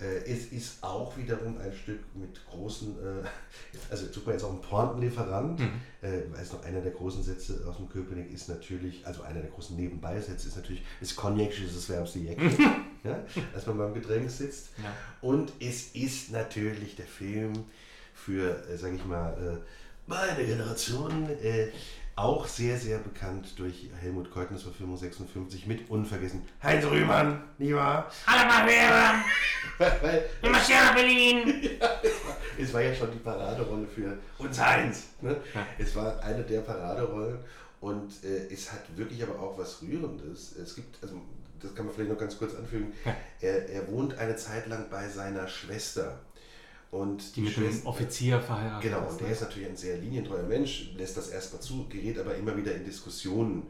Äh, 0.02 0.24
es 0.32 0.46
ist 0.54 0.82
auch 0.82 1.18
wiederum 1.18 1.58
ein 1.60 1.74
Stück 1.74 2.00
mit 2.16 2.40
großen, 2.50 2.96
äh, 3.00 3.28
also 3.92 4.08
tut 4.08 4.26
man 4.26 4.36
jetzt 4.36 4.44
auch 4.44 4.52
einen 4.52 4.62
Pointenlieferant, 4.62 5.60
Mhm. 5.60 5.72
äh, 6.02 6.38
weiß 6.38 6.54
noch, 6.54 6.64
einer 6.64 6.80
der 6.82 6.92
großen 6.92 7.22
Sätze 7.24 7.66
aus 7.70 7.78
dem 7.78 7.90
Köpenick 7.90 8.32
ist 8.32 8.48
natürlich, 8.48 9.06
also 9.06 9.24
einer 9.24 9.42
der 9.42 9.50
großen 9.50 9.76
Nebenbeisätze 9.76 10.48
ist 10.48 10.56
natürlich, 10.56 10.84
das 11.02 11.16
Cognac 11.16 11.50
ist 11.60 11.76
das 11.76 11.90
wärmste 11.90 12.20
Jäckchen, 12.20 12.56
ja, 13.04 13.20
als 13.54 13.66
man 13.68 13.78
beim 13.78 13.94
Getränk 13.94 14.30
sitzt. 14.30 14.70
ja. 14.82 14.94
Und 15.22 15.52
es 15.60 15.94
ist 15.94 16.32
natürlich 16.32 16.96
der 16.96 17.06
Film 17.08 17.52
für, 18.14 18.66
äh, 18.70 18.78
sage 18.78 18.96
ich 18.96 19.06
mal, 19.06 19.62
meine 20.08 20.44
Generation 20.46 21.30
äh, 21.44 21.68
auch 22.20 22.48
sehr, 22.48 22.78
sehr 22.78 22.98
bekannt 23.00 23.58
durch 23.58 23.90
Helmut 24.02 24.30
Keutners 24.30 24.64
Verfilmung 24.64 24.98
56 24.98 25.68
mit 25.68 25.90
unvergessen 25.90 26.42
Heinz 26.62 26.86
Rühmann, 26.86 27.42
nicht 27.58 27.74
wahr? 27.74 28.12
Hallo 28.28 28.68
Weil 29.78 30.26
immer 30.42 30.60
schön 30.60 30.76
nach 30.76 30.94
Berlin. 30.94 31.80
es 32.60 32.74
war 32.74 32.82
ja 32.82 32.94
schon 32.94 33.12
die 33.12 33.20
Paraderolle 33.20 33.88
für 33.88 34.18
uns 34.38 34.60
Heinz. 34.60 35.08
Ne? 35.22 35.38
Es 35.78 35.96
war 35.96 36.22
eine 36.22 36.44
der 36.44 36.60
Paraderollen 36.62 37.40
und 37.80 38.12
äh, 38.26 38.54
es 38.54 38.72
hat 38.72 38.82
wirklich 38.98 39.24
aber 39.24 39.40
auch 39.40 39.58
was 39.58 39.82
Rührendes. 39.82 40.58
Es 40.58 40.76
gibt, 40.76 41.02
also 41.02 41.22
das 41.62 41.74
kann 41.74 41.86
man 41.86 41.96
vielleicht 41.96 42.12
noch 42.12 42.20
ganz 42.20 42.38
kurz 42.38 42.54
anfügen, 42.56 42.94
er, 43.40 43.70
er 43.70 43.88
wohnt 43.88 44.18
eine 44.18 44.36
Zeit 44.36 44.68
lang 44.68 44.90
bei 44.90 45.08
seiner 45.08 45.48
Schwester. 45.48 46.20
Und 46.92 47.36
Die 47.36 47.42
mit 47.42 47.56
dem 47.56 47.86
Offizier 47.86 48.40
verheiratet 48.40 48.92
Genau, 48.92 49.08
und 49.08 49.14
ne? 49.14 49.18
der 49.20 49.32
ist 49.32 49.42
natürlich 49.42 49.70
ein 49.70 49.78
sehr 49.78 49.98
linientreuer 49.98 50.44
Mensch, 50.44 50.92
lässt 50.98 51.18
das 51.18 51.30
erstmal 51.30 51.62
zu, 51.62 51.88
gerät 51.88 52.18
aber 52.18 52.36
immer 52.36 52.58
wieder 52.58 52.74
in 52.74 52.84
Diskussionen 52.84 53.68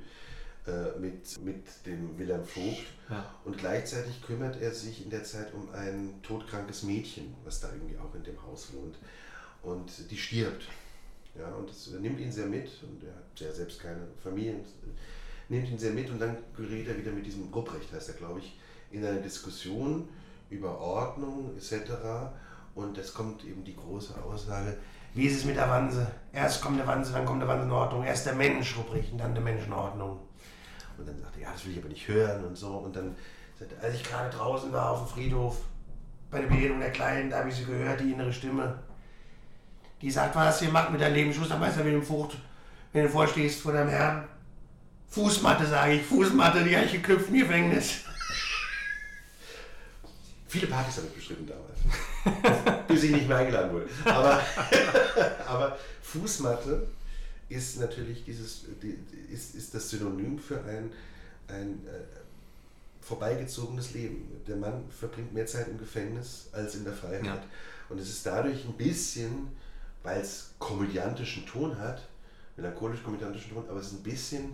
äh, 0.66 0.98
mit, 1.00 1.42
mit 1.44 1.66
dem 1.86 2.18
Wilhelm 2.18 2.46
Vogt. 2.46 2.86
Ja. 3.10 3.34
Und 3.44 3.58
gleichzeitig 3.58 4.22
kümmert 4.22 4.62
er 4.62 4.72
sich 4.72 5.04
in 5.04 5.10
der 5.10 5.24
Zeit 5.24 5.54
um 5.54 5.70
ein 5.72 6.22
todkrankes 6.24 6.84
Mädchen, 6.84 7.34
was 7.44 7.60
da 7.60 7.70
irgendwie 7.74 7.98
auch 7.98 8.14
in 8.16 8.24
dem 8.24 8.42
Haus 8.44 8.70
wohnt. 8.74 8.98
Und 9.64 10.10
die 10.10 10.18
stirbt. 10.18 10.64
Ja, 11.38 11.54
und 11.56 11.70
das 11.70 11.90
nimmt 12.00 12.20
ihn 12.20 12.32
sehr 12.32 12.46
mit 12.46 12.70
und 12.84 13.04
er 13.04 13.16
hat 13.16 13.40
ja 13.40 13.52
selbst 13.52 13.82
keine 13.82 14.08
Familie. 14.24 14.56
Nimmt 15.50 15.70
ihn 15.70 15.78
sehr 15.78 15.92
mit 15.92 16.10
und 16.10 16.20
dann 16.20 16.38
gerät 16.56 16.88
er 16.88 16.98
wieder 16.98 17.12
mit 17.12 17.26
diesem 17.26 17.52
Rupprecht, 17.54 17.92
heißt 17.92 18.10
er, 18.10 18.16
glaube 18.16 18.40
ich, 18.40 18.58
in 18.92 19.06
eine 19.06 19.22
Diskussion 19.22 20.08
über 20.50 20.80
Ordnung 20.80 21.56
etc. 21.56 21.92
Und 22.80 22.98
es 22.98 23.14
kommt 23.14 23.44
eben 23.44 23.64
die 23.64 23.76
große 23.76 24.14
Aussage, 24.24 24.78
wie 25.14 25.26
ist 25.26 25.38
es 25.38 25.46
mit 25.46 25.58
der 25.58 25.70
Wanse? 25.70 26.08
Erst 26.32 26.62
kommt 26.62 26.80
der 26.80 26.88
Wanse, 26.88 27.12
dann 27.12 27.26
kommt 27.26 27.42
der 27.42 27.50
Ordnung. 27.50 28.06
Erst 28.06 28.26
der 28.26 28.36
Mensch, 28.36 28.78
Rubrik, 28.78 29.12
und 29.12 29.18
dann 29.18 29.34
der 29.34 29.44
Mensch 29.44 29.66
in 29.66 29.74
Ordnung. 29.74 30.20
Und 30.98 31.08
dann 31.08 31.20
sagt 31.22 31.36
er, 31.36 31.44
ja, 31.44 31.52
das 31.52 31.66
will 31.66 31.74
ich 31.74 31.80
aber 31.80 31.90
nicht 31.90 32.08
hören 32.08 32.46
und 32.46 32.56
so. 32.58 32.70
Und 32.70 32.96
dann 32.96 33.16
sagt 33.60 33.74
er, 33.74 33.84
als 33.84 33.96
ich 33.96 34.04
gerade 34.04 34.30
draußen 34.30 34.72
war 34.72 34.92
auf 34.92 35.00
dem 35.00 35.08
Friedhof, 35.14 35.58
bei 36.32 36.40
der 36.40 36.48
Beerdigung 36.48 36.80
der 36.80 36.92
Kleinen, 36.92 37.30
da 37.30 37.40
habe 37.40 37.50
ich 37.50 37.56
sie 37.56 37.66
gehört, 37.66 38.00
die 38.00 38.12
innere 38.12 38.32
Stimme. 38.32 38.80
Die 40.02 40.12
sagt, 40.12 40.36
was 40.36 40.62
ihr 40.62 40.70
macht 40.70 40.92
mit 40.92 41.02
deinem 41.02 41.16
Leben, 41.16 41.34
Schustermeister 41.34 41.84
Wilhelm 41.84 42.04
Vogt, 42.04 42.38
wenn 42.94 43.04
du 43.04 43.10
vorstehst 43.10 43.62
vor 43.62 43.74
deinem 43.74 43.90
Herrn. 43.90 44.28
Fußmatte, 45.10 45.66
sage 45.66 45.94
ich, 45.94 46.04
Fußmatte, 46.04 46.64
die 46.64 46.76
habe 46.76 46.86
ich 46.86 46.94
geknüpft 46.94 47.30
im 47.30 47.40
Gefängnis. 47.40 48.04
Viele 50.48 50.68
Partys 50.68 50.98
habe 50.98 51.08
ich 51.08 51.16
bestritten 51.16 51.48
damals, 51.48 51.80
bis 52.88 53.04
ich 53.04 53.12
nicht 53.12 53.28
mehr 53.28 53.38
eingeladen 53.38 53.72
wurde. 53.72 53.88
Aber, 54.06 54.42
aber 55.48 55.78
Fußmatte 56.02 56.88
ist 57.50 57.80
natürlich 57.80 58.24
dieses, 58.24 58.66
die, 58.82 58.98
ist, 59.32 59.56
ist 59.56 59.74
das 59.74 59.90
Synonym 59.90 60.38
für 60.40 60.64
ein, 60.64 60.92
ein 61.48 61.82
äh, 61.88 62.20
vorbeigezogenes 63.02 63.94
Leben. 63.94 64.42
Der 64.48 64.56
Mann 64.56 64.84
verbringt 64.90 65.34
mehr 65.34 65.46
Zeit 65.46 65.68
im 65.68 65.78
Gefängnis 65.78 66.50
als 66.52 66.76
in 66.76 66.84
der 66.84 66.94
Freiheit. 66.94 67.26
Ja. 67.26 67.44
Und 67.90 68.00
es 68.00 68.10
ist 68.10 68.26
dadurch 68.26 68.66
ein 68.66 68.74
bisschen, 68.74 69.50
weil 70.04 70.22
es 70.22 70.52
komödiantischen 70.60 71.46
Ton 71.46 71.78
hat, 71.80 72.08
melancholisch-komödiantischen 72.56 73.54
Ton, 73.54 73.66
aber 73.70 73.80
es 73.80 73.88
ist 73.88 73.94
ein 73.94 74.04
bisschen 74.04 74.54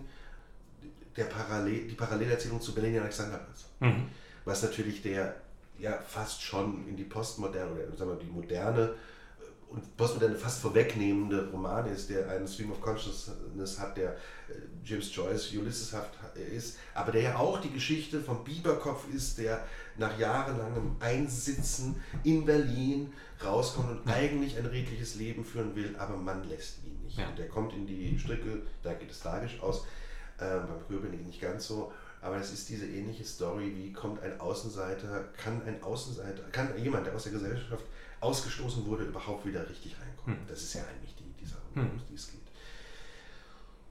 der 1.16 1.24
Parallel, 1.24 1.86
die 1.88 1.94
Parallelerzählung 1.94 2.60
zu 2.60 2.74
Berlin 2.74 2.98
Alexanderplatz. 3.00 3.66
Mhm. 3.80 4.08
Was 4.44 4.62
natürlich 4.62 5.02
der 5.02 5.34
ja 5.78 5.98
fast 5.98 6.42
schon 6.42 6.86
in 6.88 6.96
die 6.96 7.04
Postmoderne 7.04 7.86
oder 7.86 7.96
sagen 7.96 8.10
wir 8.10 8.16
die 8.16 8.26
moderne 8.26 8.94
äh, 9.40 9.72
und 9.72 9.96
Postmoderne 9.96 10.36
fast 10.36 10.60
vorwegnehmende 10.60 11.50
Roman 11.50 11.86
ist, 11.86 12.10
der 12.10 12.28
einen 12.30 12.46
Stream 12.46 12.72
of 12.72 12.80
Consciousness 12.80 13.78
hat, 13.78 13.96
der 13.96 14.12
äh, 14.12 14.16
James 14.84 15.14
Joyce 15.14 15.52
Ulysseshaft 15.52 16.10
ist, 16.54 16.78
aber 16.94 17.12
der 17.12 17.22
ja 17.22 17.36
auch 17.36 17.60
die 17.60 17.72
Geschichte 17.72 18.20
vom 18.20 18.44
Biberkopf 18.44 19.06
ist, 19.12 19.38
der 19.38 19.64
nach 19.98 20.18
jahrelangem 20.18 20.96
Einsitzen 21.00 22.02
in 22.24 22.44
Berlin 22.44 23.12
rauskommt 23.44 23.90
und 23.90 24.12
eigentlich 24.12 24.56
ein 24.56 24.66
redliches 24.66 25.16
Leben 25.16 25.44
führen 25.44 25.74
will, 25.74 25.94
aber 25.98 26.16
man 26.16 26.48
lässt 26.48 26.84
ihn 26.84 27.02
nicht. 27.02 27.18
Ja. 27.18 27.28
Und 27.28 27.38
der 27.38 27.48
kommt 27.48 27.72
in 27.74 27.86
die 27.86 28.18
Stricke, 28.18 28.62
da 28.82 28.94
geht 28.94 29.10
es 29.10 29.20
tragisch 29.20 29.60
aus, 29.60 29.84
ähm, 30.40 30.62
beim 30.68 30.86
Köpenick 30.88 31.26
nicht 31.26 31.40
ganz 31.40 31.66
so. 31.66 31.92
Aber 32.26 32.38
es 32.38 32.52
ist 32.52 32.68
diese 32.68 32.86
ähnliche 32.86 33.24
Story, 33.24 33.72
wie 33.76 33.92
kommt 33.92 34.20
ein 34.22 34.40
Außenseiter, 34.40 35.24
kann 35.36 35.62
ein 35.64 35.80
Außenseiter, 35.82 36.42
kann 36.50 36.70
jemand, 36.82 37.06
der 37.06 37.14
aus 37.14 37.22
der 37.22 37.32
Gesellschaft 37.32 37.84
ausgestoßen 38.20 38.84
wurde, 38.84 39.04
überhaupt 39.04 39.46
wieder 39.46 39.68
richtig 39.68 39.94
reinkommen. 40.00 40.40
Hm. 40.40 40.46
Das 40.48 40.60
ist 40.62 40.74
ja 40.74 40.80
eigentlich 40.82 41.14
die, 41.14 41.32
die 41.40 41.46
Sache, 41.48 41.60
Hm. 41.74 41.82
um 41.90 42.00
die 42.10 42.14
es 42.14 42.26
geht. 42.32 42.40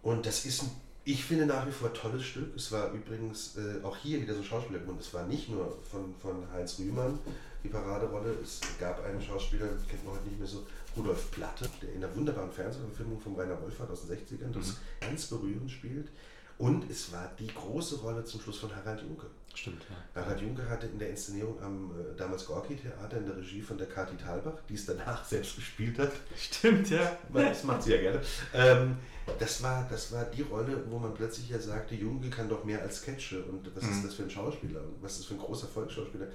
Und 0.03 0.25
das 0.25 0.45
ist, 0.45 0.63
ein, 0.63 0.71
ich 1.05 1.23
finde 1.23 1.45
nach 1.45 1.65
wie 1.65 1.71
vor 1.71 1.87
ein 1.89 1.93
tolles 1.93 2.23
Stück. 2.25 2.53
Es 2.55 2.71
war 2.73 2.91
übrigens 2.91 3.55
äh, 3.57 3.81
auch 3.83 3.95
hier 3.95 4.21
wieder 4.21 4.35
so 4.35 4.43
Schauspieler 4.43 4.79
geworden. 4.79 4.97
Es 4.99 5.13
war 5.13 5.25
nicht 5.27 5.49
nur 5.49 5.77
von, 5.89 6.13
von 6.21 6.51
Heinz 6.51 6.77
Rühmann 6.79 7.17
die 7.63 7.69
Paraderolle. 7.69 8.35
Es 8.43 8.59
gab 8.79 9.03
einen 9.05 9.21
Schauspieler, 9.21 9.67
den 9.67 9.87
kennt 9.87 10.03
man 10.05 10.15
heute 10.15 10.27
nicht 10.27 10.39
mehr 10.39 10.47
so, 10.47 10.65
Rudolf 10.97 11.29
Platte, 11.31 11.69
der 11.81 11.93
in 11.93 12.03
einer 12.03 12.15
wunderbaren 12.15 12.51
Fernsehverfilmung 12.51 13.19
von 13.19 13.35
Rainer 13.35 13.61
Wolfert 13.61 13.89
aus 13.89 14.07
den 14.07 14.17
60ern 14.17 14.51
das 14.53 14.67
Mhm. 14.67 14.75
ganz 15.01 15.25
berührend 15.27 15.69
spielt. 15.71 16.07
Und 16.57 16.89
es 16.89 17.11
war 17.11 17.29
die 17.37 17.47
große 17.47 17.97
Rolle 17.99 18.23
zum 18.23 18.39
Schluss 18.39 18.59
von 18.59 18.73
Harald 18.73 19.01
Junke. 19.01 19.25
Stimmt, 19.53 19.81
ja. 19.89 20.21
Harald 20.21 20.39
Junke 20.41 20.67
hatte 20.69 20.87
in 20.87 20.99
der 20.99 21.09
Inszenierung 21.09 21.61
am 21.61 21.91
äh, 21.91 22.15
damals 22.17 22.45
Gorki-Theater 22.45 23.17
in 23.17 23.25
der 23.25 23.37
Regie 23.37 23.61
von 23.61 23.77
der 23.77 23.87
Kathi 23.87 24.15
Thalbach, 24.17 24.53
die 24.69 24.75
es 24.75 24.85
danach 24.85 25.23
selbst 25.29 25.55
gespielt 25.55 25.97
hat, 25.99 26.11
Stimmt, 26.37 26.89
ja. 26.89 27.17
das 27.33 27.63
macht 27.65 27.83
sie 27.83 27.91
ja 27.95 28.01
gerne, 28.01 28.21
ähm, 28.53 28.97
das, 29.39 29.63
war, 29.63 29.87
das 29.89 30.11
war 30.11 30.25
die 30.25 30.41
Rolle, 30.43 30.83
wo 30.89 30.97
man 30.99 31.13
plötzlich 31.13 31.49
ja 31.49 31.59
sagte, 31.59 31.95
Junke 31.95 32.29
kann 32.29 32.47
doch 32.49 32.63
mehr 32.65 32.81
als 32.81 32.97
Sketche 32.97 33.43
und 33.43 33.73
was 33.75 33.83
Mhm. 33.83 33.91
ist 33.91 34.05
das 34.05 34.13
für 34.15 34.23
ein 34.23 34.29
Schauspieler 34.29 34.81
und 34.81 35.01
was 35.01 35.13
ist 35.13 35.19
das 35.21 35.25
für 35.27 35.33
ein 35.35 35.39
großer 35.39 35.67
Volksschauspieler. 35.67 36.27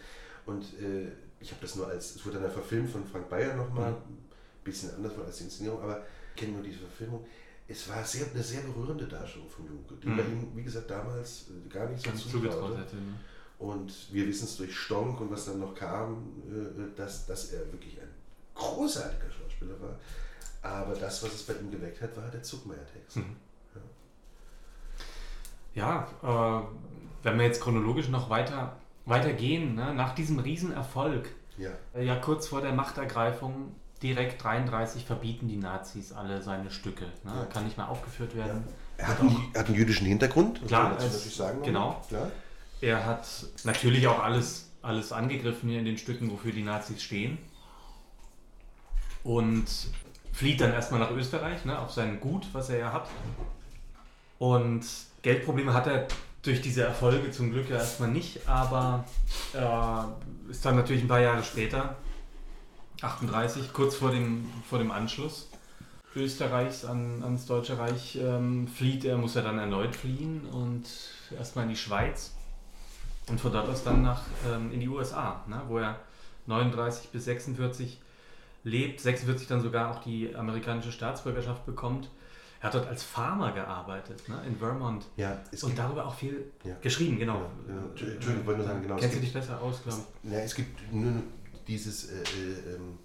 Und 0.46 0.64
äh, 0.80 1.09
ich 1.40 1.50
habe 1.50 1.61
das 1.62 1.76
nur 1.76 1.87
als, 1.88 2.16
es 2.16 2.26
wurde 2.26 2.40
dann 2.40 2.50
verfilmt 2.50 2.90
von 2.90 3.06
Frank 3.06 3.28
Bayer 3.28 3.54
nochmal, 3.54 3.90
Mhm. 3.92 3.96
ein 3.96 4.64
bisschen 4.64 4.94
anders 4.94 5.12
als 5.24 5.38
die 5.38 5.44
Inszenierung, 5.44 5.80
aber 5.83 6.02
ich 6.35 6.40
kenne 6.40 6.52
nur 6.54 6.62
diese 6.62 6.78
Verfilmung. 6.78 7.26
Es 7.70 7.88
war 7.88 8.02
sehr, 8.04 8.26
eine 8.33 8.42
sehr 8.42 8.62
berührende 8.62 9.06
Darstellung 9.06 9.48
von 9.48 9.64
Junke, 9.66 9.94
die 10.02 10.09
Mhm. 10.09 10.16
bei 10.16 10.22
ihm, 10.24 10.48
wie 10.56 10.62
gesagt, 10.64 10.90
damals 10.90 11.46
äh, 11.50 11.68
gar 11.68 11.88
nicht 11.88 12.02
so 12.04 12.28
zugetraut 12.28 12.76
hätte. 12.76 12.96
Ne? 12.96 13.14
Und 13.59 13.92
wir 14.12 14.26
wissen 14.26 14.44
es 14.44 14.56
durch 14.56 14.76
Stonk 14.76 15.20
und 15.20 15.30
was 15.30 15.44
dann 15.44 15.61
noch 15.61 15.74
kam, 15.74 16.33
äh, 16.48 16.96
dass, 16.96 17.26
dass 17.26 17.52
er 17.52 17.61
wirklich 17.72 18.00
ein 18.00 18.09
großartiger 18.54 19.30
Schauspieler 19.30 19.80
war. 19.80 19.96
Aber 20.62 20.94
das, 20.94 21.22
was 21.22 21.33
es 21.35 21.42
bei 21.44 21.52
ihm 21.54 21.70
geweckt 21.70 22.02
hat, 22.02 22.16
war 22.16 22.28
der 22.28 22.42
Zuckmeier-Text. 22.42 23.18
Mhm. 23.18 23.37
Ja, 25.74 26.09
äh, 26.22 27.24
wenn 27.24 27.38
wir 27.38 27.46
jetzt 27.46 27.61
chronologisch 27.61 28.09
noch 28.09 28.28
weiter, 28.30 28.76
weiter 29.06 29.33
gehen, 29.33 29.74
ne? 29.76 29.94
nach 29.94 30.14
diesem 30.14 30.38
Riesenerfolg, 30.40 31.28
Ja. 31.56 31.70
äh, 31.94 32.04
ja 32.04 32.16
kurz 32.16 32.48
vor 32.48 32.61
der 32.62 32.72
Machtergreifung, 32.72 33.74
direkt 34.03 34.43
33 34.43 35.05
verbieten 35.05 35.49
die 35.49 35.57
Nazis 35.57 36.13
alle 36.13 36.43
seine 36.43 36.71
Stücke. 36.71 37.05
Ne? 37.25 37.33
Ja. 37.37 37.45
Kann 37.47 37.65
nicht 37.65 37.77
mehr 37.77 37.89
aufgeführt 37.89 38.35
werden. 38.37 38.65
Er 38.97 39.09
hat, 39.09 39.21
einen, 39.21 39.53
hat 39.57 39.67
einen 39.67 39.77
jüdischen 39.77 40.07
Hintergrund, 40.07 40.61
das 40.63 40.69
Klar, 40.69 40.97
es- 40.99 41.05
natürlich 41.05 41.35
sagen. 41.37 41.63
genau. 41.63 42.03
Klar. 42.09 42.31
Er 42.81 43.05
hat 43.05 43.27
natürlich 43.65 44.07
auch 44.07 44.23
alles, 44.23 44.71
alles 44.83 45.13
angegriffen 45.13 45.69
hier 45.69 45.79
in 45.79 45.85
den 45.85 45.99
Stücken, 45.99 46.31
wofür 46.31 46.53
die 46.53 46.63
Nazis 46.63 47.03
stehen. 47.03 47.37
Und 49.23 49.67
flieht 50.33 50.61
dann 50.61 50.73
erstmal 50.73 51.01
nach 51.01 51.11
Österreich, 51.11 51.65
ne, 51.65 51.79
auf 51.79 51.91
sein 51.93 52.21
Gut, 52.21 52.47
was 52.53 52.71
er 52.71 52.79
ja 52.79 52.93
hat. 52.93 53.09
Und 54.39 54.87
Geldprobleme 55.23 55.75
hat 55.75 55.87
er 55.87 56.07
durch 56.43 56.63
diese 56.63 56.85
Erfolge 56.85 57.31
zum 57.31 57.53
Glück 57.53 57.69
ja 57.69 57.77
erstmal 57.77 58.09
nicht, 58.11 58.49
aber 58.49 59.05
äh, 59.53 60.51
ist 60.51 60.65
dann 60.65 60.77
natürlich 60.77 61.03
ein 61.03 61.09
paar 61.09 61.21
Jahre 61.21 61.43
später, 61.45 61.97
38, 63.03 63.73
kurz 63.73 63.97
vor 63.97 64.11
dem, 64.11 64.47
vor 64.69 64.79
dem 64.79 64.91
Anschluss 64.91 65.49
Österreichs 66.17 66.85
an, 66.85 67.23
ans 67.23 67.47
Deutsche 67.47 67.79
Reich, 67.79 68.19
ähm, 68.21 68.67
flieht 68.67 69.05
er, 69.05 69.17
muss 69.17 69.37
er 69.37 69.43
dann 69.43 69.59
erneut 69.59 69.95
fliehen 69.95 70.45
und 70.47 70.85
erstmal 71.37 71.65
in 71.65 71.71
die 71.71 71.77
Schweiz 71.77 72.33
und 73.29 73.41
von 73.41 73.53
dort 73.53 73.69
aus 73.69 73.85
dann 73.85 74.03
nach, 74.03 74.23
ähm, 74.49 74.73
in 74.73 74.81
die 74.81 74.89
USA, 74.89 75.45
ne, 75.47 75.63
wo 75.69 75.79
er 75.79 76.01
39 76.47 77.11
bis 77.11 77.27
46 77.27 78.01
lebt, 78.65 79.01
46 79.01 79.47
dann 79.47 79.63
sogar 79.63 79.93
auch 79.93 80.03
die 80.03 80.35
amerikanische 80.35 80.91
Staatsbürgerschaft 80.93 81.65
bekommt. 81.65 82.11
Er 82.61 82.65
hat 82.67 82.75
dort 82.75 82.89
als 82.89 83.05
Farmer 83.05 83.53
gearbeitet, 83.53 84.29
ne, 84.29 84.43
in 84.47 84.57
Vermont. 84.57 85.07
Ja, 85.17 85.39
es 85.53 85.63
Und 85.63 85.71
gibt, 85.71 85.79
darüber 85.79 86.07
auch 86.07 86.15
viel 86.15 86.51
Ja. 86.65 86.75
geschrieben, 86.83 87.19
genau. 87.19 87.37
Ja, 87.69 87.75
ja. 87.75 87.81
Entschuldigung, 87.89 88.41
ich 88.41 88.47
wollte 88.47 88.59
nur 88.61 88.69
sagen, 88.69 88.83
genau, 88.83 88.97
Kennst 88.97 89.17
du 89.17 89.21
dich 89.21 89.33
besser 89.33 89.61
aus, 89.63 89.81
glaube 89.83 89.99
ja, 90.25 90.41
es 90.41 90.55
gibt 90.57 90.93
nur 90.93 91.23
dieses, 91.70 92.11
äh, 92.11 92.14
äh, 92.22 92.74
ähm, 92.74 92.98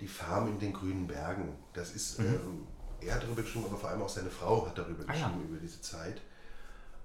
die 0.00 0.08
Farm 0.08 0.48
in 0.48 0.58
den 0.58 0.72
grünen 0.72 1.06
Bergen. 1.06 1.54
Das 1.72 1.94
ist, 1.94 2.18
Mhm. 2.18 2.26
ähm, 2.26 2.66
er 3.00 3.14
hat 3.14 3.22
darüber 3.22 3.42
geschrieben, 3.42 3.66
aber 3.66 3.76
vor 3.76 3.90
allem 3.90 4.02
auch 4.02 4.08
seine 4.08 4.30
Frau 4.30 4.66
hat 4.66 4.76
darüber 4.76 5.04
Ah, 5.06 5.14
ja. 5.14 5.28
geschrieben, 5.28 5.48
über 5.48 5.58
diese 5.60 5.80
Zeit. 5.80 6.20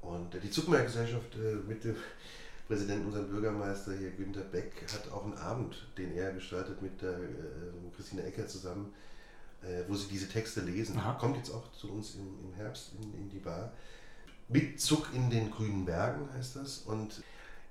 Und 0.01 0.33
äh, 0.33 0.39
die 0.39 0.49
Zuckmeier-Gesellschaft 0.49 1.35
äh, 1.35 1.55
mit 1.67 1.83
dem 1.83 1.95
Präsidenten, 2.67 3.05
unserem 3.07 3.27
Bürgermeister 3.29 3.93
hier, 3.93 4.11
Günter 4.11 4.41
Beck, 4.41 4.71
hat 4.93 5.11
auch 5.11 5.23
einen 5.25 5.37
Abend, 5.37 5.87
den 5.97 6.13
er 6.15 6.31
gestaltet 6.33 6.81
mit 6.81 7.01
der 7.01 7.11
äh, 7.13 7.95
Christine 7.95 8.23
Ecker 8.23 8.47
zusammen, 8.47 8.93
wo 9.89 9.93
sie 9.95 10.07
diese 10.07 10.29
Texte 10.29 10.61
lesen. 10.61 10.97
Aha. 10.97 11.15
Kommt 11.19 11.35
jetzt 11.35 11.51
auch 11.51 11.69
zu 11.73 11.91
uns 11.91 12.15
im, 12.15 12.27
im 12.45 12.53
Herbst 12.53 12.93
in, 12.97 13.13
in 13.19 13.29
die 13.29 13.39
Bar. 13.39 13.73
Mit 14.47 14.79
Zuck 14.79 15.09
in 15.13 15.29
den 15.29 15.51
grünen 15.51 15.83
Bergen 15.83 16.29
heißt 16.33 16.55
das. 16.55 16.77
Und 16.85 17.21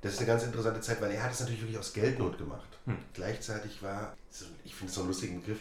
das 0.02 0.12
ist 0.12 0.18
eine 0.18 0.26
ganz 0.26 0.42
interessante 0.42 0.82
Zeit, 0.82 1.00
weil 1.00 1.12
er 1.12 1.22
hat 1.22 1.32
es 1.32 1.40
natürlich 1.40 1.62
wirklich 1.62 1.78
aus 1.78 1.94
Geldnot 1.94 2.36
gemacht. 2.36 2.67
Hm. 2.88 2.98
Gleichzeitig 3.14 3.83
war, 3.83 4.14
ich 4.64 4.74
finde 4.74 4.88
es 4.90 4.94
so 4.94 5.01
einen 5.03 5.09
lustigen 5.11 5.40
Begriff, 5.40 5.61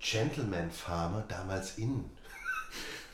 Gentleman 0.00 0.70
Farmer 0.70 1.24
damals 1.28 1.78
in. 1.78 2.04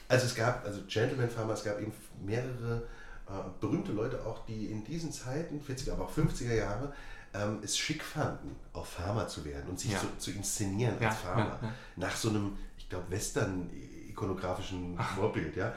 Also 0.08 0.26
es 0.26 0.34
gab, 0.34 0.64
also 0.64 0.80
Gentleman 0.88 1.28
Farmer, 1.28 1.52
es 1.52 1.64
gab 1.64 1.80
eben 1.80 1.92
mehrere 2.24 2.82
äh, 3.28 3.32
berühmte 3.60 3.92
Leute 3.92 4.24
auch, 4.24 4.46
die 4.46 4.66
in 4.66 4.82
diesen 4.84 5.12
Zeiten, 5.12 5.60
40er, 5.60 5.92
aber 5.92 6.04
auch 6.06 6.12
50er 6.16 6.54
Jahre, 6.54 6.92
ähm, 7.34 7.58
es 7.62 7.76
schick 7.76 8.02
fanden, 8.02 8.56
auch 8.72 8.86
Farmer 8.86 9.28
zu 9.28 9.44
werden 9.44 9.68
und 9.68 9.78
sich 9.78 9.92
Ja. 9.92 9.98
zu, 10.00 10.06
zu 10.16 10.30
inszenieren 10.30 10.96
Ja, 10.98 11.08
als 11.10 11.18
Farmer. 11.18 11.58
ja. 11.60 11.72
Nach 11.96 12.16
so 12.16 12.30
einem, 12.30 12.56
ich 12.78 12.88
glaube, 12.88 13.10
Western-ikonografischen 13.10 14.98
Vorbild, 15.14 15.56
ja. 15.56 15.74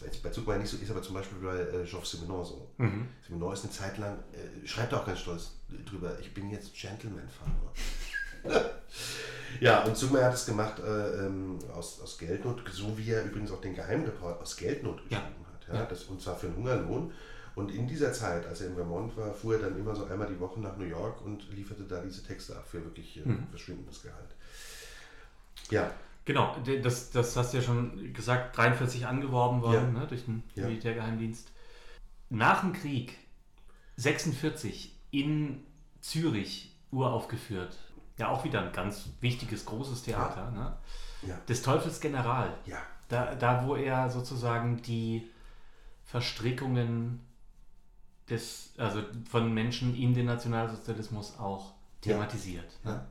jetzt 0.06 0.22
bei 0.22 0.30
Zuckmeier 0.30 0.58
nicht 0.58 0.70
so, 0.70 0.78
ist 0.78 0.90
aber 0.90 1.02
zum 1.02 1.14
Beispiel 1.14 1.38
bei 1.38 1.54
äh, 1.58 1.84
Georges 1.84 2.12
Simenon 2.12 2.44
so. 2.44 2.70
Mhm. 2.78 3.08
Simenon 3.26 3.52
ist 3.52 3.64
eine 3.64 3.72
Zeit 3.72 3.98
lang, 3.98 4.18
äh, 4.32 4.66
schreibt 4.66 4.94
auch 4.94 5.04
ganz 5.04 5.18
stolz 5.20 5.50
drüber, 5.84 6.18
ich 6.18 6.32
bin 6.32 6.48
jetzt 6.50 6.72
Gentleman-Farmer. 6.74 7.72
ja, 9.60 9.82
und 9.84 9.96
Zuckmeier 9.96 10.26
hat 10.26 10.34
es 10.34 10.46
gemacht 10.46 10.78
äh, 10.80 11.26
ähm, 11.26 11.58
aus, 11.74 12.00
aus 12.00 12.16
Geldnot, 12.18 12.62
so 12.72 12.96
wie 12.96 13.10
er 13.10 13.24
übrigens 13.24 13.50
auch 13.52 13.60
den 13.60 13.74
Geheimreport 13.74 14.40
aus 14.40 14.56
Geldnot 14.56 15.00
Ja. 15.10 15.18
geschrieben 15.18 15.44
hat. 15.52 15.68
Ja? 15.68 15.74
Ja. 15.80 15.84
Das, 15.86 16.04
und 16.04 16.20
zwar 16.22 16.36
für 16.36 16.46
einen 16.46 16.56
Hungerlohn. 16.56 17.12
Und 17.54 17.70
in 17.70 17.86
dieser 17.86 18.14
Zeit, 18.14 18.46
als 18.46 18.62
er 18.62 18.68
in 18.68 18.74
Vermont 18.76 19.14
war, 19.16 19.34
fuhr 19.34 19.56
er 19.56 19.60
dann 19.68 19.78
immer 19.78 19.94
so 19.94 20.06
einmal 20.06 20.26
die 20.26 20.40
Woche 20.40 20.58
nach 20.60 20.74
New 20.78 20.86
York 20.86 21.20
und 21.22 21.52
lieferte 21.52 21.82
da 21.82 22.00
diese 22.00 22.22
Texte 22.22 22.56
ab 22.56 22.66
für 22.66 22.82
wirklich 22.82 23.18
äh, 23.18 23.28
Mhm. 23.28 23.46
verschwindendes 23.50 24.00
Gehalt. 24.02 24.30
Ja, 25.70 25.90
Genau, 26.24 26.56
das, 26.82 27.10
das 27.10 27.36
hast 27.36 27.52
du 27.52 27.56
ja 27.58 27.62
schon 27.62 28.12
gesagt, 28.12 28.56
43 28.56 29.06
angeworben 29.06 29.60
worden 29.62 29.94
Ja. 29.94 30.00
ne, 30.00 30.06
durch 30.06 30.24
den 30.24 30.42
Ja. 30.54 30.66
Militärgeheimdienst. 30.66 31.50
Nach 32.30 32.60
dem 32.60 32.72
Krieg, 32.72 33.18
46, 33.96 34.94
in 35.10 35.62
Zürich 36.00 36.74
uraufgeführt. 36.90 37.76
Ja, 38.18 38.28
auch 38.28 38.44
wieder 38.44 38.62
ein 38.62 38.72
ganz 38.72 39.08
wichtiges, 39.20 39.64
großes 39.66 40.02
Theater. 40.04 40.50
Ne? 40.50 40.76
Des 41.48 41.62
Teufels 41.62 42.00
General. 42.00 42.56
ja, 42.66 42.78
Da, 43.08 43.34
da, 43.34 43.66
wo 43.66 43.74
er 43.76 44.10
sozusagen 44.10 44.80
die 44.82 45.28
Verstrickungen 46.04 47.20
des, 48.28 48.74
also 48.78 49.02
von 49.28 49.52
Menschen 49.52 49.94
in 49.96 50.14
den 50.14 50.26
Nationalsozialismus 50.26 51.38
auch 51.38 51.72
thematisiert. 52.00 52.70
Ne? 52.84 53.04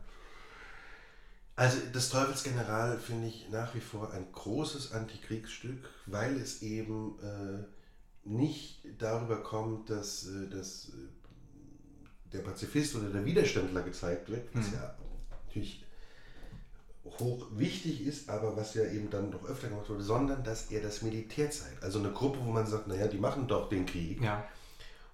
Also 1.61 1.77
das 1.93 2.09
Teufelsgeneral 2.09 2.97
finde 2.97 3.27
ich 3.27 3.47
nach 3.51 3.75
wie 3.75 3.81
vor 3.81 4.11
ein 4.13 4.25
großes 4.31 4.93
Antikriegsstück, 4.93 5.87
weil 6.07 6.35
es 6.37 6.63
eben 6.63 7.19
äh, 7.21 8.27
nicht 8.27 8.79
darüber 8.97 9.43
kommt, 9.43 9.91
dass, 9.91 10.25
äh, 10.27 10.49
dass 10.49 10.89
äh, 10.89 12.33
der 12.33 12.39
Pazifist 12.39 12.95
oder 12.95 13.09
der 13.09 13.25
Widerständler 13.25 13.83
gezeigt 13.83 14.29
wird, 14.31 14.47
was 14.55 14.69
Mhm. 14.69 14.73
ja 14.73 14.95
natürlich 15.45 15.85
hoch 17.19 17.45
wichtig 17.51 18.07
ist, 18.07 18.27
aber 18.27 18.57
was 18.57 18.73
ja 18.73 18.85
eben 18.85 19.11
dann 19.11 19.29
doch 19.29 19.45
öfter 19.45 19.69
gemacht 19.69 19.87
wurde, 19.87 20.01
sondern 20.01 20.43
dass 20.43 20.71
er 20.71 20.81
das 20.81 21.03
Militär 21.03 21.51
zeigt. 21.51 21.83
Also 21.83 21.99
eine 21.99 22.09
Gruppe, 22.11 22.39
wo 22.43 22.51
man 22.51 22.65
sagt, 22.65 22.87
naja, 22.87 23.05
die 23.07 23.19
machen 23.19 23.47
doch 23.47 23.69
den 23.69 23.85
Krieg. 23.85 24.19
Ja. 24.19 24.43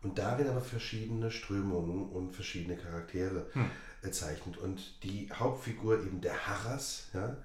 Und 0.01 0.17
darin 0.17 0.47
aber 0.47 0.61
verschiedene 0.61 1.29
Strömungen 1.29 2.07
und 2.09 2.31
verschiedene 2.31 2.77
Charaktere 2.77 3.47
Hm. 3.51 3.69
Äh, 4.01 4.11
zeichnet. 4.11 4.57
Und 4.57 5.03
die 5.03 5.29
Hauptfigur 5.31 6.01
eben 6.01 6.21
der 6.21 6.47
Harras, 6.47 7.07
ja, 7.13 7.37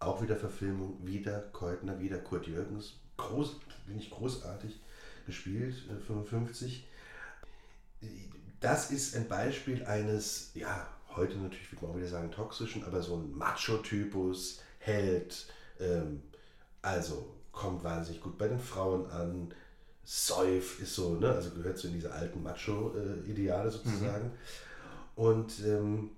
auch 0.00 0.22
wieder 0.22 0.36
Verfilmung, 0.36 0.98
wieder 1.04 1.40
Keutner, 1.52 1.98
wieder 2.00 2.18
Kurt 2.18 2.46
Jürgens, 2.46 2.94
groß, 3.16 3.56
finde 3.86 4.02
ich 4.02 4.10
großartig 4.10 4.80
gespielt, 5.26 5.74
äh, 5.90 6.00
55. 6.00 6.86
Das 8.60 8.90
ist 8.90 9.16
ein 9.16 9.28
Beispiel 9.28 9.84
eines, 9.84 10.50
ja, 10.54 10.88
heute 11.14 11.36
natürlich 11.38 11.70
würde 11.72 11.86
man 11.86 11.94
auch 11.94 11.98
wieder 11.98 12.08
sagen 12.08 12.30
toxischen, 12.30 12.84
aber 12.84 13.02
so 13.02 13.16
ein 13.16 13.32
Macho-Typus, 13.36 14.60
Held, 14.78 15.46
ähm, 15.80 16.22
also 16.80 17.34
kommt 17.52 17.82
wahnsinnig 17.82 18.22
gut 18.22 18.38
bei 18.38 18.48
den 18.48 18.60
Frauen 18.60 19.10
an, 19.10 19.52
Säuf 20.04 20.80
ist 20.80 20.94
so, 20.94 21.16
ne, 21.16 21.28
also 21.28 21.50
gehört 21.50 21.76
so 21.76 21.88
in 21.88 21.94
diese 21.94 22.10
alten 22.10 22.42
Macho-Ideale 22.42 23.70
sozusagen. 23.70 24.30
Und 25.18 25.58
ähm, 25.64 26.10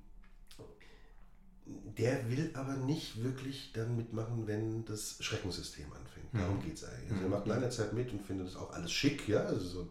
der 1.96 2.28
will 2.28 2.50
aber 2.52 2.74
nicht 2.76 3.22
wirklich 3.22 3.72
dann 3.72 3.96
mitmachen, 3.96 4.46
wenn 4.46 4.84
das 4.84 5.16
Schreckenssystem 5.20 5.86
anfängt. 5.86 6.26
Darum 6.34 6.58
Mhm. 6.58 6.62
geht 6.62 6.74
es 6.74 6.84
eigentlich. 6.84 7.10
Also 7.12 7.22
er 7.22 7.28
macht 7.30 7.46
lange 7.46 7.70
Zeit 7.70 7.94
mit 7.94 8.12
und 8.12 8.20
findet 8.22 8.48
das 8.48 8.56
auch 8.56 8.70
alles 8.72 8.92
schick, 8.92 9.26
ja, 9.26 9.40
also 9.44 9.66
so 9.66 9.88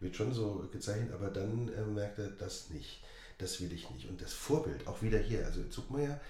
wird 0.00 0.16
schon 0.16 0.34
so 0.34 0.68
gezeichnet, 0.72 1.12
aber 1.12 1.28
dann 1.30 1.68
äh, 1.72 1.84
merkt 1.84 2.18
er 2.18 2.28
das 2.30 2.70
nicht. 2.70 3.02
Das 3.38 3.60
will 3.60 3.72
ich 3.72 3.88
nicht. 3.90 4.08
Und 4.08 4.20
das 4.20 4.32
Vorbild, 4.32 4.86
auch 4.88 5.02
wieder 5.02 5.18
hier, 5.18 5.46
also 5.46 5.62
Zuckmeier 5.68 6.20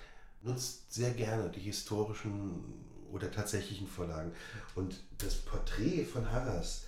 nutzt 0.42 0.92
sehr 0.92 1.12
gerne 1.12 1.50
die 1.50 1.60
historischen 1.60 2.62
oder 3.10 3.30
tatsächlichen 3.30 3.86
Vorlagen. 3.86 4.32
Und 4.74 5.02
das 5.18 5.36
Porträt 5.36 6.04
von 6.04 6.30
Harras, 6.30 6.84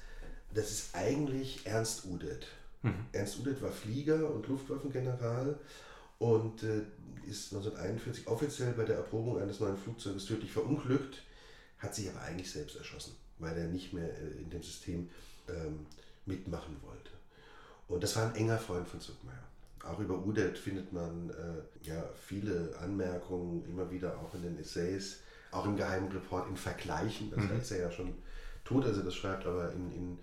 das 0.52 0.70
ist 0.70 0.94
eigentlich 0.94 1.64
Ernst 1.64 2.04
Udet. 2.04 2.46
Mhm. 2.82 3.06
Ernst 3.12 3.38
Udet 3.40 3.60
war 3.62 3.72
Flieger 3.72 4.30
und 4.30 4.46
Luftwaffengeneral 4.48 5.58
und 6.18 6.62
äh, 6.62 6.82
ist 7.28 7.52
1941 7.52 8.26
offiziell 8.26 8.72
bei 8.72 8.84
der 8.84 8.96
Erprobung 8.96 9.40
eines 9.40 9.60
neuen 9.60 9.76
Flugzeuges 9.76 10.26
tödlich 10.26 10.52
verunglückt, 10.52 11.22
hat 11.78 11.94
sich 11.94 12.08
aber 12.08 12.22
eigentlich 12.22 12.50
selbst 12.50 12.76
erschossen, 12.76 13.14
weil 13.38 13.56
er 13.56 13.66
nicht 13.66 13.92
mehr 13.92 14.08
äh, 14.08 14.42
in 14.42 14.50
dem 14.50 14.62
System 14.62 15.08
ähm, 15.48 15.86
mitmachen 16.26 16.76
wollte. 16.82 17.10
Und 17.88 18.02
das 18.02 18.16
war 18.16 18.26
ein 18.26 18.34
enger 18.36 18.58
Freund 18.58 18.86
von 18.86 19.00
Zuckmeier. 19.00 19.34
Auch 19.84 19.98
über 20.00 20.18
Udet 20.18 20.58
findet 20.58 20.92
man 20.92 21.30
äh, 21.30 21.86
ja, 21.88 22.04
viele 22.26 22.74
Anmerkungen, 22.80 23.64
immer 23.68 23.90
wieder 23.90 24.18
auch 24.18 24.34
in 24.34 24.42
den 24.42 24.58
Essays, 24.58 25.20
auch 25.52 25.64
im 25.64 25.76
geheimen 25.76 26.10
Report 26.12 26.48
in 26.48 26.56
Vergleichen. 26.56 27.32
Also 27.34 27.54
Mhm. 27.54 27.60
ist 27.60 27.70
er 27.70 27.78
ja 27.82 27.90
schon 27.90 28.14
tot, 28.64 28.84
als 28.84 28.98
er 28.98 29.04
das 29.04 29.14
schreibt, 29.14 29.46
aber 29.46 29.72
in, 29.72 29.92
in 29.92 30.18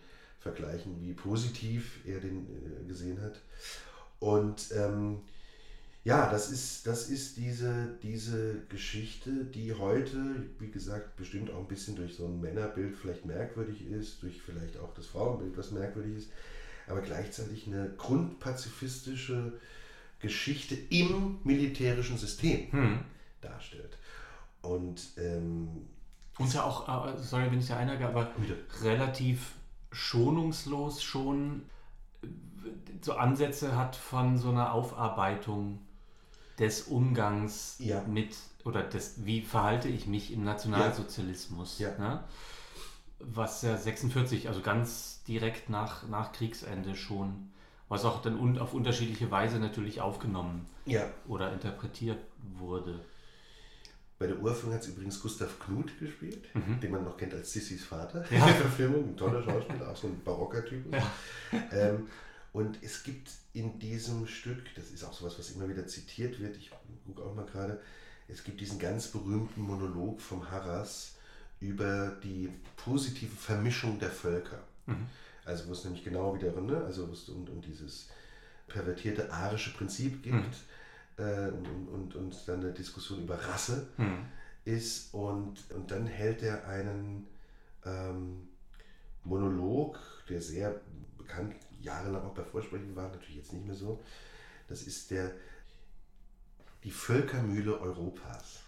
Vergleichen, 0.45 1.01
wie 1.01 1.13
positiv 1.13 2.01
er 2.05 2.19
den 2.19 2.45
äh, 2.45 2.87
gesehen 2.87 3.19
hat. 3.19 3.41
Und 4.19 4.69
ähm, 4.75 5.21
ja, 6.03 6.29
das 6.29 6.51
ist, 6.51 6.85
das 6.85 7.09
ist 7.09 7.37
diese, 7.37 7.97
diese 8.03 8.61
Geschichte, 8.69 9.31
die 9.45 9.73
heute, 9.73 10.43
wie 10.59 10.69
gesagt, 10.69 11.15
bestimmt 11.15 11.49
auch 11.49 11.57
ein 11.61 11.67
bisschen 11.67 11.95
durch 11.95 12.15
so 12.15 12.27
ein 12.27 12.39
Männerbild 12.41 12.95
vielleicht 12.95 13.25
merkwürdig 13.25 13.87
ist, 13.89 14.21
durch 14.21 14.39
vielleicht 14.39 14.77
auch 14.77 14.93
das 14.93 15.07
Frauenbild, 15.07 15.57
was 15.57 15.71
merkwürdig 15.71 16.17
ist, 16.17 16.29
aber 16.87 17.01
gleichzeitig 17.01 17.65
eine 17.65 17.89
grundpazifistische 17.97 19.53
Geschichte 20.19 20.75
im 20.91 21.39
militärischen 21.43 22.19
System 22.19 22.71
Hm. 22.71 22.99
darstellt. 23.41 23.97
Und 24.61 25.01
ähm, 25.17 25.87
Und 26.37 26.53
ja 26.53 26.63
auch, 26.63 26.87
äh, 27.07 27.17
sorry, 27.17 27.49
wenn 27.49 27.57
ich 27.59 27.67
da 27.67 27.77
einhage, 27.77 28.07
aber 28.07 28.31
Wieder. 28.37 28.55
relativ 28.83 29.53
schonungslos 29.95 31.01
schon 31.01 31.63
äh, 32.21 32.27
so 33.01 33.13
Ansätze 33.13 33.75
hat 33.75 33.95
von 33.95 34.37
so 34.37 34.49
einer 34.49 34.73
Aufarbeitung 34.73 35.79
des 36.59 36.83
Umgangs 36.83 37.77
Ja. 37.79 38.01
mit 38.03 38.35
oder 38.63 38.81
des, 38.83 39.25
wie 39.25 39.41
verhalte 39.41 39.87
ich 39.87 40.07
mich 40.07 40.31
im 40.33 40.43
Nationalsozialismus. 40.43 41.79
Ja. 41.79 41.97
Ne? 41.97 42.23
Was 43.19 43.61
ja 43.61 43.77
46, 43.77 44.47
also 44.47 44.61
ganz 44.61 45.23
direkt 45.27 45.69
nach, 45.69 46.07
nach 46.07 46.31
Kriegsende 46.31 46.95
schon, 46.95 47.51
was 47.87 48.05
auch 48.05 48.21
dann 48.21 48.57
auf 48.59 48.73
unterschiedliche 48.73 49.29
Weise 49.31 49.59
natürlich 49.59 50.01
aufgenommen 50.01 50.65
ja, 50.85 51.07
oder 51.27 51.53
interpretiert 51.53 52.19
wurde. 52.57 52.99
Bei 54.18 54.28
der 54.28 54.39
Urführung 54.39 54.74
hat 54.74 54.82
es 54.82 54.88
übrigens 54.88 55.20
Gustav 55.22 55.59
Knuth 55.59 55.97
gespielt, 55.99 56.45
Mhm. 56.55 56.80
den 56.80 56.91
man 56.91 57.03
noch 57.03 57.18
kennt 57.18 57.34
als 57.34 57.51
Sissys 57.51 57.84
Vater 57.84 58.24
Ja. 58.32 58.38
in 58.39 58.45
der 58.45 58.55
Verfilmung, 58.55 59.09
ein 59.09 59.18
toller 59.18 59.43
Schauspieler, 59.43 59.91
auch 59.91 59.97
so 59.97 60.07
ein 60.07 60.22
barocker 60.24 60.63
Typ. 60.66 60.86
Ja. 60.93 61.11
Ähm, 61.72 62.07
und 62.53 62.78
es 62.82 63.03
gibt 63.03 63.30
in 63.53 63.78
diesem 63.80 64.26
Stück, 64.28 64.63
das 64.76 64.89
ist 64.91 65.03
auch 65.03 65.11
sowas, 65.13 65.38
was 65.38 65.49
immer 65.51 65.68
wieder 65.68 65.86
zitiert 65.88 66.39
wird, 66.39 66.55
ich 66.57 66.72
gucke 67.05 67.22
auch 67.24 67.36
mal 67.36 67.45
gerade, 67.45 67.82
es 68.28 68.43
gibt 68.43 68.61
diesen 68.61 68.80
ganz 68.80 69.07
berühmten 69.07 69.61
Monolog 69.61 70.22
vom 70.22 70.49
Harras 70.49 71.16
über 71.59 72.16
die 72.24 72.49
positive 72.78 73.36
Vermischung 73.36 73.99
der 73.99 74.09
Völker. 74.09 74.63
Mhm. 74.86 75.07
Also 75.43 75.68
wo 75.68 75.74
es 75.74 75.84
nämlich 75.84 76.03
genau 76.03 76.34
wieder, 76.36 76.51
ne, 76.61 76.78
also 76.86 77.07
wo 77.09 77.13
es 77.13 77.28
um, 77.30 77.47
um 77.49 77.61
dieses 77.61 78.07
pervertierte 78.68 79.32
arische 79.32 79.74
Prinzip 79.74 80.24
gibt 80.24 80.36
Mhm. 80.36 80.45
Äh, 81.18 81.49
und, 81.49 81.88
und, 81.88 82.16
und, 82.16 82.47
dann 82.47 82.61
eine 82.61 82.72
Diskussion 82.74 83.24
über 83.24 83.36
Rasse 83.36 83.88
Hm. 83.97 84.26
ist 84.66 85.13
und, 85.13 85.72
und 85.72 85.91
dann 85.91 86.07
hält 86.07 86.43
er 86.43 86.68
einen 86.68 87.28
ähm, 87.86 88.47
Monolog, 89.24 89.99
der 90.30 90.41
sehr 90.41 90.82
bekannt 91.18 91.55
jahrelang 91.82 92.24
auch 92.24 92.34
bei 92.34 92.43
Vorsprechen 92.43 92.95
war, 92.95 93.09
natürlich 93.09 93.38
jetzt 93.38 93.53
nicht 93.53 93.66
mehr 93.66 93.76
so. 93.76 94.01
Das 94.68 94.84
ist 94.84 95.11
der 95.11 95.32
die 96.84 96.91
Völkermühle 96.91 97.80
Europas. 97.80 98.59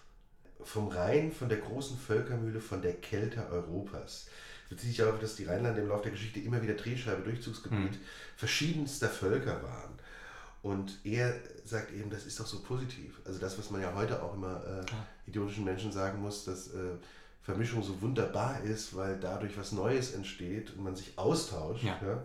Vom 0.63 0.87
Rhein, 0.87 1.31
von 1.31 1.49
der 1.49 1.59
großen 1.59 1.97
Völkermühle, 1.97 2.59
von 2.59 2.81
der 2.81 2.93
Kälte 2.93 3.47
Europas. 3.49 4.27
Bezieht 4.69 4.89
sich 4.89 4.97
darauf, 4.97 5.19
dass 5.19 5.35
die 5.35 5.45
Rheinlande 5.45 5.81
im 5.81 5.87
Laufe 5.87 6.03
der 6.03 6.11
Geschichte 6.11 6.39
immer 6.39 6.61
wieder 6.61 6.73
Drehscheibe, 6.73 7.21
Durchzugsgebiet 7.21 7.91
Mhm. 7.91 7.97
verschiedenster 8.35 9.07
Völker 9.07 9.61
waren. 9.63 9.96
Und 10.67 10.99
er 11.05 11.33
sagt 11.63 11.93
eben, 11.93 12.09
das 12.09 12.25
ist 12.25 12.37
doch 12.41 12.45
so 12.45 12.59
positiv. 12.59 13.21
Also 13.23 13.39
das, 13.39 13.57
was 13.57 13.71
man 13.71 13.81
ja 13.81 13.93
heute 13.95 14.21
auch 14.21 14.33
immer 14.33 14.61
äh, 14.65 15.29
idiotischen 15.29 15.63
Menschen 15.63 15.93
sagen 15.93 16.21
muss, 16.21 16.43
dass 16.43 16.73
äh, 16.73 16.97
Vermischung 17.41 17.81
so 17.81 18.01
wunderbar 18.01 18.61
ist, 18.63 18.93
weil 18.93 19.17
dadurch 19.17 19.57
was 19.57 19.71
Neues 19.71 20.13
entsteht 20.13 20.73
und 20.75 20.83
man 20.83 20.93
sich 20.93 21.17
austauscht. 21.17 21.85
Ja. 21.85 21.97
Ja? 22.05 22.21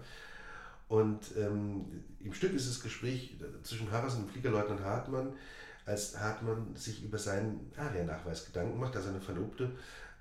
Und 0.88 1.20
ähm, 1.36 1.84
im 2.18 2.34
Stück 2.34 2.52
ist 2.52 2.68
das 2.68 2.80
Gespräch 2.80 3.36
zwischen 3.62 3.92
Harras 3.92 4.16
und 4.16 4.28
Fliegerleutnant 4.28 4.82
Hartmann, 4.82 5.34
als 5.86 6.18
Hartmann 6.18 6.74
sich 6.74 7.04
über 7.04 7.18
seinen 7.18 7.70
Aria-Nachweis 7.76 8.46
Gedanken 8.46 8.80
macht, 8.80 8.96
da 8.96 9.00
seine 9.00 9.20
Verlobte 9.20 9.70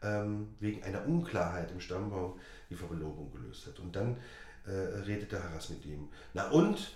ähm, 0.03 0.49
wegen 0.59 0.83
einer 0.83 1.07
Unklarheit 1.07 1.71
im 1.71 1.79
Stammbaum 1.79 2.39
die 2.69 2.75
Verlobung 2.75 3.31
gelöst 3.31 3.65
hat. 3.65 3.79
Und 3.79 3.95
dann 3.95 4.15
äh, 4.67 4.99
redet 5.07 5.31
der 5.31 5.43
Harras 5.43 5.69
mit 5.69 5.83
ihm. 5.87 6.07
Na 6.35 6.51
und? 6.51 6.93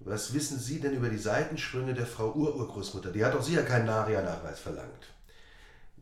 Was 0.00 0.34
wissen 0.34 0.58
Sie 0.58 0.80
denn 0.80 0.94
über 0.94 1.08
die 1.08 1.18
Seitensprünge 1.18 1.94
der 1.94 2.06
Frau 2.06 2.32
Ururgroßmutter? 2.32 3.10
Die 3.10 3.24
hat 3.24 3.34
doch 3.34 3.42
sicher 3.42 3.62
keinen 3.62 3.88
Aria-Nachweis 3.88 4.60
verlangt. 4.60 5.12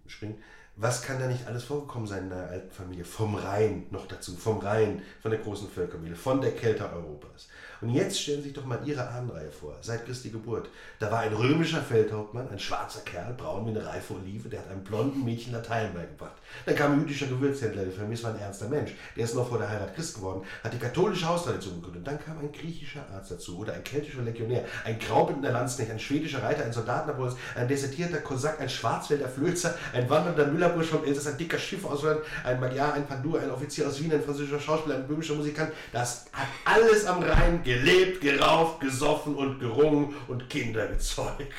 Spring. 0.06 0.36
Was 0.76 1.02
kann 1.02 1.20
da 1.20 1.28
nicht 1.28 1.46
alles 1.46 1.62
vorgekommen 1.62 2.08
sein 2.08 2.24
in 2.24 2.30
der 2.30 2.48
alten 2.48 2.70
Familie? 2.72 3.04
Vom 3.04 3.36
Rhein 3.36 3.86
noch 3.90 4.08
dazu, 4.08 4.36
vom 4.36 4.58
Rhein, 4.58 5.02
von 5.22 5.30
der 5.30 5.38
großen 5.38 5.70
Völkermühle, 5.70 6.16
von 6.16 6.40
der 6.40 6.52
Kälte 6.56 6.90
Europas. 6.92 7.48
Und 7.84 7.90
jetzt 7.90 8.18
stellen 8.18 8.38
Sie 8.38 8.44
sich 8.44 8.54
doch 8.54 8.64
mal 8.64 8.78
Ihre 8.86 9.06
Ahnenreihe 9.06 9.50
vor, 9.50 9.76
seit 9.82 10.06
Christi 10.06 10.30
Geburt. 10.30 10.70
Da 11.00 11.12
war 11.12 11.18
ein 11.18 11.34
römischer 11.34 11.82
Feldhauptmann, 11.82 12.48
ein 12.48 12.58
schwarzer 12.58 13.00
Kerl, 13.00 13.34
braun 13.34 13.66
wie 13.66 13.78
eine 13.78 13.84
reife 13.84 14.14
Olive, 14.14 14.48
der 14.48 14.60
hat 14.60 14.70
einem 14.70 14.82
blonden 14.82 15.22
Mädchen 15.22 15.52
Latein 15.52 15.92
beigebracht. 15.92 16.32
Dann 16.64 16.76
kam 16.76 16.92
ein 16.92 17.00
jüdischer 17.00 17.26
Gewürzhändler 17.26 17.84
die 17.84 17.90
Familie, 17.90 18.16
das 18.16 18.24
war 18.24 18.30
ein 18.30 18.40
ernster 18.40 18.68
Mensch. 18.70 18.92
Der 19.14 19.24
ist 19.24 19.34
noch 19.34 19.46
vor 19.46 19.58
der 19.58 19.68
Heirat 19.68 19.94
Christ 19.94 20.14
geworden, 20.14 20.46
hat 20.62 20.72
die 20.72 20.78
katholische 20.78 21.28
Haustradition 21.28 21.74
gegründet. 21.82 22.06
Dann 22.06 22.18
kam 22.18 22.38
ein 22.38 22.50
griechischer 22.52 23.04
Arzt 23.14 23.32
dazu 23.32 23.58
oder 23.58 23.74
ein 23.74 23.84
keltischer 23.84 24.22
Legionär, 24.22 24.64
ein 24.86 24.98
graubindender 24.98 25.52
Landsknecht, 25.52 25.90
ein 25.90 26.00
schwedischer 26.00 26.42
Reiter, 26.42 26.64
ein 26.64 26.72
Soldat 26.72 27.06
Napoleons, 27.06 27.36
ein 27.54 27.68
desertierter 27.68 28.18
Kosak, 28.18 28.62
ein 28.62 28.70
Schwarzwälder 28.70 29.28
Flözer, 29.28 29.74
ein 29.92 30.08
wandernder 30.08 30.46
Müllerbursch 30.46 30.88
vom 30.88 31.04
Elsass, 31.04 31.26
ein 31.26 31.36
dicker 31.36 31.58
Schiff 31.58 31.84
aus 31.84 32.02
ein 32.44 32.60
Magyar, 32.60 32.94
ein 32.94 33.06
Pandur, 33.06 33.40
ein 33.40 33.50
Offizier 33.50 33.86
aus 33.86 34.02
Wien, 34.02 34.10
ein 34.10 34.22
französischer 34.22 34.60
Schauspieler, 34.60 34.96
ein 34.96 35.06
böhmischer 35.06 35.34
Musikant. 35.34 35.70
Das 35.92 36.24
hat 36.32 36.48
alles 36.64 37.04
am 37.04 37.22
Rhein 37.22 37.62
gelebt, 37.74 38.20
gerauft, 38.20 38.80
gesoffen 38.80 39.34
und 39.34 39.58
gerungen 39.58 40.14
und 40.28 40.48
Kinder 40.50 40.86
gezeugt. 40.86 41.52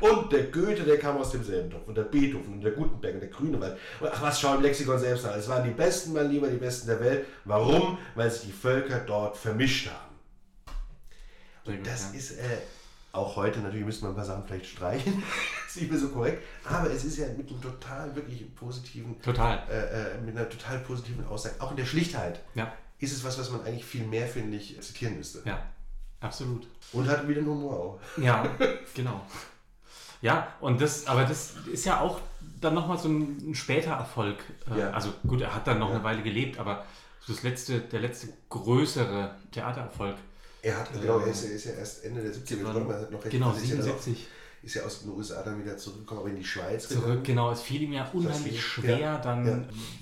Und 0.00 0.32
der 0.32 0.44
Goethe, 0.44 0.82
der 0.82 0.98
kam 0.98 1.16
aus 1.16 1.30
demselben 1.30 1.70
Topf. 1.70 1.86
Und 1.86 1.96
der 1.96 2.02
Beethoven 2.02 2.54
und 2.54 2.60
der 2.62 2.72
Gutenberg 2.72 3.14
und 3.14 3.20
der 3.20 3.30
Grünewald. 3.30 3.78
Und 4.00 4.10
ach, 4.12 4.22
was 4.22 4.40
schau 4.40 4.54
im 4.54 4.62
Lexikon 4.62 4.98
selbst 4.98 5.24
an. 5.24 5.38
Es 5.38 5.48
waren 5.48 5.64
die 5.64 5.70
Besten, 5.70 6.12
mein 6.12 6.30
Lieber, 6.30 6.48
die 6.48 6.56
Besten 6.58 6.88
der 6.88 7.00
Welt. 7.00 7.26
Warum? 7.44 7.98
Weil 8.14 8.30
sich 8.30 8.42
die 8.46 8.52
Völker 8.52 9.00
dort 9.00 9.36
vermischt 9.36 9.88
haben. 9.88 10.14
Gut, 11.64 11.86
Das 11.86 12.12
ist 12.14 12.32
äh, 12.32 12.58
auch 13.12 13.34
heute, 13.36 13.60
natürlich 13.60 13.84
müsste 13.86 14.04
man 14.04 14.12
ein 14.12 14.16
paar 14.16 14.24
Sachen 14.26 14.44
vielleicht 14.46 14.66
streichen. 14.66 15.22
ist 15.66 15.76
nicht 15.80 15.90
mehr 15.90 15.98
so 16.00 16.08
korrekt. 16.08 16.42
Aber 16.64 16.90
es 16.90 17.04
ist 17.04 17.16
ja 17.18 17.26
mit 17.36 17.48
einem 17.48 17.60
total 17.62 18.14
wirklich 18.14 18.54
positiven, 18.54 19.20
Total. 19.22 19.62
äh, 19.70 20.16
äh, 20.16 20.20
mit 20.24 20.36
einer 20.36 20.48
total 20.48 20.78
positiven 20.80 21.26
Aussage. 21.26 21.54
Auch 21.60 21.70
in 21.70 21.76
der 21.78 21.86
Schlichtheit 21.86 22.40
Ja, 22.54 22.72
ist 22.98 23.12
es 23.12 23.24
was, 23.24 23.38
was 23.38 23.50
man 23.50 23.62
eigentlich 23.64 23.84
viel 23.84 24.04
mehr, 24.04 24.26
finde 24.26 24.56
ich, 24.56 24.80
zitieren 24.80 25.16
müsste. 25.16 25.42
ja, 25.44 25.62
absolut. 26.20 26.66
Und 26.92 27.08
hat 27.08 27.26
wieder 27.28 27.40
einen 27.40 27.48
Humor 27.50 27.72
auch. 27.78 28.00
Ja, 28.18 28.48
genau. 28.94 29.20
Ja, 30.22 30.48
und 30.60 30.80
das, 30.80 31.06
aber 31.06 31.24
das 31.24 31.52
ist 31.70 31.84
ja 31.84 32.00
auch 32.00 32.20
dann 32.60 32.74
nochmal 32.74 32.98
so 32.98 33.08
ein, 33.08 33.50
ein 33.50 33.54
später 33.54 33.90
Erfolg. 33.92 34.38
Äh, 34.74 34.80
Ja. 34.80 34.90
Also 34.90 35.12
gut, 35.26 35.40
er 35.42 35.54
hat 35.54 35.66
dann 35.66 35.78
noch 35.78 35.90
Ja. 35.90 35.96
eine 35.96 36.04
Weile 36.04 36.22
gelebt, 36.22 36.58
aber 36.58 36.84
so 37.20 37.32
das 37.34 37.42
letzte, 37.42 37.80
der 37.80 38.00
letzte 38.00 38.28
größere 38.48 39.34
Theatererfolg. 39.52 40.16
Er 40.62 40.78
hat, 40.78 40.92
genau, 40.92 41.18
er 41.18 41.26
ist, 41.28 41.44
ja- 41.44 41.50
ist 41.50 41.64
ja 41.66 41.72
erst 41.72 42.04
Ende 42.04 42.22
der 42.22 42.32
70er 42.32 42.56
gekommen, 42.58 42.90
er 42.90 43.00
hat 43.02 43.10
noch 43.12 43.22
recht 43.22 43.30
Genau, 43.32 43.50
also 43.50 43.60
ist 43.62 43.68
ja 43.70 43.76
dann 43.76 43.90
auch- 43.90 44.00
77 44.00 44.26
ist 44.66 44.74
ja 44.74 44.82
aus 44.82 45.02
den 45.02 45.12
USA 45.12 45.42
dann 45.44 45.62
wieder 45.62 45.76
zurückgekommen, 45.76 46.20
aber 46.22 46.28
in 46.30 46.36
die 46.36 46.44
Schweiz 46.44 46.88
zurück. 46.88 47.04
gegangen. 47.04 47.22
Genau, 47.22 47.52
es 47.52 47.60
fiel 47.62 47.82
ihm 47.82 47.92
ja 47.92 48.10
unheimlich 48.12 48.60
schwer, 48.60 48.98
Ja, 48.98 49.18
dann 49.18 49.46
ja. 49.46 49.58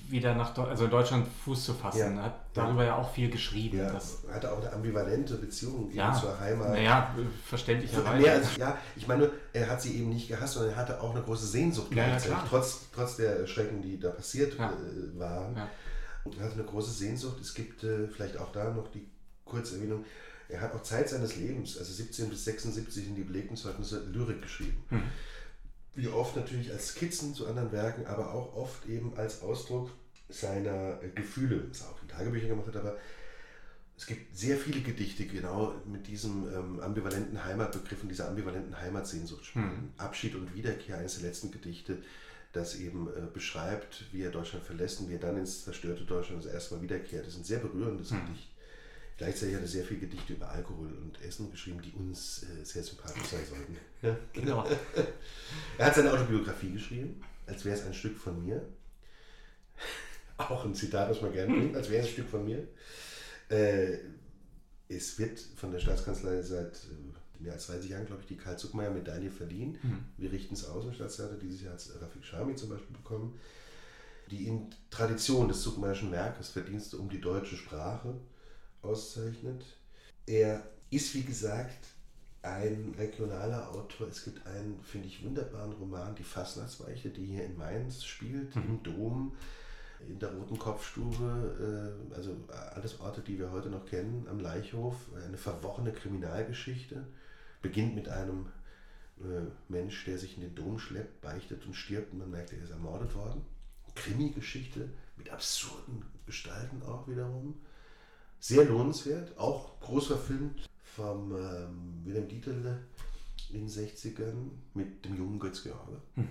wieder 0.09 0.35
nach 0.35 0.55
Deu 0.55 0.63
also 0.63 0.87
in 0.87 0.91
Deutschland 0.91 1.29
Fuß 1.45 1.65
zu 1.67 1.75
fassen. 1.75 1.99
Ja. 1.99 2.07
Er 2.07 2.23
hat 2.23 2.41
darüber 2.55 2.83
ja 2.83 2.97
auch 2.97 3.13
viel 3.13 3.31
geschrieben. 3.31 3.77
Ja, 3.77 3.93
hatte 4.33 4.51
auch 4.51 4.63
eine 4.63 4.73
ambivalente 4.73 5.35
Beziehung 5.35 5.91
ja, 5.93 6.15
zur 6.15 6.41
Heimat. 6.41 6.71
naja, 6.71 7.15
verständlicherweise. 7.45 8.23
mehr 8.23 8.33
als, 8.33 8.57
ja, 8.57 8.79
ich 8.97 9.07
meine, 9.07 9.31
er 9.53 9.69
hat 9.69 9.83
sie 9.83 9.99
eben 9.99 10.09
nicht 10.09 10.29
gehasst, 10.29 10.55
sondern 10.55 10.73
er 10.73 10.79
hatte 10.79 10.99
auch 11.03 11.15
eine 11.15 11.23
große 11.23 11.47
Sehnsucht 11.47 11.89
gleichzeitig, 11.91 12.29
klar. 12.29 12.47
trotz, 12.49 12.89
trotz 12.95 13.17
der 13.17 13.47
Schrecken, 13.47 13.83
die 13.83 14.01
da 14.01 14.09
passiert 14.11 14.55
äh, 14.55 15.19
waren. 15.19 15.57
Er 16.39 16.45
hatte 16.45 16.55
eine 16.55 16.65
große 16.65 16.91
Sehnsucht. 16.91 17.39
Es 17.43 17.53
gibt 17.53 17.85
äh, 17.85 18.09
vielleicht 18.09 18.39
auch 18.39 18.51
da 18.51 18.73
noch 18.73 18.89
die 18.89 19.07
Kurzerwähnung. 19.45 20.07
Er 20.49 20.61
hat 20.61 20.75
auch 20.75 20.83
Zeit 20.83 21.09
seines 21.09 21.37
Lebens, 21.37 21.79
also 21.79 21.93
17 21.93 22.29
bis 22.29 22.45
76 22.45 23.09
in 23.09 23.15
die 23.15 23.23
belegten 23.25 23.57
Zeugnisse, 23.57 24.05
Lyrik 24.13 24.43
geschrieben. 24.43 24.85
Mhm. 24.91 25.03
Wie 25.95 26.09
oft 26.09 26.37
natürlich 26.37 26.71
als 26.73 26.89
Skizzen 26.89 27.35
zu 27.35 27.47
anderen 27.47 27.73
Werken, 27.73 28.07
aber 28.07 28.35
auch 28.35 28.55
oft 28.55 28.87
eben 28.87 29.17
als 29.17 29.43
Ausdruck 29.43 29.91
seiner 30.29 31.03
äh, 31.03 31.09
Gefühle, 31.15 31.65
was 31.71 31.83
er 31.83 31.91
auch 31.91 32.03
in 32.03 32.09
Tagebüchern 32.09 32.49
gemacht 32.51 32.67
hat, 32.69 32.77
aber 32.77 32.97
es 33.97 34.07
gibt 34.07 34.37
sehr 34.37 34.57
viele 34.57 34.81
Gedichte 34.81 35.25
genau 35.25 35.73
mit 35.87 36.09
diesem 36.09 36.53
ähm, 36.53 36.81
ambivalenten 36.81 37.45
Heimatbegriff 37.45 38.03
und 38.03 38.09
dieser 38.09 38.29
ambivalenten 38.29 38.77
Heimatsehnsucht 38.81 39.45
spielen. 39.47 39.67
Mhm. 39.67 39.93
Abschied 39.99 40.35
und 40.35 40.53
Wiederkehr, 40.55 40.99
eines 40.99 41.15
der 41.21 41.29
letzten 41.29 41.53
Gedichte, 41.53 41.99
das 42.53 42.75
eben 42.77 43.09
äh, 43.09 43.27
beschreibt, 43.33 44.05
wie 44.13 44.23
er 44.23 44.31
Deutschland 44.31 44.65
verlässt 44.65 45.01
und 45.01 45.09
wie 45.11 45.15
er 45.15 45.21
dann 45.21 45.37
ins 45.37 45.65
zerstörte 45.65 46.05
Deutschland 46.05 46.45
das 46.45 46.53
erste 46.53 46.75
Mal 46.75 46.83
wiederkehrt. 46.83 47.25
Das 47.27 47.35
ist 47.35 47.41
ein 47.41 47.45
sehr 47.45 47.61
berührendes 47.61 48.11
Mhm. 48.11 48.27
Gedicht. 48.27 48.49
Gleichzeitig 49.17 49.55
hat 49.55 49.63
er 49.63 49.69
sehr 49.69 49.85
viele 49.85 50.01
Gedichte 50.01 50.33
über 50.33 50.49
Alkohol 50.51 50.89
und 50.89 51.23
Essen 51.23 51.51
geschrieben, 51.51 51.81
die 51.81 51.93
uns 51.93 52.43
äh, 52.43 52.65
sehr 52.65 52.83
sympathisch 52.83 53.25
sein 53.25 53.47
sollten. 53.49 53.77
Ja, 54.03 54.17
Genau. 54.33 54.67
er 55.79 55.87
hat 55.87 55.95
seine 55.95 56.13
Autobiografie 56.13 56.73
geschrieben, 56.73 57.23
als 57.47 57.65
wäre 57.65 57.77
es 57.77 57.87
ein 57.87 57.95
Stück 57.95 58.19
von 58.19 58.45
mir. 58.45 58.61
Auch 60.37 60.65
ein 60.65 60.75
Zitat, 60.75 61.11
das 61.11 61.23
man 61.23 61.33
gerne 61.33 61.55
bringt, 61.55 61.77
als 61.77 61.91
wäre 61.91 62.03
es 62.03 62.09
ein 62.09 62.13
Stück 62.13 62.29
von 62.29 62.45
mir. 62.45 62.67
Äh, 63.49 63.99
es 64.89 65.17
wird 65.19 65.39
von 65.39 65.71
der 65.71 65.79
Staatskanzlei 65.79 66.43
seit 66.43 66.75
äh, 66.75 67.43
mehr 67.43 67.53
als 67.53 67.69
30 67.69 67.91
Jahren, 67.91 68.07
glaube 68.07 68.23
ich, 68.23 68.27
die 68.27 68.37
Karl-Zuckmeier-Medaille 68.37 69.31
verliehen. 69.31 69.79
Mhm. 69.81 70.05
Wir 70.17 70.33
richten 70.33 70.55
es 70.55 70.65
aus 70.65 70.85
im 70.85 70.93
Staatstheater. 70.93 71.37
Dieses 71.37 71.63
Jahr 71.63 71.75
hat 71.75 71.81
es 71.81 72.01
Rafik 72.01 72.25
Shami 72.25 72.57
zum 72.57 72.71
Beispiel 72.71 72.97
bekommen. 72.97 73.39
Die 74.33 74.47
in 74.49 74.71
Tradition 74.91 75.47
des 75.47 75.63
Zuckmeierschen 75.63 76.11
Werkes 76.11 76.49
Verdienste 76.49 76.97
um 76.97 77.09
die 77.09 77.21
deutsche 77.21 77.57
Sprache 77.57 78.15
auszeichnet. 78.85 79.65
Er 80.27 80.63
ist, 80.91 81.15
wie 81.15 81.23
gesagt, 81.23 81.87
ein 82.43 82.95
regionaler 82.99 83.71
Autor. 83.71 84.09
Es 84.09 84.25
gibt 84.25 84.47
einen, 84.47 84.79
finde 84.83 85.09
ich, 85.09 85.25
wunderbaren 85.25 85.73
Roman, 85.73 86.15
Die 86.15 86.23
Fastnachtsweiche, 86.23 87.11
die 87.11 87.25
hier 87.25 87.45
in 87.45 87.57
Mainz 87.57 88.05
spielt, 88.05 88.55
im 88.57 88.83
Dom, 88.83 89.33
in 90.07 90.19
der 90.19 90.33
Roten 90.33 90.59
Kopfstube, 90.59 91.97
äh, 92.13 92.15
also 92.15 92.37
alles 92.75 93.01
Orte, 93.01 93.23
die 93.23 93.39
wir 93.39 93.51
heute 93.51 93.71
noch 93.71 93.87
kennen, 93.87 94.27
am 94.29 94.41
Leichhof. 94.41 94.97
Eine 95.27 95.39
verworrene 95.39 95.93
Kriminalgeschichte. 95.93 97.07
Beginnt 97.63 97.95
mit 97.95 98.09
einem 98.11 98.47
äh, 99.21 99.47
Mensch, 99.69 100.05
der 100.05 100.19
sich 100.19 100.37
in 100.37 100.43
den 100.43 100.55
Dom 100.55 100.79
schleppt, 100.79 101.23
beichtet 101.23 101.65
und 101.65 101.75
stirbt 101.75 102.13
und 102.13 102.19
man 102.19 102.31
merkt, 102.31 102.53
er 102.53 102.63
ist 102.63 102.71
ermordet 102.71 103.15
worden. 103.15 103.43
Krimi-Geschichte 103.95 104.91
mit 105.17 105.31
absurden 105.31 106.05
Gestalten 106.27 106.83
auch 106.83 107.09
wiederum. 107.09 107.55
Sehr 108.47 108.67
lohnenswert, 108.67 109.39
auch 109.39 109.81
groß 109.81 110.09
verfilmt 110.09 110.69
vom 110.83 111.35
ähm, 111.35 112.03
Wilhelm 112.05 112.29
Dieterle 112.29 112.79
in 113.49 113.61
den 113.61 113.69
60ern 113.71 114.51
mit 114.75 115.03
dem 115.03 115.17
jungen 115.17 115.39
Götz 115.39 115.63
George. 115.63 115.99
Ja. 116.17 116.25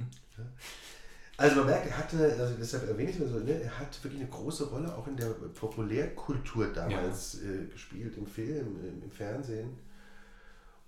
Also 1.37 1.55
man 1.55 1.65
merkt, 1.65 1.87
er 1.87 1.97
hatte, 1.97 2.35
also 2.39 2.53
deshalb 2.53 2.87
erwähne 2.87 3.09
ich 3.09 3.19
es 3.19 3.31
so, 3.31 3.39
ne, 3.39 3.59
er 3.63 3.79
hat 3.79 4.03
wirklich 4.03 4.21
eine 4.21 4.29
große 4.29 4.69
Rolle 4.69 4.95
auch 4.95 5.07
in 5.07 5.17
der 5.17 5.25
Populärkultur 5.25 6.67
damals 6.67 7.41
äh, 7.41 7.65
gespielt, 7.71 8.15
im 8.15 8.27
Film, 8.27 8.77
im, 8.87 9.01
im 9.01 9.11
Fernsehen. 9.11 9.71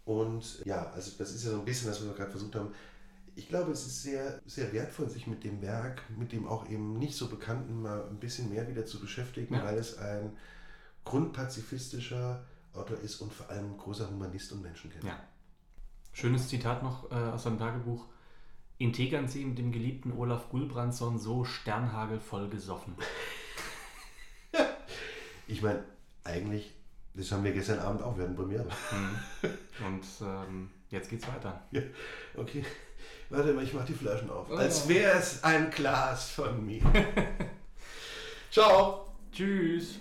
Und 0.04 0.64
ja, 0.64 0.92
also 0.92 1.10
das 1.18 1.34
ist 1.34 1.44
ja 1.44 1.50
so 1.54 1.58
ein 1.58 1.66
bisschen 1.66 1.88
das, 1.88 2.02
was 2.02 2.08
wir 2.08 2.14
gerade 2.14 2.30
versucht 2.30 2.54
haben. 2.54 2.72
Ich 3.34 3.50
glaube, 3.50 3.72
es 3.72 3.84
ist 3.88 4.04
sehr, 4.04 4.40
sehr 4.46 4.72
wertvoll, 4.74 5.10
sich 5.10 5.26
mit 5.26 5.44
dem 5.44 5.60
Werk, 5.64 6.04
mit 6.16 6.34
dem 6.34 6.46
auch 6.48 6.70
eben 6.70 7.00
nicht 7.00 7.18
so 7.18 7.28
bekannten, 7.30 7.82
mal 7.82 8.08
ein 8.10 8.20
bisschen 8.20 8.52
mehr 8.52 8.68
wieder 8.68 8.86
zu 8.86 9.00
beschäftigen, 9.00 9.56
Ja. 9.56 9.66
weil 9.66 9.80
es 9.80 9.98
ein 9.98 10.38
grundpazifistischer 11.06 12.44
Autor 12.74 13.00
ist 13.00 13.22
und 13.22 13.32
vor 13.32 13.50
allem 13.50 13.78
großer 13.78 14.10
Humanist 14.10 14.52
und 14.52 14.62
Menschenkenner. 14.62 15.08
Ja. 15.08 15.20
Schönes 16.12 16.50
Zitat 16.50 16.84
noch 16.84 17.10
äh, 17.12 17.16
aus 17.16 17.44
seinem 17.44 17.60
Tagebuch. 17.60 18.06
In 18.78 18.92
Tegernsee 18.92 19.46
mit 19.46 19.58
dem 19.58 19.72
geliebten 19.72 20.12
Olaf 20.12 20.50
Gulbrandsson 20.50 21.18
so 21.18 21.46
sternhagelvoll 21.46 22.50
gesoffen. 22.50 22.96
Ich 25.48 25.62
meine, 25.62 25.84
eigentlich, 26.24 26.74
das 27.14 27.32
haben 27.32 27.44
wir 27.44 27.52
gestern 27.52 27.78
Abend 27.78 28.02
auch, 28.02 28.18
wir 28.18 28.24
hatten 28.24 28.36
Premiere. 28.36 28.66
Und 29.86 30.04
ähm, 30.22 30.72
jetzt 30.90 31.10
geht's 31.10 31.28
weiter. 31.28 31.62
Ja, 31.72 31.82
okay. 32.36 32.66
Warte 33.30 33.54
mal, 33.54 33.64
ich 33.64 33.74
mach 33.74 33.86
die 33.86 33.94
Flaschen 33.94 34.30
auf. 34.30 34.48
Oh. 34.50 34.56
Als 34.56 34.88
wäre 34.88 35.20
es 35.20 35.44
ein 35.44 35.70
Glas 35.70 36.32
von 36.32 36.66
mir. 36.66 36.82
Ciao. 38.52 39.06
Tschüss. 39.32 40.00